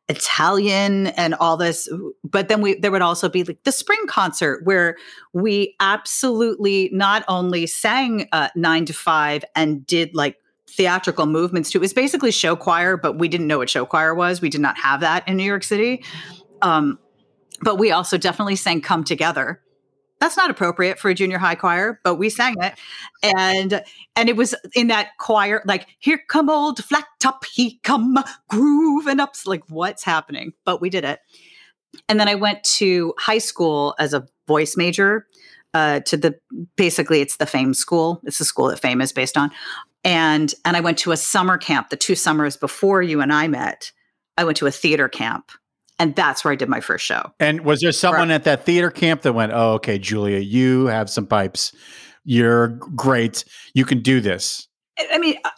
Italian 0.09 1.07
and 1.07 1.35
all 1.35 1.55
this. 1.55 1.87
But 2.23 2.49
then 2.49 2.61
we 2.61 2.75
there 2.75 2.91
would 2.91 3.01
also 3.01 3.29
be 3.29 3.43
like 3.43 3.63
the 3.63 3.71
spring 3.71 4.07
concert 4.07 4.65
where 4.65 4.97
we 5.33 5.75
absolutely 5.79 6.89
not 6.91 7.23
only 7.27 7.65
sang 7.67 8.27
uh, 8.31 8.49
nine 8.55 8.85
to 8.85 8.93
five 8.93 9.45
and 9.55 9.85
did 9.85 10.13
like 10.13 10.35
theatrical 10.67 11.25
movements 11.25 11.71
too. 11.71 11.77
It 11.77 11.81
was 11.81 11.93
basically 11.93 12.31
show 12.31 12.55
choir, 12.55 12.97
but 12.97 13.17
we 13.17 13.27
didn't 13.27 13.47
know 13.47 13.59
what 13.59 13.69
show 13.69 13.85
choir 13.85 14.13
was. 14.13 14.41
We 14.41 14.49
did 14.49 14.61
not 14.61 14.77
have 14.79 14.99
that 15.01 15.27
in 15.27 15.37
New 15.37 15.43
York 15.43 15.63
City. 15.63 16.03
Um, 16.61 16.99
but 17.61 17.77
we 17.77 17.91
also 17.91 18.17
definitely 18.17 18.55
sang 18.55 18.81
"Come 18.81 19.03
Together." 19.03 19.61
That's 20.19 20.35
not 20.35 20.49
appropriate 20.49 20.99
for 20.99 21.09
a 21.09 21.15
junior 21.15 21.37
high 21.37 21.55
choir, 21.55 21.99
but 22.03 22.15
we 22.15 22.29
sang 22.29 22.55
it, 22.61 22.73
and 23.23 23.81
and 24.15 24.29
it 24.29 24.35
was 24.35 24.53
in 24.75 24.87
that 24.87 25.11
choir 25.17 25.61
like 25.65 25.87
"Here 25.99 26.19
come 26.27 26.49
old 26.49 26.83
flat 26.83 27.05
top, 27.19 27.45
he 27.45 27.79
come 27.83 28.17
grooving 28.49 29.19
up." 29.19 29.35
Like 29.45 29.63
what's 29.69 30.03
happening? 30.03 30.53
But 30.65 30.81
we 30.81 30.89
did 30.89 31.05
it, 31.05 31.19
and 32.09 32.19
then 32.19 32.27
I 32.27 32.35
went 32.35 32.63
to 32.65 33.13
high 33.17 33.37
school 33.37 33.95
as 33.99 34.13
a 34.13 34.27
voice 34.47 34.75
major. 34.75 35.25
Uh, 35.75 35.99
to 35.99 36.17
the 36.17 36.35
basically 36.77 37.21
it's 37.21 37.37
the 37.37 37.45
fame 37.45 37.75
school 37.75 38.19
it's 38.23 38.39
the 38.39 38.43
school 38.43 38.69
that 38.69 38.79
fame 38.79 39.01
is 39.01 39.11
based 39.13 39.37
on 39.37 39.51
and 40.03 40.55
and 40.65 40.75
i 40.75 40.79
went 40.79 40.97
to 40.97 41.11
a 41.11 41.17
summer 41.17 41.59
camp 41.59 41.89
the 41.89 41.95
two 41.95 42.15
summers 42.15 42.57
before 42.57 43.03
you 43.03 43.21
and 43.21 43.31
i 43.31 43.47
met 43.47 43.91
i 44.35 44.43
went 44.43 44.57
to 44.57 44.65
a 44.65 44.71
theater 44.71 45.07
camp 45.07 45.51
and 45.99 46.15
that's 46.15 46.43
where 46.43 46.51
I 46.51 46.55
did 46.55 46.69
my 46.69 46.79
first 46.79 47.05
show. 47.05 47.31
And 47.39 47.61
was 47.61 47.81
there 47.81 47.91
someone 47.91 48.31
at 48.31 48.45
that 48.45 48.65
theater 48.65 48.89
camp 48.89 49.21
that 49.23 49.33
went, 49.33 49.51
"Oh, 49.53 49.73
okay, 49.73 49.99
Julia, 49.99 50.39
you 50.39 50.85
have 50.85 51.09
some 51.09 51.27
pipes. 51.27 51.73
You're 52.23 52.69
great. 52.69 53.43
You 53.73 53.85
can 53.85 54.01
do 54.01 54.21
this." 54.21 54.67
I 55.11 55.17
mean, 55.17 55.37
uh, 55.43 55.49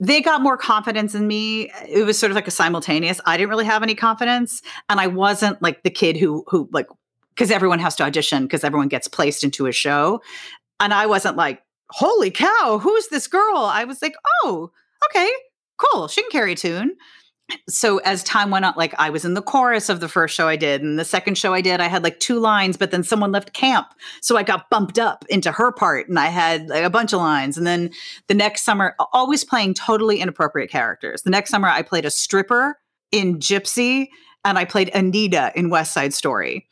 they 0.00 0.20
got 0.20 0.42
more 0.42 0.56
confidence 0.56 1.14
in 1.14 1.26
me. 1.26 1.70
It 1.88 2.04
was 2.04 2.18
sort 2.18 2.30
of 2.30 2.36
like 2.36 2.46
a 2.46 2.52
simultaneous. 2.52 3.20
I 3.26 3.36
didn't 3.36 3.50
really 3.50 3.64
have 3.64 3.82
any 3.82 3.94
confidence, 3.94 4.62
and 4.88 5.00
I 5.00 5.06
wasn't 5.06 5.60
like 5.62 5.82
the 5.82 5.90
kid 5.90 6.16
who 6.16 6.44
who 6.48 6.68
like 6.72 6.86
because 7.30 7.50
everyone 7.50 7.78
has 7.78 7.96
to 7.96 8.04
audition 8.04 8.44
because 8.44 8.64
everyone 8.64 8.88
gets 8.88 9.08
placed 9.08 9.42
into 9.42 9.66
a 9.66 9.72
show, 9.72 10.20
and 10.80 10.92
I 10.92 11.06
wasn't 11.06 11.36
like, 11.36 11.62
"Holy 11.90 12.30
cow, 12.30 12.78
who's 12.80 13.08
this 13.08 13.26
girl?" 13.26 13.56
I 13.56 13.84
was 13.84 14.02
like, 14.02 14.14
"Oh, 14.42 14.70
okay, 15.06 15.30
cool. 15.78 16.08
She 16.08 16.22
can 16.22 16.30
carry 16.30 16.52
a 16.52 16.56
tune." 16.56 16.96
So 17.68 17.98
as 17.98 18.22
time 18.24 18.50
went 18.50 18.64
on 18.64 18.74
like 18.76 18.94
i 18.98 19.10
was 19.10 19.24
in 19.24 19.34
the 19.34 19.42
chorus 19.42 19.88
of 19.88 20.00
the 20.00 20.08
first 20.08 20.34
show 20.34 20.48
i 20.48 20.56
did 20.56 20.82
and 20.82 20.98
the 20.98 21.04
second 21.04 21.36
show 21.36 21.54
i 21.54 21.60
did 21.60 21.80
i 21.80 21.86
had 21.86 22.02
like 22.02 22.18
two 22.20 22.38
lines 22.38 22.76
but 22.76 22.90
then 22.90 23.02
someone 23.02 23.32
left 23.32 23.52
camp 23.52 23.88
so 24.20 24.36
i 24.36 24.42
got 24.42 24.68
bumped 24.70 24.98
up 24.98 25.24
into 25.28 25.50
her 25.50 25.72
part 25.72 26.08
and 26.08 26.18
i 26.18 26.26
had 26.26 26.68
like 26.68 26.84
a 26.84 26.90
bunch 26.90 27.12
of 27.12 27.20
lines 27.20 27.56
and 27.56 27.66
then 27.66 27.90
the 28.26 28.34
next 28.34 28.62
summer 28.62 28.94
always 29.12 29.44
playing 29.44 29.74
totally 29.74 30.20
inappropriate 30.20 30.70
characters. 30.70 31.22
The 31.22 31.30
next 31.30 31.50
summer 31.50 31.68
i 31.68 31.82
played 31.82 32.04
a 32.04 32.10
stripper 32.10 32.78
in 33.12 33.38
gypsy 33.38 34.08
and 34.44 34.58
i 34.58 34.64
played 34.64 34.90
anita 34.94 35.52
in 35.54 35.70
west 35.70 35.92
side 35.92 36.14
story 36.14 36.66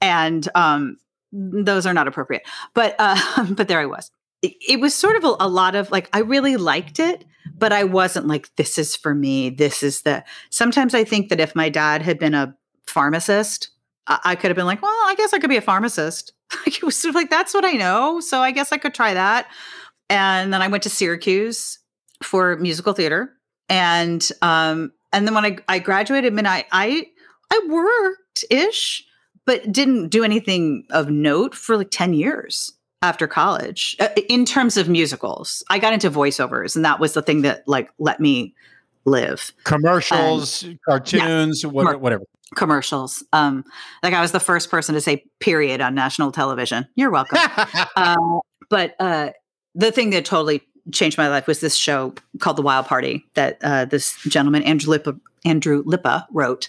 and 0.00 0.48
um 0.54 0.96
those 1.32 1.86
are 1.86 1.94
not 1.94 2.08
appropriate 2.08 2.42
but 2.74 2.94
uh 2.98 3.46
but 3.50 3.68
there 3.68 3.80
i 3.80 3.86
was 3.86 4.10
it, 4.42 4.80
was 4.80 4.94
sort 4.94 5.16
of 5.16 5.24
a, 5.24 5.36
a 5.40 5.48
lot 5.48 5.74
of 5.74 5.90
like 5.90 6.08
i 6.12 6.20
really 6.20 6.56
liked 6.56 6.98
it 6.98 7.24
but 7.58 7.72
I 7.72 7.84
wasn't 7.84 8.26
like, 8.26 8.54
this 8.56 8.78
is 8.78 8.96
for 8.96 9.14
me. 9.14 9.50
This 9.50 9.82
is 9.82 10.02
the. 10.02 10.24
Sometimes 10.50 10.94
I 10.94 11.04
think 11.04 11.28
that 11.28 11.40
if 11.40 11.54
my 11.54 11.68
dad 11.68 12.02
had 12.02 12.18
been 12.18 12.34
a 12.34 12.54
pharmacist, 12.86 13.70
I, 14.06 14.18
I 14.24 14.34
could 14.36 14.48
have 14.48 14.56
been 14.56 14.66
like, 14.66 14.82
well, 14.82 14.92
I 14.92 15.14
guess 15.16 15.32
I 15.32 15.38
could 15.38 15.50
be 15.50 15.56
a 15.56 15.62
pharmacist. 15.62 16.32
it 16.66 16.82
was 16.82 16.96
sort 16.96 17.10
of 17.10 17.14
like, 17.14 17.30
that's 17.30 17.54
what 17.54 17.64
I 17.64 17.72
know. 17.72 18.20
So 18.20 18.40
I 18.40 18.50
guess 18.50 18.72
I 18.72 18.78
could 18.78 18.94
try 18.94 19.14
that. 19.14 19.48
And 20.10 20.52
then 20.52 20.62
I 20.62 20.68
went 20.68 20.82
to 20.84 20.90
Syracuse 20.90 21.78
for 22.22 22.56
musical 22.56 22.92
theater. 22.92 23.34
And 23.68 24.26
um, 24.40 24.92
and 25.12 25.26
then 25.26 25.34
when 25.34 25.44
I, 25.44 25.58
I 25.68 25.78
graduated, 25.78 26.38
I, 26.46 26.64
I, 26.70 27.06
I 27.50 27.60
worked 27.68 28.44
ish, 28.50 29.04
but 29.46 29.70
didn't 29.72 30.08
do 30.08 30.22
anything 30.22 30.84
of 30.90 31.10
note 31.10 31.54
for 31.54 31.76
like 31.76 31.90
10 31.90 32.12
years 32.12 32.72
after 33.02 33.26
college 33.26 33.96
uh, 34.00 34.08
in 34.28 34.44
terms 34.44 34.76
of 34.76 34.88
musicals. 34.88 35.62
I 35.70 35.78
got 35.78 35.92
into 35.92 36.10
voiceovers, 36.10 36.74
and 36.76 36.84
that 36.84 37.00
was 37.00 37.14
the 37.14 37.22
thing 37.22 37.42
that 37.42 37.66
like 37.66 37.90
let 37.98 38.20
me 38.20 38.54
live. 39.04 39.52
Commercials, 39.64 40.64
cartoons, 40.84 41.62
yeah, 41.62 41.70
what, 41.70 42.00
whatever. 42.00 42.24
Commercials. 42.54 43.22
Um, 43.32 43.64
like 44.02 44.14
I 44.14 44.20
was 44.20 44.32
the 44.32 44.40
first 44.40 44.70
person 44.70 44.94
to 44.94 45.00
say 45.00 45.24
"period" 45.40 45.80
on 45.80 45.94
national 45.94 46.32
television. 46.32 46.86
You're 46.96 47.10
welcome. 47.10 47.38
uh, 47.96 48.16
but 48.68 48.94
uh, 48.98 49.30
the 49.74 49.92
thing 49.92 50.10
that 50.10 50.24
totally 50.24 50.62
changed 50.92 51.18
my 51.18 51.28
life 51.28 51.46
was 51.46 51.60
this 51.60 51.76
show 51.76 52.14
called 52.40 52.56
The 52.56 52.62
Wild 52.62 52.86
Party 52.86 53.24
that 53.34 53.58
uh, 53.62 53.84
this 53.84 54.16
gentleman 54.22 54.62
Andrew 54.62 54.96
Lippa, 54.96 55.18
Andrew 55.44 55.84
Lippa 55.84 56.26
wrote, 56.32 56.68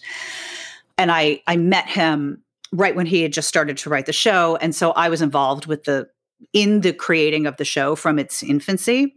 and 0.98 1.12
I 1.12 1.42
I 1.48 1.56
met 1.56 1.88
him 1.88 2.44
right 2.72 2.96
when 2.96 3.08
he 3.08 3.24
had 3.24 3.34
just 3.34 3.48
started 3.48 3.78
to 3.78 3.90
write 3.90 4.06
the 4.06 4.14
show, 4.14 4.58
and 4.58 4.76
so 4.76 4.92
I 4.92 5.10
was 5.10 5.22
involved 5.22 5.66
with 5.66 5.86
the 5.86 6.08
in 6.54 6.82
the 6.82 6.94
creating 6.94 7.46
of 7.46 7.58
the 7.58 7.66
show 7.66 7.96
from 7.96 8.20
its 8.20 8.44
infancy. 8.44 9.16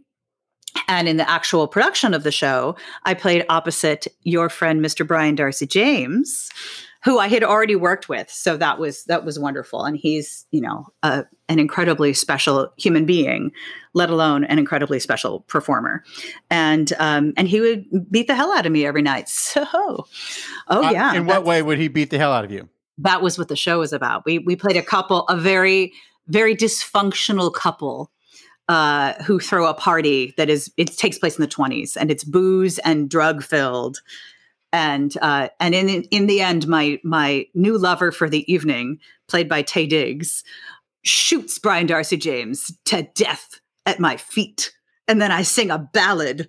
And 0.87 1.07
in 1.07 1.17
the 1.17 1.29
actual 1.29 1.67
production 1.67 2.13
of 2.13 2.23
the 2.23 2.31
show, 2.31 2.75
I 3.03 3.13
played 3.13 3.45
opposite 3.49 4.07
your 4.23 4.49
friend, 4.49 4.83
Mr. 4.83 5.07
Brian 5.07 5.35
Darcy 5.35 5.67
James, 5.67 6.49
who 7.03 7.19
I 7.19 7.27
had 7.27 7.43
already 7.43 7.75
worked 7.75 8.09
with. 8.09 8.29
So 8.29 8.57
that 8.57 8.79
was 8.79 9.03
that 9.05 9.25
was 9.25 9.37
wonderful. 9.37 9.83
And 9.83 9.97
he's, 9.97 10.45
you 10.51 10.61
know, 10.61 10.87
a, 11.03 11.25
an 11.49 11.59
incredibly 11.59 12.13
special 12.13 12.71
human 12.77 13.05
being, 13.05 13.51
let 13.93 14.09
alone 14.09 14.45
an 14.45 14.57
incredibly 14.57 14.99
special 14.99 15.41
performer. 15.41 16.03
And 16.49 16.91
um, 16.97 17.33
and 17.37 17.47
he 17.47 17.59
would 17.59 18.09
beat 18.09 18.27
the 18.27 18.35
hell 18.35 18.51
out 18.53 18.65
of 18.65 18.71
me 18.71 18.85
every 18.85 19.01
night. 19.01 19.29
So, 19.53 19.65
oh 19.71 20.07
uh, 20.69 20.91
yeah. 20.91 21.13
In 21.13 21.25
what 21.27 21.43
way 21.43 21.61
would 21.61 21.77
he 21.77 21.87
beat 21.87 22.09
the 22.09 22.17
hell 22.17 22.31
out 22.31 22.45
of 22.45 22.51
you? 22.51 22.69
That 22.97 23.21
was 23.21 23.37
what 23.37 23.49
the 23.49 23.55
show 23.55 23.79
was 23.79 23.93
about. 23.93 24.25
We 24.25 24.39
we 24.39 24.55
played 24.55 24.77
a 24.77 24.81
couple, 24.81 25.27
a 25.27 25.37
very 25.37 25.93
very 26.27 26.55
dysfunctional 26.55 27.53
couple 27.53 28.11
uh, 28.69 29.13
who 29.23 29.39
throw 29.39 29.67
a 29.67 29.73
party 29.73 30.33
that 30.37 30.49
is 30.49 30.71
it 30.77 30.97
takes 30.97 31.17
place 31.17 31.37
in 31.37 31.41
the 31.41 31.47
20s 31.47 31.97
and 31.99 32.09
it's 32.09 32.23
booze 32.23 32.79
and 32.79 33.09
drug 33.09 33.43
filled. 33.43 34.01
And 34.71 35.15
uh, 35.21 35.49
and 35.59 35.75
in 35.75 35.89
in 36.03 36.27
the 36.27 36.41
end 36.41 36.67
my 36.67 36.99
my 37.03 37.45
new 37.53 37.77
lover 37.77 38.11
for 38.11 38.29
the 38.29 38.51
evening 38.51 38.99
played 39.27 39.47
by 39.47 39.63
Taye 39.63 39.87
Diggs 39.87 40.43
shoots 41.03 41.59
Brian 41.59 41.85
Darcy 41.85 42.17
James 42.17 42.71
to 42.85 43.03
death 43.15 43.59
at 43.85 43.99
my 43.99 44.17
feet. 44.17 44.73
And 45.07 45.21
then 45.21 45.31
I 45.31 45.43
sing 45.43 45.69
a 45.69 45.77
ballad 45.77 46.47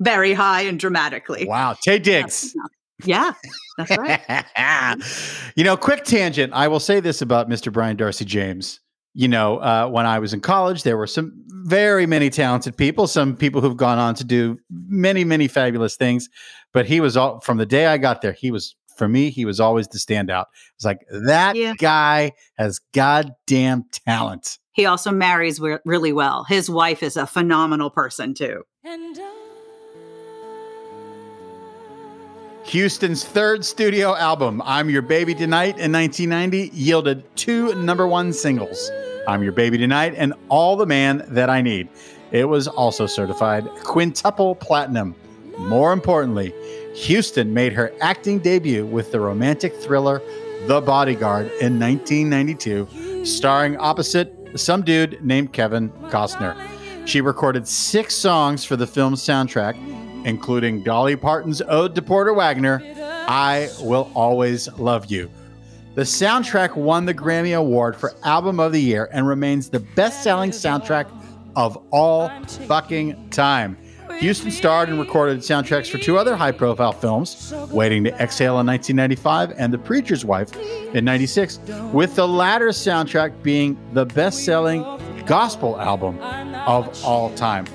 very 0.00 0.32
high 0.32 0.62
and 0.62 0.80
dramatically. 0.80 1.46
Wow 1.46 1.74
Taye 1.86 2.02
Diggs. 2.02 2.56
Yeah 3.04 3.34
that's 3.78 3.96
right. 3.96 4.44
You 5.54 5.64
know 5.64 5.76
quick 5.76 6.04
tangent. 6.04 6.52
I 6.54 6.68
will 6.68 6.80
say 6.80 7.00
this 7.00 7.20
about 7.20 7.48
Mr. 7.48 7.72
Brian 7.72 7.96
Darcy 7.96 8.24
James 8.24 8.80
you 9.14 9.28
know, 9.28 9.58
uh, 9.58 9.88
when 9.88 10.06
I 10.06 10.18
was 10.18 10.32
in 10.32 10.40
college, 10.40 10.82
there 10.82 10.96
were 10.96 11.06
some 11.06 11.32
very 11.64 12.06
many 12.06 12.30
talented 12.30 12.76
people, 12.76 13.06
some 13.06 13.36
people 13.36 13.60
who've 13.60 13.76
gone 13.76 13.98
on 13.98 14.14
to 14.16 14.24
do 14.24 14.58
many, 14.70 15.24
many 15.24 15.48
fabulous 15.48 15.96
things. 15.96 16.28
But 16.72 16.86
he 16.86 17.00
was 17.00 17.16
all 17.16 17.40
from 17.40 17.58
the 17.58 17.66
day 17.66 17.86
I 17.86 17.98
got 17.98 18.22
there, 18.22 18.32
he 18.32 18.50
was 18.50 18.74
for 18.96 19.08
me, 19.08 19.30
he 19.30 19.44
was 19.44 19.60
always 19.60 19.88
the 19.88 19.98
standout. 19.98 20.46
It's 20.76 20.84
like 20.84 21.00
that 21.10 21.56
yeah. 21.56 21.74
guy 21.78 22.32
has 22.56 22.80
goddamn 22.92 23.84
talent. 24.06 24.58
He 24.72 24.86
also 24.86 25.10
marries 25.10 25.60
re- 25.60 25.78
really 25.84 26.12
well. 26.12 26.44
His 26.44 26.70
wife 26.70 27.02
is 27.02 27.16
a 27.16 27.26
phenomenal 27.26 27.90
person 27.90 28.34
too. 28.34 28.62
And, 28.84 29.18
uh- 29.18 29.31
Houston's 32.64 33.24
third 33.24 33.64
studio 33.64 34.16
album, 34.16 34.62
I'm 34.64 34.88
Your 34.88 35.02
Baby 35.02 35.34
Tonight, 35.34 35.78
in 35.78 35.90
1990, 35.90 36.70
yielded 36.72 37.24
two 37.36 37.74
number 37.74 38.06
one 38.06 38.32
singles 38.32 38.90
I'm 39.26 39.42
Your 39.42 39.52
Baby 39.52 39.78
Tonight 39.78 40.14
and 40.16 40.32
All 40.48 40.76
the 40.76 40.86
Man 40.86 41.24
That 41.28 41.50
I 41.50 41.60
Need. 41.60 41.88
It 42.30 42.44
was 42.44 42.68
also 42.68 43.06
certified 43.06 43.68
quintuple 43.82 44.54
platinum. 44.54 45.16
More 45.58 45.92
importantly, 45.92 46.54
Houston 46.94 47.52
made 47.52 47.72
her 47.72 47.92
acting 48.00 48.38
debut 48.38 48.86
with 48.86 49.10
the 49.10 49.18
romantic 49.18 49.74
thriller 49.74 50.22
The 50.66 50.80
Bodyguard 50.80 51.46
in 51.60 51.80
1992, 51.80 53.26
starring 53.26 53.76
opposite 53.78 54.34
some 54.54 54.82
dude 54.82 55.22
named 55.22 55.52
Kevin 55.52 55.90
Costner. 56.10 56.56
She 57.06 57.20
recorded 57.20 57.66
six 57.66 58.14
songs 58.14 58.64
for 58.64 58.76
the 58.76 58.86
film's 58.86 59.20
soundtrack 59.20 59.74
including 60.24 60.82
Dolly 60.82 61.16
Parton's 61.16 61.62
Ode 61.62 61.94
to 61.94 62.02
Porter 62.02 62.32
Wagoner, 62.32 62.82
I 63.28 63.68
Will 63.80 64.10
Always 64.14 64.70
Love 64.78 65.10
You. 65.10 65.30
The 65.94 66.02
soundtrack 66.02 66.74
won 66.74 67.04
the 67.04 67.14
Grammy 67.14 67.56
Award 67.56 67.96
for 67.96 68.14
Album 68.24 68.58
of 68.58 68.72
the 68.72 68.80
Year 68.80 69.08
and 69.12 69.26
remains 69.26 69.68
the 69.68 69.80
best 69.80 70.22
selling 70.22 70.50
soundtrack 70.50 71.10
of 71.54 71.76
all 71.90 72.30
fucking 72.66 73.28
time. 73.30 73.76
Houston 74.18 74.50
starred 74.50 74.88
and 74.88 74.98
recorded 75.00 75.38
soundtracks 75.38 75.90
for 75.90 75.98
two 75.98 76.16
other 76.16 76.36
high 76.36 76.52
profile 76.52 76.92
films 76.92 77.52
Waiting 77.70 78.04
to 78.04 78.10
Exhale 78.22 78.60
in 78.60 78.66
1995 78.66 79.52
and 79.58 79.72
The 79.72 79.78
Preacher's 79.78 80.24
Wife 80.24 80.56
in 80.94 81.04
96, 81.04 81.58
with 81.92 82.14
the 82.14 82.28
latter 82.28 82.68
soundtrack 82.68 83.42
being 83.42 83.76
the 83.92 84.06
best 84.06 84.44
selling 84.44 84.82
gospel 85.26 85.80
album 85.80 86.18
of 86.66 87.04
all 87.04 87.34
time. 87.34 87.66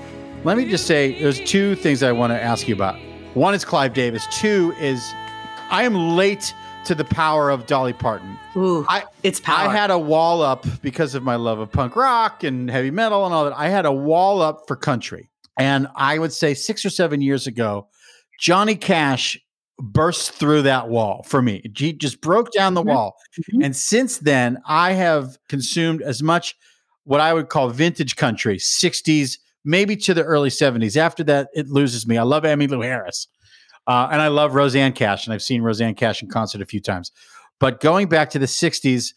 Let 0.48 0.56
me 0.56 0.64
just 0.64 0.88
say 0.88 1.22
there's 1.22 1.42
two 1.42 1.76
things 1.76 2.02
I 2.02 2.14
want 2.14 2.32
to 2.32 2.42
ask 2.42 2.70
you 2.70 2.74
about. 2.74 2.98
One 3.34 3.54
is 3.54 3.66
Clive 3.66 3.94
Davis, 3.94 4.26
two 4.32 4.74
is 4.80 5.14
I 5.70 5.84
am 5.84 6.16
late 6.16 6.54
to 6.86 6.96
the 6.96 7.04
power 7.04 7.50
of 7.50 7.66
Dolly 7.66 7.92
Parton. 7.92 8.40
Ooh, 8.56 8.86
I 8.88 9.04
it's 9.24 9.42
power. 9.42 9.68
I 9.68 9.74
had 9.76 9.92
a 9.92 10.00
wall 10.00 10.42
up 10.42 10.66
because 10.82 11.16
of 11.16 11.24
my 11.24 11.36
love 11.36 11.60
of 11.60 11.70
punk 11.70 11.98
rock 11.98 12.46
and 12.46 12.72
heavy 12.72 12.92
metal 12.92 13.26
and 13.26 13.34
all 13.34 13.44
that. 13.44 13.58
I 13.58 13.68
had 13.68 13.86
a 13.86 13.92
wall 13.92 14.42
up 14.42 14.62
for 14.70 14.78
country. 14.78 15.30
And 15.60 15.90
I 15.98 16.18
would 16.18 16.32
say 16.32 16.54
six 16.54 16.86
or 16.86 16.92
seven 16.92 17.20
years 17.20 17.46
ago, 17.46 17.90
Johnny 18.40 18.76
Cash 18.76 19.38
burst 19.78 20.32
through 20.32 20.62
that 20.62 20.88
wall 20.88 21.24
for 21.28 21.42
me. 21.42 21.62
He 21.76 21.92
just 21.92 22.22
broke 22.22 22.54
down 22.54 22.74
the 22.74 22.84
Mhm. 22.84 22.94
wall. 22.94 23.18
Mhm. 23.52 23.66
And 23.66 23.76
since 23.76 24.18
then, 24.20 24.60
I 24.66 24.94
have 24.94 25.38
consumed 25.50 26.02
as 26.02 26.24
much 26.24 26.56
what 27.04 27.20
I 27.20 27.34
would 27.34 27.50
call 27.50 27.68
vintage 27.70 28.16
country, 28.16 28.58
60s, 28.60 29.40
maybe 29.68 29.98
to 29.98 30.14
the 30.14 30.24
early 30.24 30.50
70s. 30.50 30.96
After 30.96 31.24
that, 31.26 31.50
it 31.54 31.68
loses 31.68 32.08
me. 32.08 32.18
I 32.18 32.24
love 32.24 32.44
Emmylou 32.44 32.84
Harris. 32.84 33.28
Uh, 33.86 34.08
and 34.12 34.22
I 34.22 34.30
love 34.30 34.56
Rosanne 34.56 34.94
Cash, 34.94 35.28
and 35.28 35.34
I've 35.34 35.44
seen 35.44 35.62
Rosanne 35.62 35.94
Cash 35.94 36.24
in 36.24 36.30
concert 36.30 36.62
a 36.62 36.66
few 36.66 36.80
times. 36.80 37.12
But 37.60 37.82
going 37.82 38.08
back 38.08 38.30
to 38.32 38.40
the 38.40 38.46
60s, 38.46 39.14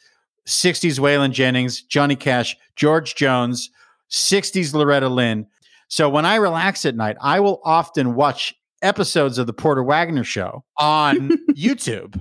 60s 0.47 0.99
Waylon 0.99 1.33
Jennings, 1.33 1.83
Johnny 1.83 2.17
Cash, 2.17 2.57
George 2.77 3.15
Jones, 3.15 3.71
60s 4.11 4.75
Loretta 4.75 5.09
Lynn. 5.09 5.47
So 5.89 6.09
when 6.09 6.27
I 6.27 6.37
relax 6.37 6.85
at 6.85 6.97
night, 6.97 7.17
I 7.21 7.41
will 7.41 7.61
often 7.65 8.15
watch 8.15 8.55
episodes 8.83 9.39
of 9.39 9.47
the 9.47 9.53
Porter 9.53 9.83
Wagoner 9.83 10.25
show 10.25 10.65
on 10.79 11.29
YouTube 11.51 12.21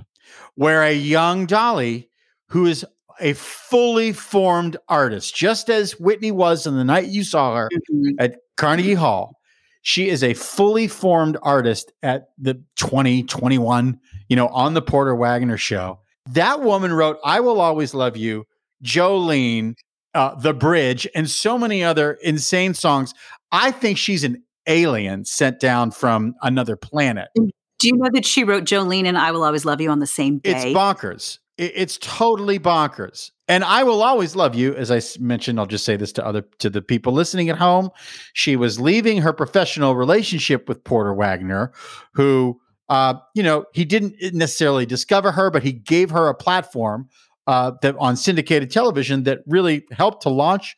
where 0.54 0.82
a 0.82 0.92
young 0.92 1.46
Dolly 1.46 2.10
who 2.48 2.66
is 2.66 2.84
a 3.20 3.32
fully 3.34 4.12
formed 4.12 4.76
artist, 4.88 5.34
just 5.34 5.68
as 5.70 5.92
Whitney 6.00 6.30
was 6.32 6.66
on 6.66 6.76
the 6.76 6.84
night 6.84 7.06
you 7.06 7.24
saw 7.24 7.54
her 7.56 7.68
Mhm. 7.90 8.14
at 8.18 8.36
Carnegie 8.56 8.94
Hall. 8.94 9.36
She 9.82 10.08
is 10.08 10.22
a 10.22 10.34
fully 10.34 10.88
formed 10.88 11.38
artist 11.42 11.92
at 12.02 12.28
the 12.38 12.62
2021, 12.76 13.98
you 14.28 14.36
know, 14.36 14.48
on 14.48 14.74
the 14.74 14.82
Porter 14.82 15.14
Wagoner 15.14 15.56
show. 15.56 15.98
That 16.30 16.60
woman 16.62 16.92
wrote 16.92 17.18
I 17.24 17.40
Will 17.40 17.60
Always 17.60 17.94
Love 17.94 18.16
You, 18.16 18.44
Jolene, 18.84 19.74
uh, 20.14 20.34
The 20.34 20.52
Bridge, 20.52 21.08
and 21.14 21.28
so 21.28 21.58
many 21.58 21.82
other 21.82 22.12
insane 22.22 22.74
songs. 22.74 23.14
I 23.52 23.70
think 23.70 23.98
she's 23.98 24.22
an 24.24 24.42
alien 24.66 25.24
sent 25.24 25.58
down 25.60 25.90
from 25.90 26.34
another 26.42 26.76
planet. 26.76 27.28
Do 27.34 27.88
you 27.88 27.96
know 27.96 28.10
that 28.12 28.26
she 28.26 28.44
wrote 28.44 28.64
Jolene 28.64 29.06
and 29.06 29.16
I 29.16 29.32
Will 29.32 29.42
Always 29.42 29.64
Love 29.64 29.80
You 29.80 29.90
on 29.90 29.98
the 30.00 30.06
same 30.06 30.38
day? 30.38 30.50
It's 30.50 30.64
bonkers. 30.78 31.38
It- 31.58 31.72
it's 31.74 31.98
totally 31.98 32.58
bonkers. 32.58 33.30
And 33.48 33.64
I 33.64 33.82
will 33.82 34.02
always 34.02 34.36
love 34.36 34.54
you. 34.54 34.74
As 34.76 34.90
I 34.90 35.00
mentioned, 35.18 35.58
I'll 35.58 35.66
just 35.66 35.84
say 35.84 35.96
this 35.96 36.12
to 36.12 36.24
other 36.26 36.42
to 36.60 36.70
the 36.70 36.80
people 36.82 37.12
listening 37.12 37.50
at 37.50 37.58
home. 37.58 37.90
She 38.32 38.56
was 38.56 38.78
leaving 38.80 39.20
her 39.22 39.32
professional 39.32 39.96
relationship 39.96 40.68
with 40.68 40.84
Porter 40.84 41.12
Wagoner, 41.12 41.72
who, 42.14 42.60
uh, 42.88 43.14
you 43.34 43.42
know, 43.42 43.64
he 43.74 43.84
didn't 43.84 44.14
necessarily 44.34 44.86
discover 44.86 45.32
her, 45.32 45.50
but 45.50 45.62
he 45.64 45.72
gave 45.72 46.10
her 46.10 46.28
a 46.28 46.34
platform 46.34 47.08
uh, 47.46 47.72
that 47.82 47.96
on 47.98 48.16
syndicated 48.16 48.70
television 48.70 49.24
that 49.24 49.40
really 49.46 49.84
helped 49.90 50.22
to 50.22 50.28
launch 50.28 50.76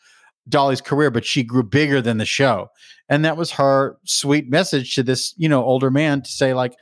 Dolly's 0.49 0.81
career. 0.81 1.11
But 1.11 1.27
she 1.27 1.43
grew 1.43 1.63
bigger 1.63 2.01
than 2.01 2.17
the 2.17 2.25
show, 2.25 2.69
and 3.11 3.23
that 3.27 3.37
was 3.37 3.51
her 3.53 3.99
sweet 4.05 4.49
message 4.49 4.95
to 4.95 5.03
this, 5.03 5.35
you 5.37 5.49
know, 5.49 5.63
older 5.63 5.91
man 5.91 6.23
to 6.23 6.31
say 6.31 6.55
like, 6.55 6.73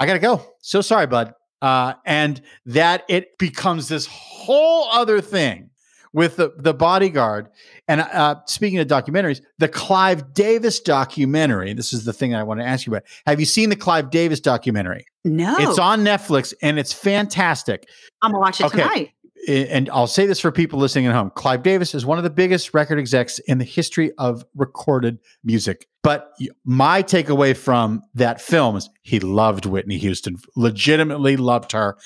"I 0.00 0.06
gotta 0.06 0.18
go. 0.18 0.44
So 0.62 0.80
sorry, 0.80 1.06
bud." 1.06 1.32
Uh, 1.62 1.94
and 2.04 2.40
that 2.66 3.04
it 3.08 3.36
becomes 3.38 3.88
this 3.88 4.06
whole 4.06 4.88
other 4.90 5.20
thing 5.20 5.70
with 6.14 6.36
the, 6.36 6.52
the 6.56 6.72
bodyguard. 6.72 7.48
And 7.86 8.00
uh, 8.00 8.36
speaking 8.46 8.78
of 8.78 8.86
documentaries, 8.86 9.42
the 9.58 9.68
Clive 9.68 10.32
Davis 10.32 10.80
documentary. 10.80 11.74
This 11.74 11.92
is 11.92 12.04
the 12.06 12.12
thing 12.14 12.34
I 12.34 12.42
want 12.42 12.60
to 12.60 12.66
ask 12.66 12.86
you 12.86 12.92
about. 12.92 13.04
Have 13.26 13.40
you 13.40 13.46
seen 13.46 13.68
the 13.68 13.76
Clive 13.76 14.10
Davis 14.10 14.40
documentary? 14.40 15.04
no. 15.24 15.54
It's 15.58 15.78
on 15.78 16.00
Netflix 16.00 16.54
and 16.62 16.78
it's 16.78 16.92
fantastic. 16.92 17.86
I'm 18.22 18.30
gonna 18.32 18.40
watch 18.40 18.60
it 18.60 18.66
Okay. 18.66 18.82
tonight. 18.82 19.10
And 19.46 19.88
I'll 19.90 20.06
say 20.06 20.26
this 20.26 20.40
for 20.40 20.50
people 20.50 20.78
listening 20.78 21.06
at 21.06 21.14
home 21.14 21.30
Clive 21.34 21.62
Davis 21.62 21.94
is 21.94 22.04
one 22.06 22.18
of 22.18 22.24
the 22.24 22.30
biggest 22.30 22.74
record 22.74 22.98
execs 22.98 23.38
in 23.40 23.58
the 23.58 23.64
history 23.64 24.10
of 24.18 24.44
recorded 24.56 25.18
music. 25.44 25.86
But 26.08 26.32
my 26.64 27.02
takeaway 27.02 27.54
from 27.54 28.00
that 28.14 28.40
film 28.40 28.76
is 28.76 28.88
he 29.02 29.20
loved 29.20 29.66
Whitney 29.66 29.98
Houston, 29.98 30.38
legitimately 30.56 31.36
loved 31.36 31.72
her. 31.72 31.98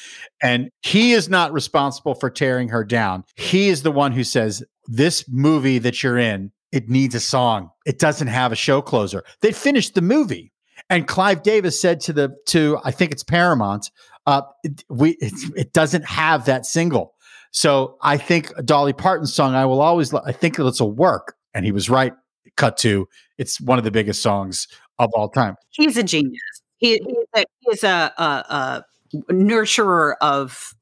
And 0.42 0.70
he 0.82 1.12
is 1.12 1.28
not 1.28 1.53
responsible 1.53 2.16
for 2.16 2.28
tearing 2.28 2.70
her 2.70 2.82
down. 2.82 3.22
He 3.36 3.68
is 3.68 3.84
the 3.84 3.92
one 3.92 4.11
who 4.11 4.24
says, 4.24 4.64
This 4.88 5.26
movie 5.28 5.78
that 5.78 6.03
you're 6.03 6.18
in, 6.18 6.50
it 6.72 6.88
needs 6.88 7.14
a 7.14 7.20
song. 7.20 7.70
It 7.86 8.00
doesn't 8.00 8.26
have 8.26 8.50
a 8.50 8.57
show 8.57 8.82
closer. 8.82 9.22
They 9.40 9.53
finished 9.53 9.94
the 9.94 10.03
movie. 10.03 10.53
And 10.90 11.07
Clive 11.07 11.44
Davis 11.44 11.80
said 11.80 12.00
to 12.00 12.12
the 12.12 12.34
to 12.46 12.80
I 12.82 12.90
think 12.90 13.12
it's 13.12 13.22
Paramount, 13.22 13.88
uh, 14.26 14.42
it, 14.64 14.82
we 14.90 15.12
it's, 15.20 15.48
it 15.55 15.72
doesn't 15.72 16.07
have 16.07 16.46
that 16.46 16.66
single. 16.66 17.14
So 17.53 17.98
I 18.03 18.16
think 18.16 18.53
Dolly 18.64 18.94
Parton's 18.94 19.32
song 19.32 19.55
"I 19.55 19.64
Will 19.64 19.80
Always," 19.80 20.12
Lo- 20.12 20.22
I 20.26 20.32
think 20.32 20.57
this 20.57 20.80
will 20.80 20.90
work. 20.90 21.36
And 21.55 21.64
he 21.64 21.70
was 21.70 21.88
right. 21.88 22.14
Cut 22.57 22.76
to 22.78 23.09
it's 23.42 23.61
one 23.61 23.76
of 23.76 23.84
the 23.84 23.90
biggest 23.90 24.22
songs 24.22 24.68
of 24.98 25.11
all 25.14 25.28
time. 25.28 25.57
He's 25.70 25.96
a 25.96 26.03
genius. 26.03 26.40
He, 26.78 27.00
he 27.05 27.70
is 27.70 27.84
a, 27.84 28.12
a, 28.16 28.22
a, 28.22 28.84
nurturer 29.30 30.14
of 30.20 30.74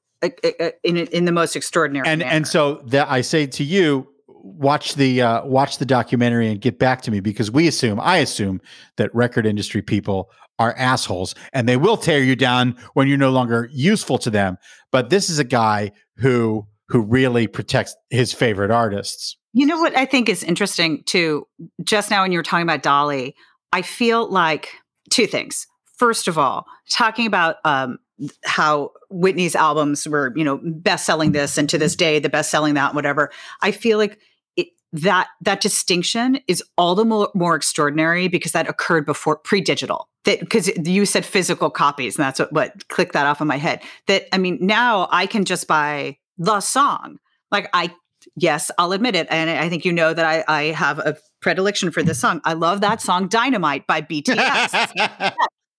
in 0.84 0.96
in 0.98 1.24
the 1.24 1.32
most 1.32 1.56
extraordinary 1.56 2.06
And 2.06 2.20
manner. 2.20 2.30
and 2.30 2.46
so 2.46 2.82
that 2.86 3.10
I 3.10 3.22
say 3.22 3.46
to 3.46 3.64
you, 3.64 4.06
watch 4.28 4.94
the 4.94 5.22
uh, 5.22 5.44
watch 5.46 5.78
the 5.78 5.86
documentary 5.86 6.48
and 6.48 6.60
get 6.60 6.78
back 6.78 7.02
to 7.02 7.10
me 7.10 7.20
because 7.20 7.50
we 7.50 7.66
assume 7.66 7.98
I 8.00 8.18
assume 8.18 8.60
that 8.98 9.14
record 9.14 9.46
industry 9.46 9.82
people 9.82 10.30
are 10.58 10.74
assholes 10.76 11.34
and 11.54 11.66
they 11.68 11.78
will 11.78 11.96
tear 11.96 12.22
you 12.22 12.36
down 12.36 12.76
when 12.92 13.08
you're 13.08 13.18
no 13.18 13.30
longer 13.30 13.70
useful 13.72 14.18
to 14.18 14.30
them. 14.30 14.58
But 14.92 15.08
this 15.08 15.30
is 15.30 15.38
a 15.38 15.44
guy 15.44 15.92
who 16.16 16.66
who 16.90 17.00
really 17.00 17.46
protects 17.46 17.96
his 18.10 18.32
favorite 18.32 18.70
artists. 18.70 19.36
You 19.52 19.64
know 19.66 19.78
what 19.78 19.96
I 19.96 20.04
think 20.04 20.28
is 20.28 20.42
interesting 20.42 21.02
too? 21.04 21.46
Just 21.82 22.10
now, 22.10 22.22
when 22.22 22.32
you 22.32 22.38
were 22.38 22.42
talking 22.42 22.64
about 22.66 22.82
Dolly, 22.82 23.34
I 23.72 23.82
feel 23.82 24.28
like 24.28 24.74
two 25.10 25.26
things. 25.26 25.66
First 25.96 26.28
of 26.28 26.36
all, 26.36 26.66
talking 26.88 27.26
about 27.26 27.56
um, 27.64 27.98
how 28.44 28.90
Whitney's 29.08 29.54
albums 29.54 30.06
were, 30.08 30.32
you 30.36 30.44
know, 30.44 30.60
best 30.62 31.06
selling 31.06 31.32
this 31.32 31.58
and 31.58 31.68
to 31.68 31.78
this 31.78 31.94
day, 31.94 32.18
the 32.18 32.28
best 32.28 32.50
selling 32.50 32.74
that, 32.74 32.94
whatever. 32.94 33.30
I 33.62 33.70
feel 33.70 33.98
like 33.98 34.18
it, 34.56 34.68
that 34.92 35.28
that 35.42 35.60
distinction 35.60 36.40
is 36.48 36.62
all 36.76 36.94
the 36.94 37.04
more, 37.04 37.30
more 37.34 37.54
extraordinary 37.54 38.28
because 38.28 38.52
that 38.52 38.68
occurred 38.68 39.06
before 39.06 39.36
pre-digital. 39.36 40.08
That 40.24 40.40
because 40.40 40.68
you 40.76 41.06
said 41.06 41.24
physical 41.24 41.70
copies, 41.70 42.16
and 42.16 42.24
that's 42.24 42.40
what 42.40 42.52
what 42.52 42.88
clicked 42.88 43.12
that 43.12 43.26
off 43.26 43.40
in 43.40 43.46
my 43.46 43.56
head. 43.56 43.82
That 44.06 44.24
I 44.34 44.38
mean, 44.38 44.58
now 44.60 45.08
I 45.10 45.26
can 45.26 45.44
just 45.44 45.66
buy 45.66 46.18
the 46.40 46.60
song. 46.60 47.18
Like 47.52 47.68
I 47.72 47.92
yes, 48.36 48.70
I'll 48.78 48.92
admit 48.92 49.14
it. 49.14 49.28
And 49.30 49.48
I 49.50 49.68
think 49.68 49.84
you 49.84 49.92
know 49.92 50.12
that 50.12 50.24
I, 50.24 50.44
I 50.48 50.62
have 50.72 50.98
a 50.98 51.16
predilection 51.40 51.90
for 51.90 52.02
this 52.02 52.18
song. 52.18 52.40
I 52.44 52.54
love 52.54 52.80
that 52.80 53.00
song 53.00 53.28
Dynamite 53.28 53.86
by 53.86 54.02
BTS. 54.02 54.92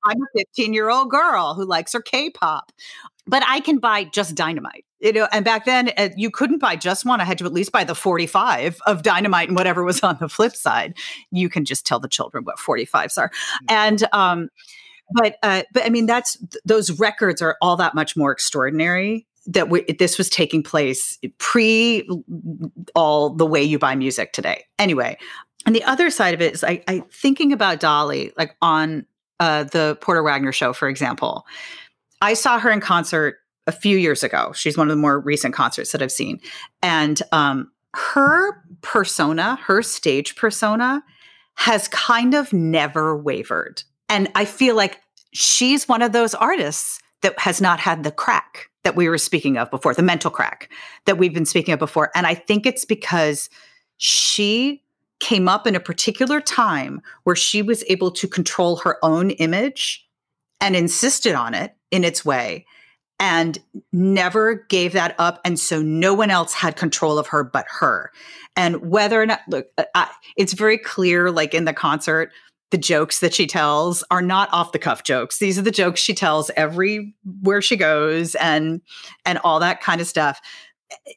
I'm 0.04 0.18
a 0.18 0.40
15 0.40 0.74
year 0.74 0.90
old 0.90 1.10
girl 1.10 1.54
who 1.54 1.66
likes 1.66 1.94
her 1.94 2.02
K 2.02 2.30
pop, 2.30 2.72
but 3.28 3.44
I 3.48 3.60
can 3.60 3.80
buy 3.80 4.06
just 4.06 4.36
Dynamite. 4.36 4.86
You 5.00 5.14
know, 5.14 5.28
and 5.32 5.44
back 5.44 5.66
then 5.66 5.92
uh, 5.98 6.10
you 6.16 6.30
couldn't 6.30 6.60
buy 6.60 6.76
just 6.76 7.06
one. 7.06 7.22
I 7.22 7.26
had 7.26 7.40
to 7.40 7.46
at 7.46 7.54
least 7.54 7.72
buy 7.72 7.84
the 7.84 7.96
45 7.96 8.80
of 8.86 9.02
Dynamite 9.02 9.48
and 9.48 9.58
whatever 9.58 9.84
was 9.84 10.02
on 10.02 10.18
the 10.20 10.30
flip 10.30 10.56
side. 10.56 10.96
You 11.32 11.50
can 11.50 11.66
just 11.66 11.86
tell 11.86 12.00
the 12.00 12.08
children 12.08 12.44
what 12.44 12.58
45s 12.58 13.18
are. 13.18 13.32
And, 13.68 14.04
um, 14.14 14.50
but, 15.14 15.38
uh, 15.42 15.64
but 15.74 15.86
I 15.86 15.90
mean, 15.90 16.06
that's 16.06 16.38
th- 16.38 16.62
those 16.66 17.00
records 17.00 17.42
are 17.42 17.58
all 17.62 17.78
that 17.78 17.96
much 17.96 18.16
more 18.16 18.32
extraordinary 18.32 19.26
that 19.48 19.70
we, 19.70 19.84
this 19.84 20.18
was 20.18 20.30
taking 20.30 20.64
place 20.64 21.18
pre 21.38 22.08
all 22.96 23.30
the 23.30 23.46
way 23.46 23.64
you 23.64 23.80
buy 23.80 23.96
music 23.96 24.34
today. 24.34 24.66
Anyway, 24.78 25.18
and 25.66 25.76
the 25.76 25.84
other 25.84 26.10
side 26.10 26.34
of 26.34 26.42
it 26.42 26.54
is 26.54 26.64
I, 26.64 26.84
I 26.88 27.04
thinking 27.12 27.54
about 27.54 27.80
Dolly, 27.80 28.34
like 28.38 28.56
on 28.62 29.06
uh, 29.40 29.64
the 29.66 29.98
Porter 30.02 30.24
Wagoner 30.24 30.52
show, 30.52 30.74
for 30.74 30.88
example. 30.88 31.46
I 32.22 32.36
saw 32.36 32.60
her 32.60 32.70
in 32.70 32.82
concert 32.82 33.38
a 33.68 33.72
few 33.72 33.98
years 33.98 34.24
ago. 34.24 34.52
She's 34.54 34.78
one 34.78 34.88
of 34.88 34.96
the 34.96 35.02
more 35.02 35.20
recent 35.20 35.54
concerts 35.54 35.92
that 35.92 36.02
I've 36.02 36.12
seen, 36.12 36.40
and 36.82 37.22
um, 37.32 37.72
her 37.94 38.64
persona, 38.82 39.58
her 39.64 39.82
stage 39.82 40.36
persona, 40.36 41.04
has 41.56 41.88
kind 41.90 42.34
of 42.34 42.54
never 42.54 43.18
wavered. 43.18 43.84
And 44.10 44.30
I 44.36 44.46
feel 44.46 44.76
like 44.76 45.00
she's 45.34 45.88
one 45.88 46.02
of 46.02 46.12
those 46.12 46.34
artists 46.34 47.00
that 47.22 47.40
has 47.40 47.62
not 47.62 47.80
had 47.80 48.04
the 48.04 48.12
crack 48.12 48.71
that 48.84 48.96
we 48.96 49.08
were 49.08 49.18
speaking 49.18 49.58
of 49.58 49.70
before, 49.70 49.94
the 49.94 50.02
mental 50.02 50.32
crack 50.32 50.70
that 51.06 51.18
we've 51.18 51.34
been 51.34 51.46
speaking 51.46 51.74
of 51.74 51.80
before. 51.80 52.12
And 52.16 52.26
I 52.26 52.34
think 52.34 52.66
it's 52.66 52.86
because 52.86 53.50
she 53.98 54.84
came 55.20 55.48
up 55.48 55.68
in 55.68 55.76
a 55.76 55.80
particular 55.80 56.42
time 56.42 57.02
where 57.24 57.36
she 57.36 57.62
was 57.62 57.84
able 57.88 58.12
to 58.12 58.28
control 58.28 58.78
her 58.78 58.98
own 59.04 59.30
image 59.32 60.08
and 60.60 60.76
insisted 60.76 61.36
on 61.36 61.54
it 61.54 61.76
in 61.92 62.04
its 62.04 62.26
way 62.26 62.66
and 63.20 63.60
never 63.94 64.66
gave 64.70 64.94
that 64.94 65.14
up. 65.20 65.40
And 65.46 65.60
so 65.60 65.80
no 65.80 66.14
one 66.14 66.32
else 66.32 66.54
had 66.54 66.76
control 66.76 67.20
of 67.20 67.28
her 67.28 67.44
but 67.44 67.68
her. 67.70 68.12
And 68.56 68.90
whether 68.90 69.22
or 69.22 69.28
not, 69.28 69.42
look, 69.48 69.68
I, 69.94 70.10
it's 70.36 70.54
very 70.54 70.80
clear, 70.80 71.30
like 71.30 71.54
in 71.54 71.66
the 71.66 71.74
concert, 71.74 72.32
the 72.72 72.78
jokes 72.78 73.20
that 73.20 73.34
she 73.34 73.46
tells 73.46 74.04
are 74.10 74.22
not 74.22 74.50
off 74.52 74.72
the 74.72 74.80
cuff 74.80 75.04
jokes. 75.04 75.38
These 75.38 75.60
are 75.60 75.64
the 75.64 75.72
jokes 75.72 76.00
she 76.00 76.14
tells 76.14 76.50
everywhere 76.56 77.62
she 77.62 77.76
goes 77.76 78.36
and 78.36 78.82
and 79.26 79.38
all 79.44 79.60
that 79.60 79.82
kind 79.82 80.02
of 80.02 80.08
stuff. 80.08 80.42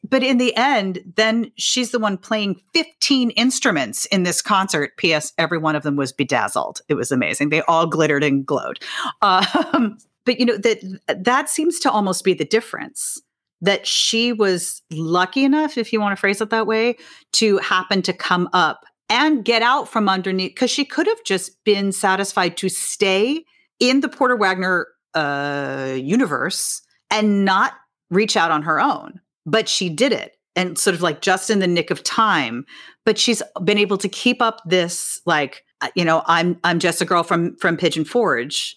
But 0.09 0.23
in 0.23 0.39
the 0.39 0.55
end, 0.57 1.01
then 1.17 1.51
she's 1.57 1.91
the 1.91 1.99
one 1.99 2.17
playing 2.17 2.61
15 2.75 3.31
instruments 3.31 4.07
in 4.07 4.23
this 4.23 4.41
concert. 4.41 4.97
P.S. 4.99 5.33
Every 5.37 5.59
one 5.59 5.75
of 5.75 5.83
them 5.83 5.97
was 5.97 6.13
bedazzled. 6.13 6.81
It 6.89 6.95
was 6.95 7.11
amazing. 7.11 7.49
They 7.49 7.63
all 7.63 7.87
glittered 7.87 8.23
and 8.23 8.47
glowed. 8.47 8.79
Um, 9.21 9.99
but 10.25 10.39
you 10.39 10.47
know 10.47 10.57
that 10.57 10.81
that 11.25 11.49
seems 11.49 11.79
to 11.81 11.91
almost 11.91 12.25
be 12.25 12.35
the 12.35 12.45
difference 12.45 13.21
that 13.61 13.87
she 13.87 14.33
was 14.33 14.83
lucky 14.91 15.45
enough 15.45 15.79
if 15.79 15.93
you 15.93 16.01
want 16.01 16.13
to 16.13 16.21
phrase 16.21 16.41
it 16.41 16.51
that 16.51 16.67
way 16.67 16.97
to 17.33 17.59
happen 17.59 18.03
to 18.03 18.13
come 18.13 18.49
up 18.53 18.85
and 19.15 19.45
get 19.45 19.63
out 19.63 19.89
from 19.89 20.09
underneath 20.09 20.51
because 20.51 20.73
she 20.73 20.85
could 20.85 21.07
have 21.07 21.23
just 21.25 21.63
been 21.63 21.93
satisfied 21.93 22.57
to 22.57 22.69
stay 22.69 23.45
in 23.79 24.01
the 24.01 24.09
porter 24.09 24.35
wagoner 24.35 24.89
uh, 25.15 25.95
universe 25.97 26.83
and 27.13 27.45
not 27.45 27.75
reach 28.11 28.37
out 28.37 28.51
on 28.51 28.63
her 28.63 28.81
own. 28.81 29.21
But 29.47 29.69
she 29.69 29.89
did 29.89 30.13
it 30.13 30.37
and 30.57 30.77
sort 30.77 30.95
of 30.95 31.03
like 31.03 31.21
just 31.21 31.49
in 31.49 31.61
the 31.61 31.69
nick 31.69 31.93
of 31.93 32.03
time. 32.03 32.67
But 33.05 33.17
she's 33.17 33.41
been 33.63 33.79
able 33.79 33.99
to 33.99 34.09
keep 34.09 34.43
up 34.43 34.61
this 34.67 35.21
like 35.27 35.65
uh, 35.81 35.91
you 35.95 36.05
know 36.05 36.23
i'm 36.27 36.59
i'm 36.65 36.79
just 36.79 37.01
a 37.01 37.05
girl 37.05 37.23
from 37.23 37.57
from 37.57 37.77
pigeon 37.77 38.05
forge 38.05 38.77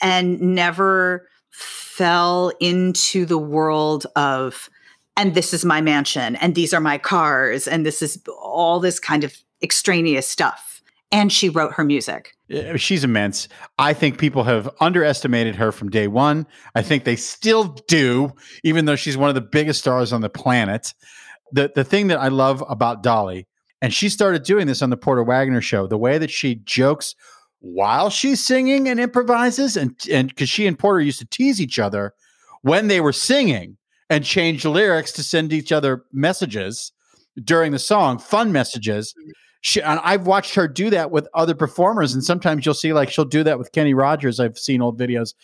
and 0.00 0.40
never 0.40 1.26
fell 1.50 2.52
into 2.60 3.24
the 3.24 3.38
world 3.38 4.06
of 4.16 4.68
and 5.16 5.34
this 5.34 5.54
is 5.54 5.64
my 5.64 5.80
mansion 5.80 6.36
and 6.36 6.54
these 6.54 6.74
are 6.74 6.80
my 6.80 6.98
cars 6.98 7.66
and 7.66 7.86
this 7.86 8.02
is 8.02 8.22
all 8.28 8.80
this 8.80 8.98
kind 8.98 9.24
of 9.24 9.36
extraneous 9.62 10.28
stuff. 10.28 10.82
And 11.10 11.30
she 11.30 11.50
wrote 11.50 11.74
her 11.74 11.84
music. 11.84 12.34
Uh, 12.52 12.76
she's 12.76 13.04
immense. 13.04 13.46
I 13.78 13.92
think 13.92 14.18
people 14.18 14.44
have 14.44 14.70
underestimated 14.80 15.56
her 15.56 15.70
from 15.70 15.90
day 15.90 16.08
one. 16.08 16.46
I 16.74 16.80
think 16.80 17.04
they 17.04 17.16
still 17.16 17.64
do 17.86 18.32
even 18.64 18.86
though 18.86 18.96
she's 18.96 19.16
one 19.16 19.28
of 19.28 19.34
the 19.34 19.42
biggest 19.42 19.80
stars 19.80 20.12
on 20.12 20.22
the 20.22 20.30
planet. 20.30 20.94
The 21.52 21.70
the 21.74 21.84
thing 21.84 22.06
that 22.06 22.18
i 22.18 22.28
love 22.28 22.64
about 22.66 23.02
dolly 23.02 23.46
and 23.82 23.92
she 23.92 24.08
started 24.08 24.42
doing 24.42 24.66
this 24.66 24.80
on 24.80 24.88
the 24.88 24.96
porter 24.96 25.22
wagoner 25.22 25.60
show 25.60 25.86
the 25.86 25.98
way 25.98 26.16
that 26.16 26.30
she 26.30 26.54
jokes 26.64 27.14
while 27.60 28.08
she's 28.08 28.42
singing 28.42 28.88
and 28.88 28.98
improvises 28.98 29.76
and 29.76 29.94
and 30.10 30.28
because 30.28 30.48
she 30.48 30.66
and 30.66 30.78
porter 30.78 31.00
used 31.00 31.18
to 31.18 31.26
tease 31.26 31.60
each 31.60 31.78
other 31.78 32.14
when 32.62 32.88
they 32.88 33.02
were 33.02 33.12
singing 33.12 33.76
and 34.08 34.24
change 34.24 34.64
lyrics 34.64 35.12
to 35.12 35.22
send 35.22 35.52
each 35.52 35.72
other 35.72 36.04
messages 36.12 36.92
during 37.42 37.72
the 37.72 37.78
song 37.78 38.18
fun 38.18 38.52
messages. 38.52 39.14
She, 39.62 39.80
and 39.82 39.98
i've 40.04 40.26
watched 40.26 40.54
her 40.54 40.68
do 40.68 40.90
that 40.90 41.10
with 41.10 41.26
other 41.34 41.54
performers 41.54 42.12
and 42.14 42.22
sometimes 42.22 42.66
you'll 42.66 42.74
see 42.74 42.92
like 42.92 43.10
she'll 43.10 43.24
do 43.24 43.42
that 43.42 43.58
with 43.58 43.72
kenny 43.72 43.94
rogers 43.94 44.38
i've 44.38 44.58
seen 44.58 44.82
old 44.82 44.98
videos 44.98 45.34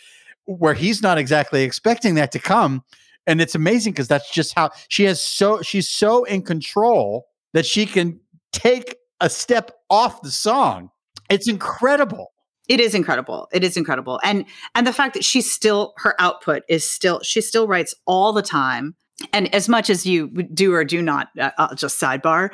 where 0.45 0.75
he's 0.75 1.03
not 1.03 1.19
exactly 1.19 1.63
expecting 1.63 2.15
that 2.15 2.31
to 2.31 2.39
come 2.39 2.85
and 3.27 3.41
it's 3.41 3.55
amazing 3.55 3.93
because 3.93 4.09
that's 4.09 4.31
just 4.31 4.55
how 4.55 4.71
she 4.89 5.05
has 5.05 5.23
so 5.23 5.63
she's 5.63 5.89
so 5.89 6.25
in 6.25 6.43
control 6.43 7.27
that 7.55 7.65
she 7.65 7.87
can 7.87 8.21
take 8.53 8.97
a 9.21 9.31
step 9.31 9.73
off 9.91 10.23
the 10.23 10.31
song 10.31 10.91
it's 11.29 11.49
incredible. 11.49 12.33
It 12.69 12.81
is 12.81 12.95
incredible. 12.95 13.49
It 13.53 13.65
is 13.65 13.77
incredible. 13.77 14.21
And 14.23 14.45
and 14.75 14.87
the 14.87 14.93
fact 14.93 15.15
that 15.15 15.25
she's 15.25 15.51
still 15.51 15.95
her 15.99 16.15
output 16.19 16.63
is 16.69 16.89
still 16.89 17.21
she 17.23 17.41
still 17.41 17.67
writes 17.67 17.95
all 18.07 18.33
the 18.33 18.43
time. 18.43 18.95
And 19.33 19.53
as 19.55 19.69
much 19.69 19.91
as 19.91 20.07
you 20.07 20.29
do 20.29 20.73
or 20.73 20.85
do 20.85 21.03
not, 21.03 21.29
uh, 21.41 21.51
I'll 21.59 21.75
just 21.75 22.01
sidebar, 22.01 22.51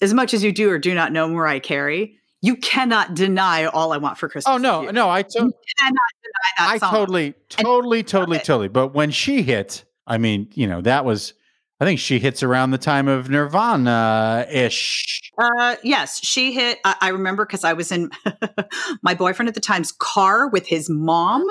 as 0.00 0.12
much 0.14 0.34
as 0.34 0.42
you 0.42 0.52
do 0.52 0.70
or 0.70 0.78
do 0.78 0.94
not 0.94 1.12
know 1.12 1.28
Mariah 1.28 1.60
Carey, 1.60 2.16
you 2.42 2.56
cannot 2.56 3.14
deny 3.14 3.64
all 3.64 3.92
I 3.92 3.96
want 3.98 4.18
for 4.18 4.28
Christmas. 4.28 4.52
Oh 4.54 4.58
no, 4.58 4.90
no, 4.90 5.08
I 5.08 5.22
to- 5.22 5.38
cannot 5.38 5.52
deny 5.78 6.50
that. 6.58 6.68
I 6.68 6.78
song. 6.78 6.90
totally, 6.90 7.34
totally, 7.48 7.98
and 8.00 8.08
totally, 8.08 8.38
totally. 8.38 8.68
But 8.68 8.88
when 8.94 9.10
she 9.10 9.42
hit, 9.42 9.84
I 10.06 10.18
mean, 10.18 10.48
you 10.52 10.66
know, 10.66 10.80
that 10.82 11.04
was 11.04 11.34
I 11.80 11.84
think 11.84 12.00
she 12.00 12.18
hits 12.18 12.42
around 12.42 12.70
the 12.70 12.78
time 12.78 13.06
of 13.06 13.28
Nirvana 13.28 14.46
ish. 14.50 15.30
Uh, 15.38 15.76
yes, 15.82 16.24
she 16.24 16.52
hit. 16.52 16.78
I, 16.84 16.96
I 17.02 17.08
remember 17.08 17.44
because 17.44 17.64
I 17.64 17.74
was 17.74 17.92
in 17.92 18.10
my 19.02 19.14
boyfriend 19.14 19.48
at 19.48 19.54
the 19.54 19.60
time's 19.60 19.92
car 19.92 20.48
with 20.48 20.66
his 20.66 20.88
mom, 20.88 21.46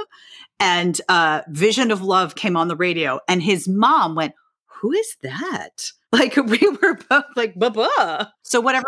and 0.60 1.00
uh, 1.10 1.42
Vision 1.50 1.92
of 1.92 2.02
Love 2.02 2.34
came 2.36 2.58
on 2.58 2.70
the 2.70 2.76
radio, 2.76 3.20
and 3.28 3.44
his 3.44 3.68
mom 3.68 4.16
went, 4.16 4.34
"Who 4.86 4.92
is 4.92 5.18
that?" 5.24 5.92
Like 6.12 6.38
we 6.38 6.60
were 6.82 6.98
both 7.10 7.26
like, 7.36 7.56
"Baba." 7.60 8.32
So 8.44 8.62
whatever. 8.62 8.88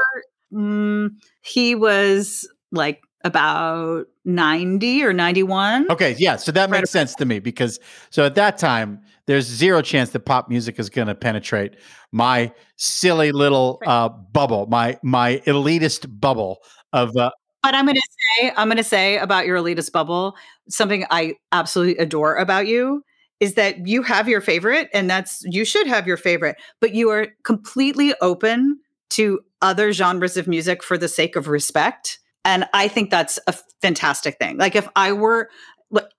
Mm, 0.53 1.15
he 1.41 1.75
was 1.75 2.47
like 2.71 3.01
about 3.25 4.05
90 4.23 5.03
or 5.03 5.11
91. 5.11 5.91
Okay, 5.91 6.15
yeah, 6.17 6.37
so 6.37 6.51
that 6.51 6.69
makes 6.69 6.89
sense 6.89 7.15
to 7.15 7.25
me 7.25 7.39
because 7.39 7.79
so 8.11 8.23
at 8.23 8.35
that 8.35 8.57
time 8.57 9.01
there's 9.25 9.45
zero 9.45 9.81
chance 9.81 10.11
that 10.11 10.21
pop 10.21 10.47
music 10.47 10.79
is 10.79 10.89
going 10.89 11.07
to 11.07 11.15
penetrate 11.15 11.75
my 12.13 12.51
silly 12.77 13.33
little 13.33 13.81
uh, 13.85 14.07
bubble, 14.07 14.67
my 14.67 14.97
my 15.03 15.41
elitist 15.45 16.19
bubble 16.19 16.59
of. 16.93 17.17
Uh, 17.17 17.31
but 17.63 17.75
I'm 17.75 17.85
going 17.85 17.95
to 17.95 18.09
say, 18.39 18.53
I'm 18.55 18.67
going 18.67 18.77
to 18.77 18.83
say 18.83 19.17
about 19.17 19.45
your 19.45 19.57
elitist 19.57 19.91
bubble 19.91 20.37
something 20.69 21.05
I 21.09 21.35
absolutely 21.51 21.97
adore 21.97 22.35
about 22.35 22.67
you 22.67 23.03
is 23.39 23.55
that 23.55 23.87
you 23.87 24.01
have 24.03 24.27
your 24.27 24.41
favorite, 24.41 24.89
and 24.93 25.09
that's 25.09 25.43
you 25.45 25.65
should 25.65 25.87
have 25.87 26.07
your 26.07 26.17
favorite, 26.17 26.57
but 26.81 26.93
you 26.93 27.09
are 27.09 27.27
completely 27.43 28.13
open 28.21 28.79
to 29.11 29.39
other 29.61 29.91
genres 29.91 30.37
of 30.37 30.47
music 30.47 30.83
for 30.83 30.97
the 30.97 31.07
sake 31.07 31.35
of 31.35 31.47
respect. 31.47 32.19
And 32.43 32.65
I 32.73 32.87
think 32.87 33.09
that's 33.09 33.39
a 33.47 33.55
fantastic 33.81 34.37
thing. 34.37 34.57
Like 34.57 34.75
if 34.75 34.87
I 34.95 35.11
were 35.11 35.49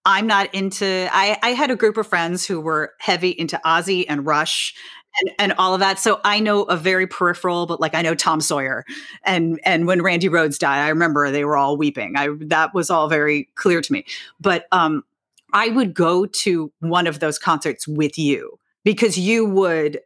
I'm 0.05 0.27
not 0.27 0.55
into. 0.55 1.09
I, 1.12 1.39
I 1.43 1.51
had 1.51 1.71
a 1.71 1.77
group 1.77 1.97
of 1.97 2.07
friends 2.07 2.47
who 2.47 2.61
were 2.61 2.95
heavy 2.99 3.31
into 3.31 3.61
Ozzy 3.64 4.07
and 4.09 4.25
Rush 4.25 4.75
and, 5.21 5.31
and 5.39 5.53
all 5.59 5.75
of 5.75 5.81
that. 5.81 5.99
So 5.99 6.21
I 6.25 6.41
know 6.41 6.62
a 6.62 6.77
very 6.77 7.07
peripheral, 7.07 7.66
but 7.66 7.81
like 7.81 7.95
I 7.95 8.03
know 8.03 8.14
Tom 8.14 8.41
Sawyer, 8.41 8.85
and 9.25 9.61
and 9.64 9.87
when 9.87 10.03
Randy 10.03 10.29
Rhoads 10.29 10.59
died, 10.59 10.85
I 10.85 10.89
remember 10.89 11.31
they 11.31 11.45
were 11.45 11.57
all 11.57 11.77
weeping. 11.77 12.14
I 12.16 12.29
that 12.47 12.75
was 12.75 12.91
all 12.91 13.09
very 13.09 13.49
clear 13.55 13.81
to 13.81 13.93
me. 13.93 14.07
But 14.41 14.66
um, 14.73 15.05
I 15.53 15.68
would 15.68 15.94
go 15.94 16.26
to 16.26 16.72
one 16.80 17.07
of 17.07 17.20
those 17.20 17.38
concerts 17.38 17.86
with 17.88 18.18
you 18.18 18.59
because 18.84 19.18
you 19.18 19.44
would. 19.46 20.01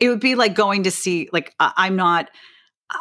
It 0.00 0.08
would 0.08 0.20
be 0.20 0.36
like 0.36 0.54
going 0.54 0.84
to 0.84 0.90
see 0.90 1.28
like 1.32 1.54
I'm 1.58 1.96
not. 1.96 2.30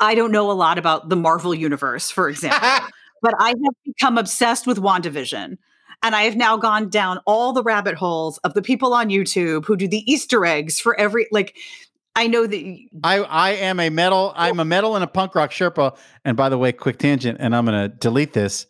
I 0.02 0.16
don't 0.16 0.32
know 0.32 0.50
a 0.50 0.54
lot 0.54 0.80
about 0.80 1.10
the 1.10 1.16
Marvel 1.16 1.54
universe, 1.54 2.10
for 2.10 2.30
example, 2.30 2.88
but 3.22 3.36
I 3.40 3.50
have 3.50 3.76
become 3.86 4.18
obsessed 4.18 4.66
with 4.66 4.80
WandaVision. 4.80 5.58
And 6.02 6.16
I 6.16 6.24
have 6.24 6.36
now 6.36 6.58
gone 6.58 6.90
down 6.90 7.20
all 7.26 7.54
the 7.54 7.64
rabbit 7.64 7.96
holes 7.96 8.38
of 8.40 8.56
the 8.56 8.62
people 8.62 8.94
on 8.94 9.08
YouTube 9.08 9.66
who 9.66 9.78
do 9.78 9.88
the 9.88 10.04
Easter 10.12 10.46
eggs 10.46 10.80
for 10.80 11.00
every 11.00 11.28
like 11.32 11.56
I 12.16 12.28
know 12.28 12.46
that 12.46 12.78
I 13.04 13.20
I 13.20 13.50
am 13.52 13.80
a 13.80 13.90
metal 13.90 14.34
oh. 14.36 14.40
I'm 14.40 14.60
a 14.60 14.66
metal 14.66 14.96
and 14.96 15.04
a 15.04 15.08
punk 15.08 15.36
rock 15.36 15.52
Sherpa. 15.52 15.96
And 16.26 16.38
by 16.38 16.50
the 16.50 16.58
way, 16.58 16.72
quick 16.72 16.98
tangent, 16.98 17.38
and 17.40 17.56
I'm 17.56 17.66
gonna 17.66 17.88
delete 17.88 18.34
this 18.34 18.68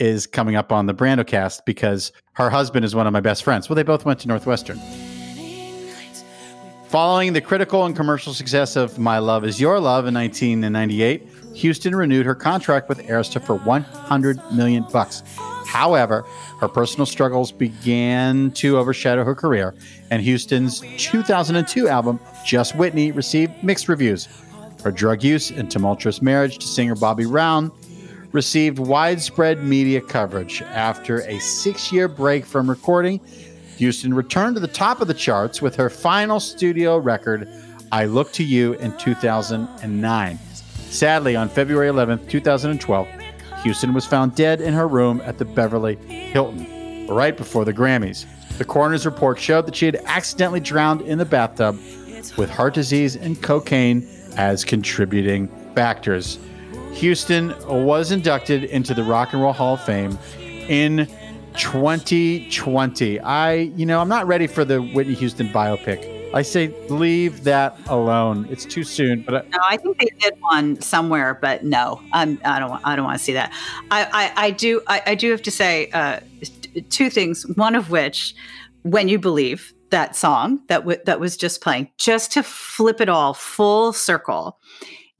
is 0.00 0.26
coming 0.26 0.56
up 0.56 0.72
on 0.72 0.86
the 0.86 0.94
Brandocast 0.94 1.60
because 1.66 2.10
her 2.32 2.50
husband 2.50 2.84
is 2.84 2.94
one 2.94 3.06
of 3.06 3.12
my 3.12 3.20
best 3.20 3.44
friends. 3.44 3.68
Well, 3.68 3.76
they 3.76 3.82
both 3.82 4.04
went 4.04 4.18
to 4.20 4.28
Northwestern. 4.28 4.80
Following 6.88 7.34
the 7.34 7.40
critical 7.40 7.84
and 7.84 7.94
commercial 7.94 8.34
success 8.34 8.74
of 8.74 8.98
My 8.98 9.18
Love 9.18 9.44
Is 9.44 9.60
Your 9.60 9.78
Love 9.78 10.06
in 10.08 10.14
1998, 10.14 11.28
Houston 11.54 11.94
renewed 11.94 12.26
her 12.26 12.34
contract 12.34 12.88
with 12.88 12.98
Arista 13.06 13.40
for 13.40 13.54
100 13.54 14.40
million 14.52 14.84
bucks. 14.92 15.22
However, 15.66 16.24
her 16.58 16.66
personal 16.66 17.06
struggles 17.06 17.52
began 17.52 18.50
to 18.52 18.76
overshadow 18.78 19.22
her 19.22 19.36
career, 19.36 19.74
and 20.10 20.20
Houston's 20.20 20.80
2002 20.96 21.86
album, 21.86 22.18
Just 22.44 22.74
Whitney, 22.74 23.12
received 23.12 23.62
mixed 23.62 23.88
reviews. 23.88 24.28
Her 24.82 24.90
drug 24.90 25.22
use 25.22 25.50
and 25.50 25.70
tumultuous 25.70 26.20
marriage 26.20 26.58
to 26.58 26.66
singer 26.66 26.96
Bobby 26.96 27.24
Brown 27.24 27.70
received 28.32 28.78
widespread 28.78 29.62
media 29.62 30.00
coverage. 30.00 30.62
After 30.62 31.22
a 31.22 31.38
six 31.38 31.92
year 31.92 32.08
break 32.08 32.44
from 32.44 32.68
recording, 32.68 33.20
Houston 33.76 34.12
returned 34.12 34.56
to 34.56 34.60
the 34.60 34.68
top 34.68 35.00
of 35.00 35.08
the 35.08 35.14
charts 35.14 35.62
with 35.62 35.74
her 35.76 35.88
final 35.90 36.38
studio 36.38 36.98
record, 36.98 37.48
I 37.92 38.04
Look 38.04 38.32
to 38.32 38.44
You, 38.44 38.74
in 38.74 38.96
2009. 38.98 40.38
Sadly, 40.90 41.36
on 41.36 41.48
February 41.48 41.88
11, 41.88 42.26
2012, 42.26 43.08
Houston 43.62 43.94
was 43.94 44.06
found 44.06 44.34
dead 44.34 44.60
in 44.60 44.74
her 44.74 44.88
room 44.88 45.20
at 45.24 45.38
the 45.38 45.44
Beverly 45.44 45.96
Hilton 45.96 47.06
right 47.08 47.36
before 47.36 47.64
the 47.64 47.72
Grammys. 47.72 48.26
The 48.58 48.64
coroner's 48.64 49.06
report 49.06 49.38
showed 49.38 49.66
that 49.66 49.76
she 49.76 49.86
had 49.86 49.96
accidentally 50.04 50.60
drowned 50.60 51.02
in 51.02 51.18
the 51.18 51.24
bathtub 51.24 51.78
with 52.36 52.50
heart 52.50 52.74
disease 52.74 53.16
and 53.16 53.40
cocaine 53.42 54.06
as 54.36 54.64
contributing 54.64 55.48
factors, 55.74 56.38
Houston 56.94 57.54
was 57.66 58.10
inducted 58.10 58.64
into 58.64 58.94
the 58.94 59.02
Rock 59.02 59.32
and 59.32 59.42
Roll 59.42 59.52
Hall 59.52 59.74
of 59.74 59.82
Fame 59.82 60.18
in 60.38 61.08
2020. 61.56 63.20
I, 63.20 63.52
you 63.54 63.86
know, 63.86 64.00
I'm 64.00 64.08
not 64.08 64.26
ready 64.26 64.46
for 64.46 64.64
the 64.64 64.80
Whitney 64.82 65.14
Houston 65.14 65.48
biopic. 65.48 66.20
I 66.32 66.42
say 66.42 66.68
leave 66.88 67.44
that 67.44 67.76
alone. 67.88 68.46
It's 68.50 68.64
too 68.64 68.84
soon. 68.84 69.22
But 69.22 69.34
I, 69.34 69.48
no, 69.48 69.58
I 69.68 69.76
think 69.76 69.98
they 69.98 70.10
did 70.18 70.34
one 70.40 70.80
somewhere, 70.80 71.34
but 71.34 71.64
no, 71.64 72.00
I'm, 72.12 72.40
I 72.44 72.60
don't. 72.60 72.80
I 72.84 72.94
don't 72.94 73.04
want 73.04 73.18
to 73.18 73.24
see 73.24 73.32
that. 73.32 73.52
I, 73.90 74.04
I, 74.36 74.46
I 74.46 74.50
do. 74.52 74.80
I, 74.86 75.02
I, 75.06 75.14
do 75.16 75.30
have 75.32 75.42
to 75.42 75.50
say 75.50 75.90
uh, 75.90 76.20
two 76.88 77.10
things. 77.10 77.44
One 77.56 77.74
of 77.74 77.90
which, 77.90 78.34
when 78.82 79.08
you 79.08 79.18
believe 79.18 79.74
that 79.90 80.14
song 80.14 80.60
that 80.68 80.80
w- 80.80 81.00
that 81.04 81.18
was 81.18 81.36
just 81.36 81.60
playing, 81.60 81.90
just 81.98 82.30
to 82.32 82.44
flip 82.44 83.00
it 83.00 83.08
all 83.08 83.34
full 83.34 83.92
circle, 83.92 84.59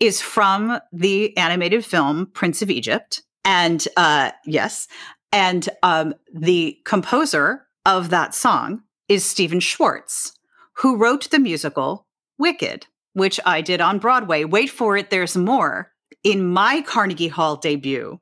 is 0.01 0.21
from 0.21 0.81
the 0.93 1.37
animated 1.37 1.85
film 1.85 2.27
Prince 2.33 2.63
of 2.63 2.71
Egypt, 2.71 3.23
and 3.45 3.87
uh, 3.97 4.33
yes, 4.45 4.89
and 5.33 5.69
um, 5.83 6.15
the 6.35 6.79
composer 6.85 7.67
of 7.87 8.11
that 8.11 8.35
song 8.35 8.83
is 9.09 9.25
Stephen 9.25 9.61
Schwartz 9.61 10.33
who 10.81 10.97
wrote 10.97 11.31
the 11.31 11.39
musical 11.39 12.07
Wicked, 12.39 12.87
which 13.13 13.39
I 13.45 13.61
did 13.61 13.83
on 13.83 13.99
Broadway. 13.99 14.45
Wait 14.45 14.71
for 14.71 14.97
it, 14.97 15.11
there's 15.11 15.37
more. 15.37 15.93
In 16.25 16.47
my 16.47 16.81
Carnegie 16.81 17.29
Hall 17.29 17.57
debut, 17.57 18.19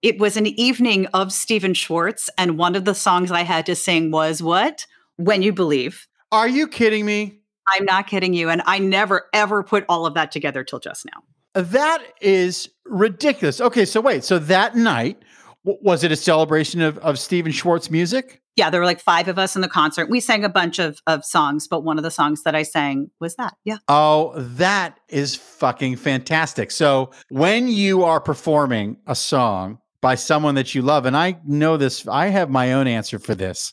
it 0.00 0.18
was 0.18 0.38
an 0.38 0.46
evening 0.46 1.06
of 1.08 1.30
Stephen 1.30 1.74
Schwartz, 1.74 2.30
and 2.38 2.56
one 2.56 2.74
of 2.74 2.86
the 2.86 2.94
songs 2.94 3.30
I 3.30 3.42
had 3.42 3.66
to 3.66 3.74
sing 3.74 4.10
was 4.10 4.42
what? 4.42 4.86
When 5.16 5.42
You 5.42 5.52
Believe. 5.52 6.06
Are 6.32 6.48
you 6.48 6.68
kidding 6.68 7.04
me? 7.04 7.39
I'm 7.72 7.84
not 7.84 8.06
kidding 8.06 8.34
you. 8.34 8.48
And 8.48 8.62
I 8.66 8.78
never, 8.78 9.26
ever 9.32 9.62
put 9.62 9.84
all 9.88 10.06
of 10.06 10.14
that 10.14 10.32
together 10.32 10.64
till 10.64 10.78
just 10.80 11.04
now. 11.06 11.22
That 11.54 12.02
is 12.20 12.68
ridiculous. 12.84 13.60
Okay, 13.60 13.84
so 13.84 14.00
wait. 14.00 14.24
So 14.24 14.38
that 14.38 14.76
night, 14.76 15.22
was 15.64 16.04
it 16.04 16.12
a 16.12 16.16
celebration 16.16 16.80
of, 16.80 16.98
of 16.98 17.18
Stephen 17.18 17.52
Schwartz 17.52 17.90
music? 17.90 18.40
Yeah, 18.56 18.70
there 18.70 18.80
were 18.80 18.86
like 18.86 19.00
five 19.00 19.28
of 19.28 19.38
us 19.38 19.54
in 19.54 19.62
the 19.62 19.68
concert. 19.68 20.10
We 20.10 20.20
sang 20.20 20.44
a 20.44 20.48
bunch 20.48 20.78
of, 20.78 21.00
of 21.06 21.24
songs, 21.24 21.68
but 21.68 21.82
one 21.84 21.98
of 21.98 22.04
the 22.04 22.10
songs 22.10 22.42
that 22.42 22.54
I 22.54 22.62
sang 22.62 23.10
was 23.20 23.36
that. 23.36 23.54
Yeah. 23.64 23.78
Oh, 23.88 24.32
that 24.36 24.98
is 25.08 25.36
fucking 25.36 25.96
fantastic. 25.96 26.70
So 26.70 27.10
when 27.30 27.68
you 27.68 28.04
are 28.04 28.20
performing 28.20 28.96
a 29.06 29.14
song 29.14 29.78
by 30.02 30.14
someone 30.14 30.54
that 30.56 30.74
you 30.74 30.82
love, 30.82 31.06
and 31.06 31.16
I 31.16 31.38
know 31.44 31.76
this, 31.76 32.06
I 32.08 32.26
have 32.28 32.50
my 32.50 32.72
own 32.72 32.86
answer 32.86 33.18
for 33.18 33.34
this. 33.34 33.72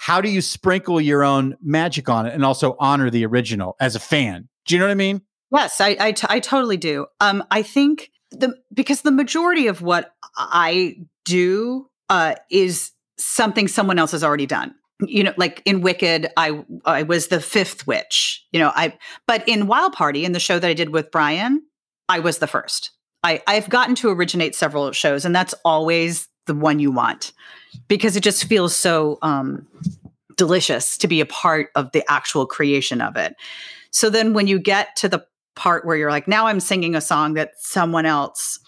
How 0.00 0.22
do 0.22 0.30
you 0.30 0.40
sprinkle 0.40 0.98
your 0.98 1.22
own 1.22 1.56
magic 1.62 2.08
on 2.08 2.24
it 2.24 2.32
and 2.32 2.42
also 2.42 2.74
honor 2.80 3.10
the 3.10 3.26
original 3.26 3.76
as 3.80 3.94
a 3.94 4.00
fan? 4.00 4.48
Do 4.64 4.74
you 4.74 4.78
know 4.78 4.86
what 4.86 4.92
I 4.92 4.94
mean? 4.94 5.20
Yes, 5.52 5.78
I, 5.78 5.94
I, 6.00 6.12
t- 6.12 6.26
I 6.30 6.40
totally 6.40 6.78
do. 6.78 7.04
Um, 7.20 7.44
I 7.50 7.60
think 7.60 8.10
the 8.30 8.54
because 8.72 9.02
the 9.02 9.10
majority 9.10 9.66
of 9.66 9.82
what 9.82 10.14
I 10.38 10.96
do 11.26 11.90
uh, 12.08 12.36
is 12.50 12.92
something 13.18 13.68
someone 13.68 13.98
else 13.98 14.12
has 14.12 14.24
already 14.24 14.46
done 14.46 14.74
you 15.06 15.22
know 15.22 15.32
like 15.36 15.62
in 15.64 15.80
wicked 15.80 16.28
i 16.36 16.62
i 16.84 17.02
was 17.02 17.28
the 17.28 17.40
fifth 17.40 17.86
witch 17.86 18.44
you 18.52 18.60
know 18.60 18.70
i 18.74 18.96
but 19.26 19.46
in 19.48 19.66
wild 19.66 19.92
party 19.94 20.24
in 20.26 20.32
the 20.32 20.40
show 20.40 20.58
that 20.58 20.68
i 20.68 20.74
did 20.74 20.90
with 20.90 21.10
brian 21.10 21.62
i 22.08 22.18
was 22.18 22.38
the 22.38 22.46
first 22.46 22.90
i 23.22 23.42
i've 23.46 23.68
gotten 23.70 23.94
to 23.94 24.10
originate 24.10 24.54
several 24.54 24.92
shows 24.92 25.24
and 25.24 25.34
that's 25.34 25.54
always 25.64 26.28
the 26.46 26.54
one 26.54 26.78
you 26.78 26.90
want 26.90 27.32
because 27.88 28.16
it 28.16 28.22
just 28.22 28.44
feels 28.44 28.74
so 28.74 29.18
um 29.22 29.66
delicious 30.36 30.96
to 30.96 31.06
be 31.06 31.20
a 31.20 31.26
part 31.26 31.70
of 31.74 31.92
the 31.92 32.02
actual 32.10 32.46
creation 32.46 33.00
of 33.00 33.16
it 33.16 33.34
so 33.90 34.08
then 34.08 34.32
when 34.32 34.46
you 34.46 34.58
get 34.58 34.96
to 34.96 35.08
the 35.08 35.24
part 35.54 35.84
where 35.84 35.96
you're 35.96 36.10
like 36.10 36.28
now 36.28 36.46
i'm 36.46 36.60
singing 36.60 36.94
a 36.94 37.00
song 37.00 37.34
that 37.34 37.50
someone 37.58 38.06
else 38.06 38.58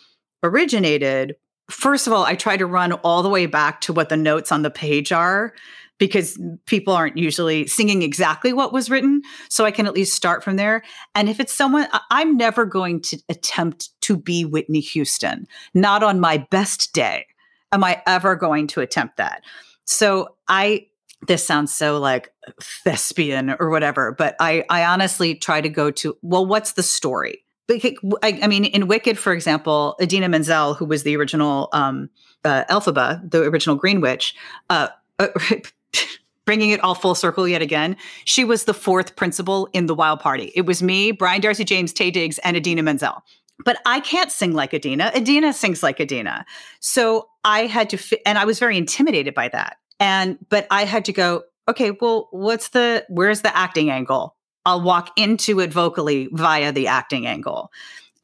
originated 0.42 1.34
first 1.72 2.07
of 2.07 2.12
all, 2.12 2.24
I 2.24 2.34
try 2.34 2.57
to 2.57 2.66
run 2.66 2.92
all 2.92 3.22
the 3.22 3.28
way 3.28 3.46
back 3.46 3.80
to 3.82 3.92
what 3.92 4.09
the 4.09 4.16
notes 4.16 4.53
on 4.53 4.62
the 4.62 4.70
page 4.70 5.11
are 5.11 5.55
because 5.98 6.38
people 6.66 6.92
aren't 6.92 7.16
usually 7.16 7.66
singing 7.66 8.03
exactly 8.03 8.53
what 8.53 8.72
was 8.72 8.90
written. 8.90 9.22
So 9.48 9.64
I 9.64 9.70
can 9.70 9.86
at 9.86 9.94
least 9.94 10.14
start 10.14 10.42
from 10.42 10.57
there. 10.57 10.82
And 11.14 11.28
if 11.28 11.38
it's 11.38 11.53
someone, 11.53 11.86
I'm 12.11 12.36
never 12.36 12.64
going 12.64 13.00
to 13.03 13.18
attempt 13.28 13.90
to 14.03 14.16
be 14.16 14.44
Whitney 14.44 14.80
Houston, 14.80 15.46
not 15.74 16.03
on 16.03 16.18
my 16.18 16.38
best 16.50 16.92
day. 16.92 17.26
Am 17.73 17.83
I 17.83 18.03
ever 18.07 18.37
going 18.37 18.66
to 18.68 18.81
attempt 18.81 19.16
that? 19.16 19.43
So 19.85 20.37
I, 20.49 20.87
this 21.27 21.45
sounds 21.45 21.73
so 21.73 21.99
like 21.99 22.33
thespian 22.61 23.57
or 23.59 23.70
whatever, 23.70 24.12
but 24.12 24.37
I, 24.39 24.64
I 24.68 24.85
honestly 24.85 25.35
try 25.35 25.61
to 25.61 25.68
go 25.68 25.91
to, 25.91 26.16
well, 26.23 26.47
what's 26.47 26.73
the 26.73 26.83
story? 26.83 27.45
I, 27.70 28.41
I, 28.43 28.47
mean, 28.47 28.66
in 28.66 28.87
Wicked, 28.87 29.18
for 29.18 29.33
example, 29.33 29.97
Idina 30.01 30.29
Menzel, 30.29 30.75
who 30.75 30.85
was 30.85 31.05
the 31.05 31.16
original 31.16 31.68
um, 31.73 32.11
uh, 32.45 32.64
Elphaba, 32.68 33.29
the 33.31 33.43
original 33.43 33.77
Green 33.77 34.01
Witch, 34.01 34.35
uh, 34.68 34.89
uh, 35.18 35.29
bringing 36.45 36.70
it 36.70 36.81
all 36.81 36.95
full 36.95 37.14
circle 37.14 37.47
yet 37.47 37.62
again, 37.62 37.97
she 38.25 38.45
was 38.45 38.64
the 38.64 38.75
fourth 38.75 39.16
principal 39.16 39.68
in 39.73 39.87
the 39.87 39.95
Wild 39.95 40.20
Party. 40.20 40.53
It 40.55 40.66
was 40.66 40.83
me, 40.83 41.12
Brian 41.12 41.41
Darcy 41.41 41.64
James, 41.64 41.95
Taye 41.95 42.12
Diggs, 42.12 42.39
and 42.41 42.57
Idina 42.57 42.83
Menzel. 42.83 43.23
But 43.64 43.78
I 43.86 44.00
can't 44.00 44.32
sing 44.32 44.52
like 44.52 44.74
Idina. 44.74 45.12
Idina 45.14 45.52
sings 45.52 45.82
like 45.82 46.00
Idina. 46.00 46.44
So 46.80 47.28
I 47.44 47.66
had 47.66 47.90
to, 47.90 47.96
fi- 47.96 48.20
and 48.26 48.38
I 48.38 48.44
was 48.44 48.58
very 48.58 48.76
intimidated 48.76 49.34
by 49.34 49.48
that. 49.48 49.76
And, 50.00 50.38
but 50.48 50.66
I 50.70 50.84
had 50.84 51.04
to 51.06 51.12
go, 51.12 51.44
okay, 51.68 51.92
well, 51.92 52.28
what's 52.32 52.68
the, 52.68 53.04
where's 53.08 53.42
the 53.42 53.56
acting 53.56 53.90
angle? 53.90 54.36
I'll 54.64 54.82
walk 54.82 55.10
into 55.16 55.60
it 55.60 55.72
vocally 55.72 56.28
via 56.32 56.72
the 56.72 56.86
acting 56.86 57.26
angle. 57.26 57.70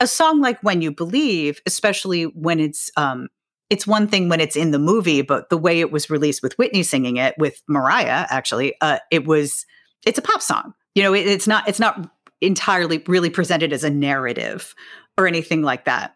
A 0.00 0.06
song 0.06 0.40
like 0.40 0.60
When 0.62 0.80
You 0.82 0.92
Believe, 0.92 1.60
especially 1.66 2.24
when 2.24 2.60
it's 2.60 2.90
um 2.96 3.28
it's 3.70 3.86
one 3.86 4.08
thing 4.08 4.28
when 4.28 4.40
it's 4.40 4.56
in 4.56 4.70
the 4.70 4.78
movie, 4.78 5.20
but 5.20 5.50
the 5.50 5.58
way 5.58 5.80
it 5.80 5.92
was 5.92 6.08
released 6.08 6.42
with 6.42 6.56
Whitney 6.56 6.82
singing 6.82 7.18
it 7.18 7.34
with 7.36 7.62
Mariah, 7.68 8.26
actually, 8.30 8.74
uh, 8.80 8.98
it 9.10 9.26
was 9.26 9.66
it's 10.06 10.18
a 10.18 10.22
pop 10.22 10.40
song. 10.40 10.72
You 10.94 11.02
know, 11.02 11.14
it, 11.14 11.26
it's 11.26 11.46
not 11.46 11.68
it's 11.68 11.80
not 11.80 12.10
entirely 12.40 13.02
really 13.06 13.30
presented 13.30 13.72
as 13.72 13.84
a 13.84 13.90
narrative 13.90 14.74
or 15.18 15.26
anything 15.26 15.62
like 15.62 15.84
that 15.84 16.14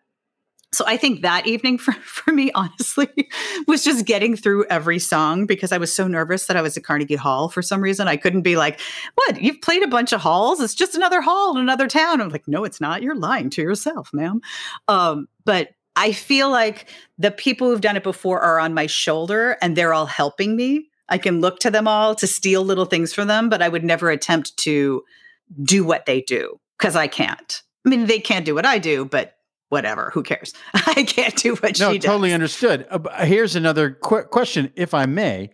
so 0.72 0.84
I 0.86 0.96
think 0.96 1.20
that 1.20 1.46
evening 1.46 1.78
for, 1.78 1.92
for 1.92 2.32
me, 2.32 2.50
honestly, 2.54 3.08
was 3.68 3.84
just 3.84 4.06
getting 4.06 4.36
through 4.36 4.64
every 4.66 4.98
song 4.98 5.46
because 5.46 5.70
I 5.70 5.78
was 5.78 5.92
so 5.92 6.08
nervous 6.08 6.46
that 6.46 6.56
I 6.56 6.62
was 6.62 6.76
at 6.76 6.84
Carnegie 6.84 7.14
Hall 7.14 7.48
for 7.48 7.62
some 7.62 7.80
reason. 7.80 8.08
I 8.08 8.16
couldn't 8.16 8.42
be 8.42 8.56
like, 8.56 8.80
what? 9.14 9.40
You've 9.40 9.60
played 9.60 9.82
a 9.82 9.88
bunch 9.88 10.12
of 10.12 10.20
halls? 10.20 10.60
It's 10.60 10.74
just 10.74 10.94
another 10.94 11.20
hall 11.20 11.56
in 11.56 11.62
another 11.62 11.88
town. 11.88 12.20
I'm 12.20 12.30
like, 12.30 12.48
no, 12.48 12.64
it's 12.64 12.80
not. 12.80 13.02
You're 13.02 13.14
lying 13.14 13.50
to 13.50 13.62
yourself, 13.62 14.10
ma'am. 14.12 14.40
Um, 14.88 15.28
but 15.44 15.70
I 15.94 16.12
feel 16.12 16.50
like 16.50 16.88
the 17.18 17.30
people 17.30 17.68
who've 17.68 17.80
done 17.80 17.96
it 17.96 18.02
before 18.02 18.40
are 18.40 18.58
on 18.58 18.72
my 18.72 18.86
shoulder 18.86 19.58
and 19.60 19.76
they're 19.76 19.92
all 19.92 20.06
helping 20.06 20.56
me. 20.56 20.88
I 21.10 21.18
can 21.18 21.40
look 21.42 21.58
to 21.60 21.70
them 21.70 21.86
all 21.86 22.14
to 22.14 22.26
steal 22.26 22.64
little 22.64 22.86
things 22.86 23.12
from 23.12 23.28
them, 23.28 23.50
but 23.50 23.60
I 23.60 23.68
would 23.68 23.84
never 23.84 24.10
attempt 24.10 24.56
to 24.58 25.02
do 25.62 25.84
what 25.84 26.06
they 26.06 26.22
do 26.22 26.58
because 26.78 26.96
I 26.96 27.08
can't. 27.08 27.62
I 27.84 27.88
mean, 27.88 28.06
they 28.06 28.20
can't 28.20 28.44
do 28.44 28.54
what 28.54 28.66
I 28.66 28.78
do, 28.78 29.04
but 29.04 29.36
whatever. 29.68 30.10
Who 30.14 30.22
cares? 30.22 30.52
I 30.74 31.02
can't 31.04 31.34
do 31.36 31.54
what 31.56 31.78
no, 31.80 31.92
she 31.92 31.98
does. 31.98 32.06
totally 32.06 32.32
understood. 32.32 32.86
Uh, 32.90 33.24
here's 33.24 33.56
another 33.56 33.92
qu- 34.02 34.24
question, 34.24 34.72
if 34.76 34.94
I 34.94 35.06
may. 35.06 35.50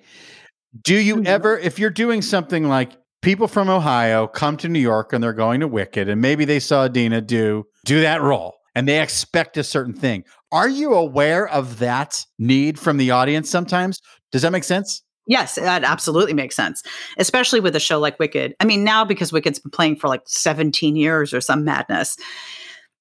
Do 0.83 0.97
you 0.97 1.17
mm-hmm. 1.17 1.27
ever, 1.27 1.59
if 1.59 1.79
you're 1.79 1.91
doing 1.91 2.21
something 2.21 2.69
like 2.69 2.93
people 3.23 3.49
from 3.49 3.71
Ohio 3.71 4.27
come 4.27 4.57
to 4.59 4.69
New 4.69 4.81
York 4.81 5.13
and 5.13 5.23
they're 5.23 5.33
going 5.33 5.61
to 5.61 5.69
Wicked, 5.69 6.09
and 6.09 6.21
maybe 6.21 6.45
they 6.45 6.61
saw 6.61 6.89
Dina 6.89 7.21
do 7.21 7.65
do 7.85 8.01
that 8.03 8.21
role, 8.21 8.57
and 8.75 8.87
they 8.87 9.01
expect 9.01 9.57
a 9.57 9.65
certain 9.65 9.95
thing. 9.95 10.25
Are 10.53 10.69
you 10.69 10.95
aware 10.95 11.49
of 11.49 11.79
that 11.79 12.25
need 12.39 12.79
from 12.79 12.97
the 12.97 13.11
audience 13.11 13.49
sometimes? 13.49 14.01
Does 14.33 14.43
that 14.43 14.53
make 14.53 14.65
sense? 14.65 15.03
Yes, 15.29 15.57
that 15.57 15.85
absolutely 15.85 16.33
makes 16.33 16.57
sense, 16.57 16.83
especially 17.19 17.61
with 17.61 17.77
a 17.77 17.81
show 17.81 18.01
like 18.01 18.19
Wicked. 18.19 18.57
I 18.61 18.65
mean, 18.65 18.83
now 18.83 19.05
because 19.05 19.31
Wicked's 19.31 19.59
been 19.59 19.71
playing 19.71 19.97
for 19.97 20.09
like 20.09 20.23
17 20.27 20.97
years 20.97 21.35
or 21.35 21.43
some 21.43 21.65
madness, 21.65 22.17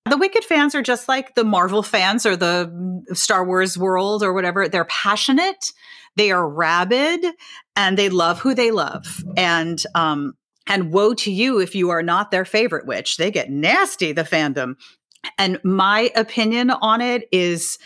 the 0.09 0.17
Wicked 0.17 0.43
fans 0.43 0.75
are 0.75 0.81
just 0.81 1.07
like 1.07 1.35
the 1.35 1.45
Marvel 1.45 1.81
fans 1.81 2.25
or 2.25 2.35
the 2.35 3.01
Star 3.13 3.45
Wars 3.45 3.77
world 3.77 4.23
or 4.23 4.33
whatever. 4.33 4.67
They're 4.67 4.85
passionate, 4.85 5.71
they 6.17 6.31
are 6.31 6.47
rabid, 6.47 7.25
and 7.77 7.97
they 7.97 8.09
love 8.09 8.39
who 8.39 8.53
they 8.53 8.71
love. 8.71 9.23
And 9.37 9.81
um, 9.95 10.33
and 10.67 10.91
woe 10.91 11.13
to 11.13 11.31
you 11.31 11.59
if 11.59 11.75
you 11.75 11.89
are 11.91 12.03
not 12.03 12.29
their 12.29 12.43
favorite 12.43 12.85
witch. 12.85 13.15
They 13.15 13.31
get 13.31 13.49
nasty, 13.49 14.11
the 14.11 14.23
fandom. 14.23 14.75
And 15.37 15.59
my 15.63 16.11
opinion 16.13 16.71
on 16.71 16.99
it 16.99 17.27
is 17.31 17.77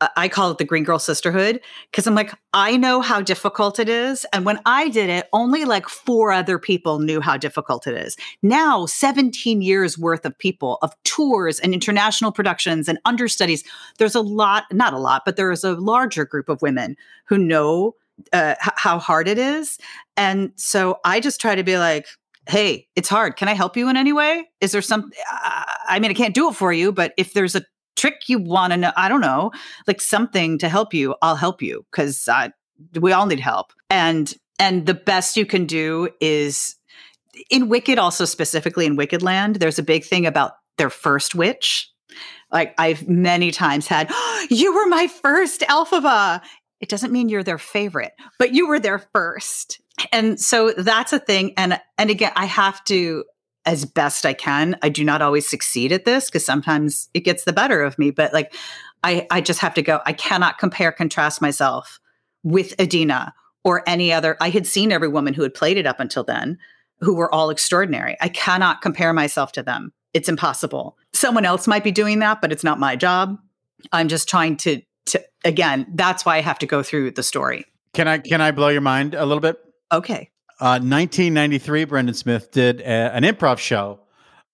I 0.00 0.28
call 0.28 0.50
it 0.50 0.58
the 0.58 0.64
Green 0.64 0.84
Girl 0.84 0.98
Sisterhood 0.98 1.60
because 1.90 2.06
I'm 2.06 2.14
like, 2.14 2.34
I 2.52 2.76
know 2.76 3.00
how 3.00 3.22
difficult 3.22 3.78
it 3.78 3.88
is. 3.88 4.26
And 4.32 4.44
when 4.44 4.60
I 4.66 4.90
did 4.90 5.08
it, 5.08 5.26
only 5.32 5.64
like 5.64 5.88
four 5.88 6.32
other 6.32 6.58
people 6.58 6.98
knew 6.98 7.22
how 7.22 7.38
difficult 7.38 7.86
it 7.86 7.94
is. 7.94 8.16
Now, 8.42 8.84
17 8.84 9.62
years 9.62 9.96
worth 9.96 10.26
of 10.26 10.36
people, 10.38 10.78
of 10.82 10.94
tours 11.04 11.58
and 11.60 11.72
international 11.72 12.30
productions 12.30 12.88
and 12.88 12.98
understudies, 13.06 13.64
there's 13.98 14.14
a 14.14 14.20
lot, 14.20 14.64
not 14.70 14.92
a 14.92 14.98
lot, 14.98 15.22
but 15.24 15.36
there 15.36 15.50
is 15.50 15.64
a 15.64 15.72
larger 15.72 16.26
group 16.26 16.50
of 16.50 16.60
women 16.60 16.96
who 17.24 17.38
know 17.38 17.94
uh, 18.34 18.54
h- 18.62 18.72
how 18.76 18.98
hard 18.98 19.28
it 19.28 19.38
is. 19.38 19.78
And 20.16 20.52
so 20.56 20.98
I 21.04 21.20
just 21.20 21.40
try 21.40 21.54
to 21.54 21.64
be 21.64 21.78
like, 21.78 22.06
hey, 22.48 22.86
it's 22.96 23.08
hard. 23.08 23.36
Can 23.36 23.48
I 23.48 23.54
help 23.54 23.76
you 23.76 23.88
in 23.88 23.96
any 23.96 24.12
way? 24.12 24.48
Is 24.60 24.72
there 24.72 24.82
some, 24.82 25.10
I 25.88 25.98
mean, 26.00 26.10
I 26.10 26.14
can't 26.14 26.34
do 26.34 26.48
it 26.50 26.54
for 26.54 26.72
you, 26.72 26.92
but 26.92 27.12
if 27.16 27.32
there's 27.32 27.56
a 27.56 27.62
trick 27.96 28.28
you 28.28 28.38
want 28.38 28.72
to 28.72 28.76
know, 28.76 28.92
I 28.96 29.08
don't 29.08 29.20
know, 29.20 29.50
like 29.86 30.00
something 30.00 30.58
to 30.58 30.68
help 30.68 30.94
you, 30.94 31.14
I'll 31.22 31.36
help 31.36 31.62
you 31.62 31.84
because 31.90 32.28
we 33.00 33.12
all 33.12 33.26
need 33.26 33.40
help. 33.40 33.72
And, 33.90 34.32
and 34.58 34.86
the 34.86 34.94
best 34.94 35.36
you 35.36 35.46
can 35.46 35.66
do 35.66 36.08
is 36.20 36.76
in 37.50 37.68
Wicked, 37.68 37.98
also 37.98 38.24
specifically 38.24 38.86
in 38.86 38.96
Wicked 38.96 39.22
Land, 39.22 39.56
there's 39.56 39.78
a 39.78 39.82
big 39.82 40.04
thing 40.04 40.26
about 40.26 40.52
their 40.78 40.90
first 40.90 41.34
witch. 41.34 41.90
Like 42.52 42.74
I've 42.78 43.08
many 43.08 43.50
times 43.50 43.86
had, 43.86 44.08
oh, 44.10 44.46
you 44.50 44.74
were 44.74 44.86
my 44.86 45.06
first 45.06 45.60
Elphaba. 45.62 46.40
It 46.80 46.88
doesn't 46.88 47.12
mean 47.12 47.28
you're 47.28 47.42
their 47.42 47.58
favorite, 47.58 48.12
but 48.38 48.52
you 48.52 48.68
were 48.68 48.78
their 48.78 48.98
first. 48.98 49.80
And 50.12 50.38
so 50.38 50.72
that's 50.72 51.12
a 51.12 51.18
thing. 51.18 51.54
And 51.56 51.80
and 51.96 52.10
again, 52.10 52.32
I 52.36 52.44
have 52.44 52.84
to, 52.84 53.24
as 53.66 53.84
best 53.84 54.24
I 54.24 54.32
can, 54.32 54.78
I 54.82 54.88
do 54.88 55.04
not 55.04 55.20
always 55.20 55.46
succeed 55.46 55.92
at 55.92 56.04
this 56.04 56.26
because 56.26 56.44
sometimes 56.44 57.08
it 57.12 57.20
gets 57.20 57.44
the 57.44 57.52
better 57.52 57.82
of 57.82 57.98
me. 57.98 58.10
But 58.10 58.32
like 58.32 58.54
I 59.02 59.26
I 59.30 59.40
just 59.40 59.60
have 59.60 59.74
to 59.74 59.82
go, 59.82 60.00
I 60.06 60.12
cannot 60.12 60.58
compare, 60.58 60.92
contrast 60.92 61.42
myself 61.42 62.00
with 62.42 62.80
Idina 62.80 63.34
or 63.64 63.82
any 63.86 64.12
other. 64.12 64.36
I 64.40 64.50
had 64.50 64.66
seen 64.66 64.92
every 64.92 65.08
woman 65.08 65.34
who 65.34 65.42
had 65.42 65.52
played 65.52 65.76
it 65.76 65.86
up 65.86 65.98
until 66.00 66.22
then, 66.22 66.58
who 67.00 67.14
were 67.16 67.32
all 67.34 67.50
extraordinary. 67.50 68.16
I 68.20 68.28
cannot 68.28 68.80
compare 68.80 69.12
myself 69.12 69.52
to 69.52 69.62
them. 69.62 69.92
It's 70.14 70.28
impossible. 70.28 70.96
Someone 71.12 71.44
else 71.44 71.66
might 71.66 71.84
be 71.84 71.92
doing 71.92 72.20
that, 72.20 72.40
but 72.40 72.52
it's 72.52 72.64
not 72.64 72.78
my 72.78 72.96
job. 72.96 73.36
I'm 73.92 74.08
just 74.08 74.28
trying 74.28 74.56
to 74.58 74.80
to 75.06 75.22
again, 75.44 75.86
that's 75.94 76.24
why 76.24 76.36
I 76.36 76.40
have 76.40 76.58
to 76.60 76.66
go 76.66 76.82
through 76.82 77.12
the 77.12 77.22
story. 77.22 77.66
Can 77.94 78.08
I 78.08 78.18
can 78.18 78.40
I 78.40 78.52
blow 78.52 78.68
your 78.68 78.80
mind 78.80 79.14
a 79.14 79.26
little 79.26 79.40
bit? 79.40 79.58
Okay. 79.92 80.30
Uh, 80.58 80.80
1993, 80.80 81.84
Brendan 81.84 82.14
Smith 82.14 82.50
did 82.50 82.80
a, 82.80 82.84
an 83.14 83.24
improv 83.24 83.58
show 83.58 84.00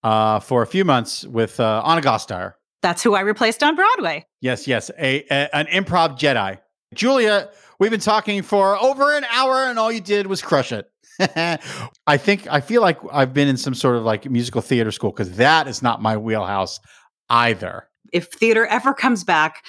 uh, 0.03 0.39
for 0.39 0.61
a 0.61 0.67
few 0.67 0.83
months 0.83 1.25
with 1.25 1.59
uh, 1.59 1.81
Ana 1.85 2.01
Gasteyer. 2.01 2.53
That's 2.81 3.01
who 3.01 3.15
I 3.15 3.21
replaced 3.21 3.63
on 3.63 3.75
Broadway. 3.75 4.25
Yes, 4.41 4.67
yes, 4.67 4.91
a, 4.99 5.23
a, 5.31 5.55
an 5.55 5.67
improv 5.67 6.19
Jedi. 6.19 6.59
Julia, 6.93 7.49
we've 7.79 7.91
been 7.91 8.01
talking 8.01 8.41
for 8.41 8.77
over 8.77 9.15
an 9.15 9.23
hour, 9.31 9.65
and 9.65 9.79
all 9.79 9.91
you 9.91 10.01
did 10.01 10.27
was 10.27 10.41
crush 10.41 10.73
it. 10.73 10.91
I 12.07 12.17
think 12.17 12.47
I 12.51 12.59
feel 12.59 12.81
like 12.81 12.99
I've 13.11 13.33
been 13.33 13.47
in 13.47 13.55
some 13.55 13.73
sort 13.73 13.95
of 13.95 14.03
like 14.03 14.29
musical 14.29 14.61
theater 14.61 14.91
school 14.91 15.11
because 15.11 15.37
that 15.37 15.67
is 15.67 15.81
not 15.81 16.01
my 16.01 16.17
wheelhouse 16.17 16.79
either. 17.29 17.87
If 18.11 18.27
theater 18.27 18.65
ever 18.65 18.93
comes 18.93 19.23
back, 19.23 19.63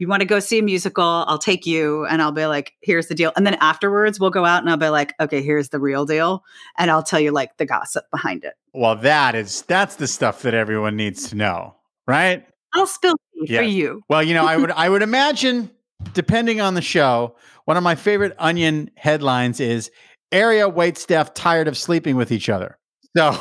you 0.00 0.08
want 0.08 0.20
to 0.20 0.26
go 0.26 0.40
see 0.40 0.58
a 0.58 0.62
musical, 0.62 1.04
I'll 1.04 1.38
take 1.38 1.66
you 1.66 2.06
and 2.06 2.22
I'll 2.22 2.32
be 2.32 2.46
like, 2.46 2.72
here's 2.80 3.08
the 3.08 3.14
deal. 3.14 3.32
And 3.36 3.46
then 3.46 3.54
afterwards, 3.54 4.18
we'll 4.18 4.30
go 4.30 4.44
out 4.44 4.62
and 4.62 4.70
I'll 4.70 4.76
be 4.76 4.88
like, 4.88 5.14
okay, 5.20 5.42
here's 5.42 5.68
the 5.68 5.78
real 5.78 6.06
deal. 6.06 6.42
And 6.78 6.90
I'll 6.90 7.02
tell 7.02 7.20
you 7.20 7.30
like 7.32 7.56
the 7.58 7.66
gossip 7.66 8.10
behind 8.10 8.44
it. 8.44 8.54
Well, 8.72 8.96
that 8.96 9.34
is, 9.34 9.62
that's 9.62 9.96
the 9.96 10.06
stuff 10.06 10.42
that 10.42 10.54
everyone 10.54 10.96
needs 10.96 11.28
to 11.30 11.36
know, 11.36 11.76
right? 12.06 12.46
I'll 12.72 12.86
spill 12.86 13.16
tea 13.46 13.56
for 13.56 13.62
you. 13.62 14.02
Well, 14.08 14.22
you 14.22 14.34
know, 14.34 14.46
I 14.46 14.56
would, 14.56 14.70
I 14.70 14.88
would 14.88 15.02
imagine, 15.10 15.70
depending 16.14 16.60
on 16.60 16.74
the 16.74 16.82
show, 16.82 17.36
one 17.66 17.76
of 17.76 17.82
my 17.82 17.94
favorite 17.94 18.34
Onion 18.38 18.90
headlines 18.96 19.60
is 19.60 19.90
area 20.32 20.68
wait 20.68 20.96
staff 20.96 21.34
tired 21.34 21.68
of 21.68 21.76
sleeping 21.76 22.16
with 22.16 22.32
each 22.32 22.48
other. 22.48 22.78
So, 23.16 23.38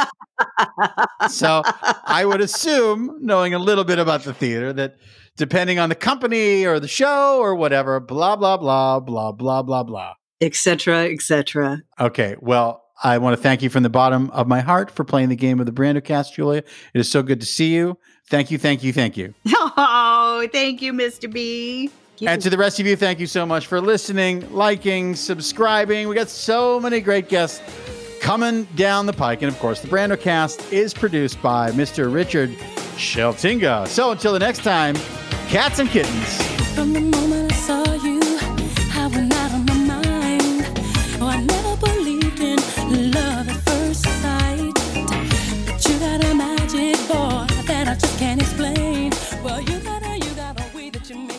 so 1.28 1.62
I 1.64 2.24
would 2.24 2.40
assume, 2.40 3.18
knowing 3.20 3.54
a 3.54 3.58
little 3.58 3.84
bit 3.84 3.98
about 3.98 4.24
the 4.24 4.32
theater, 4.32 4.72
that 4.72 4.96
depending 5.38 5.78
on 5.78 5.88
the 5.88 5.94
company 5.94 6.66
or 6.66 6.78
the 6.78 6.88
show 6.88 7.38
or 7.38 7.54
whatever, 7.54 7.98
blah, 8.00 8.36
blah, 8.36 8.58
blah, 8.58 9.00
blah, 9.00 9.32
blah, 9.32 9.62
blah, 9.62 9.82
blah. 9.82 10.14
Etc. 10.42 11.10
Etc. 11.10 11.82
Okay. 11.98 12.36
Well, 12.40 12.84
I 13.02 13.18
want 13.18 13.36
to 13.36 13.42
thank 13.42 13.62
you 13.62 13.70
from 13.70 13.84
the 13.84 13.90
bottom 13.90 14.28
of 14.30 14.46
my 14.48 14.60
heart 14.60 14.90
for 14.90 15.04
playing 15.04 15.28
the 15.28 15.36
game 15.36 15.60
of 15.60 15.66
the 15.66 15.72
Brandocast, 15.72 16.34
Julia. 16.34 16.64
It 16.92 16.98
is 16.98 17.10
so 17.10 17.22
good 17.22 17.40
to 17.40 17.46
see 17.46 17.72
you. 17.74 17.96
Thank 18.28 18.50
you, 18.50 18.58
thank 18.58 18.82
you, 18.82 18.92
thank 18.92 19.16
you. 19.16 19.34
Oh, 19.80 20.46
thank 20.52 20.82
you, 20.82 20.92
Mr. 20.92 21.32
B. 21.32 21.90
And 22.20 22.42
to 22.42 22.50
the 22.50 22.58
rest 22.58 22.78
of 22.78 22.86
you, 22.86 22.96
thank 22.96 23.20
you 23.20 23.26
so 23.26 23.46
much 23.46 23.66
for 23.66 23.80
listening, 23.80 24.52
liking, 24.52 25.14
subscribing. 25.14 26.08
We 26.08 26.14
got 26.14 26.28
so 26.28 26.78
many 26.78 27.00
great 27.00 27.28
guests 27.28 27.60
coming 28.20 28.64
down 28.74 29.06
the 29.06 29.12
pike. 29.12 29.42
And 29.42 29.52
of 29.52 29.58
course, 29.58 29.80
the 29.80 29.88
Brandocast 29.88 30.72
is 30.72 30.92
produced 30.92 31.40
by 31.42 31.70
Mr. 31.70 32.12
Richard 32.12 32.50
Sheltinga. 32.96 33.86
So 33.86 34.10
until 34.10 34.32
the 34.32 34.38
next 34.38 34.62
time, 34.64 34.96
Cats 35.48 35.78
and 35.78 35.88
Kittens. 35.88 36.42
From 36.74 36.92
the 36.92 37.00
moment 37.00 37.50
I 37.50 37.54
saw 37.56 37.94
you, 37.94 38.20
I 38.92 39.06
went 39.06 39.32
out 39.32 39.54
of 39.54 39.66
my 39.66 39.74
mind. 39.94 40.78
Oh, 41.22 41.26
I 41.26 41.40
never 41.40 41.74
believed 41.78 42.38
in 42.38 43.10
love 43.10 43.48
at 43.48 43.56
first 43.62 44.02
sight. 44.02 44.74
But 45.64 45.88
you 45.88 45.98
got 46.00 46.22
a 46.22 46.34
magic 46.34 46.98
boy 47.08 47.46
that 47.66 47.88
I 47.88 47.94
just 47.94 48.18
can't 48.18 48.42
explain. 48.42 49.12
Well, 49.42 49.62
you 49.62 49.78
got 49.80 50.02
a, 50.02 50.18
you 50.18 50.34
got 50.34 50.60
a 50.60 50.76
way 50.76 50.90
that 50.90 51.08
you 51.08 51.16
make. 51.16 51.37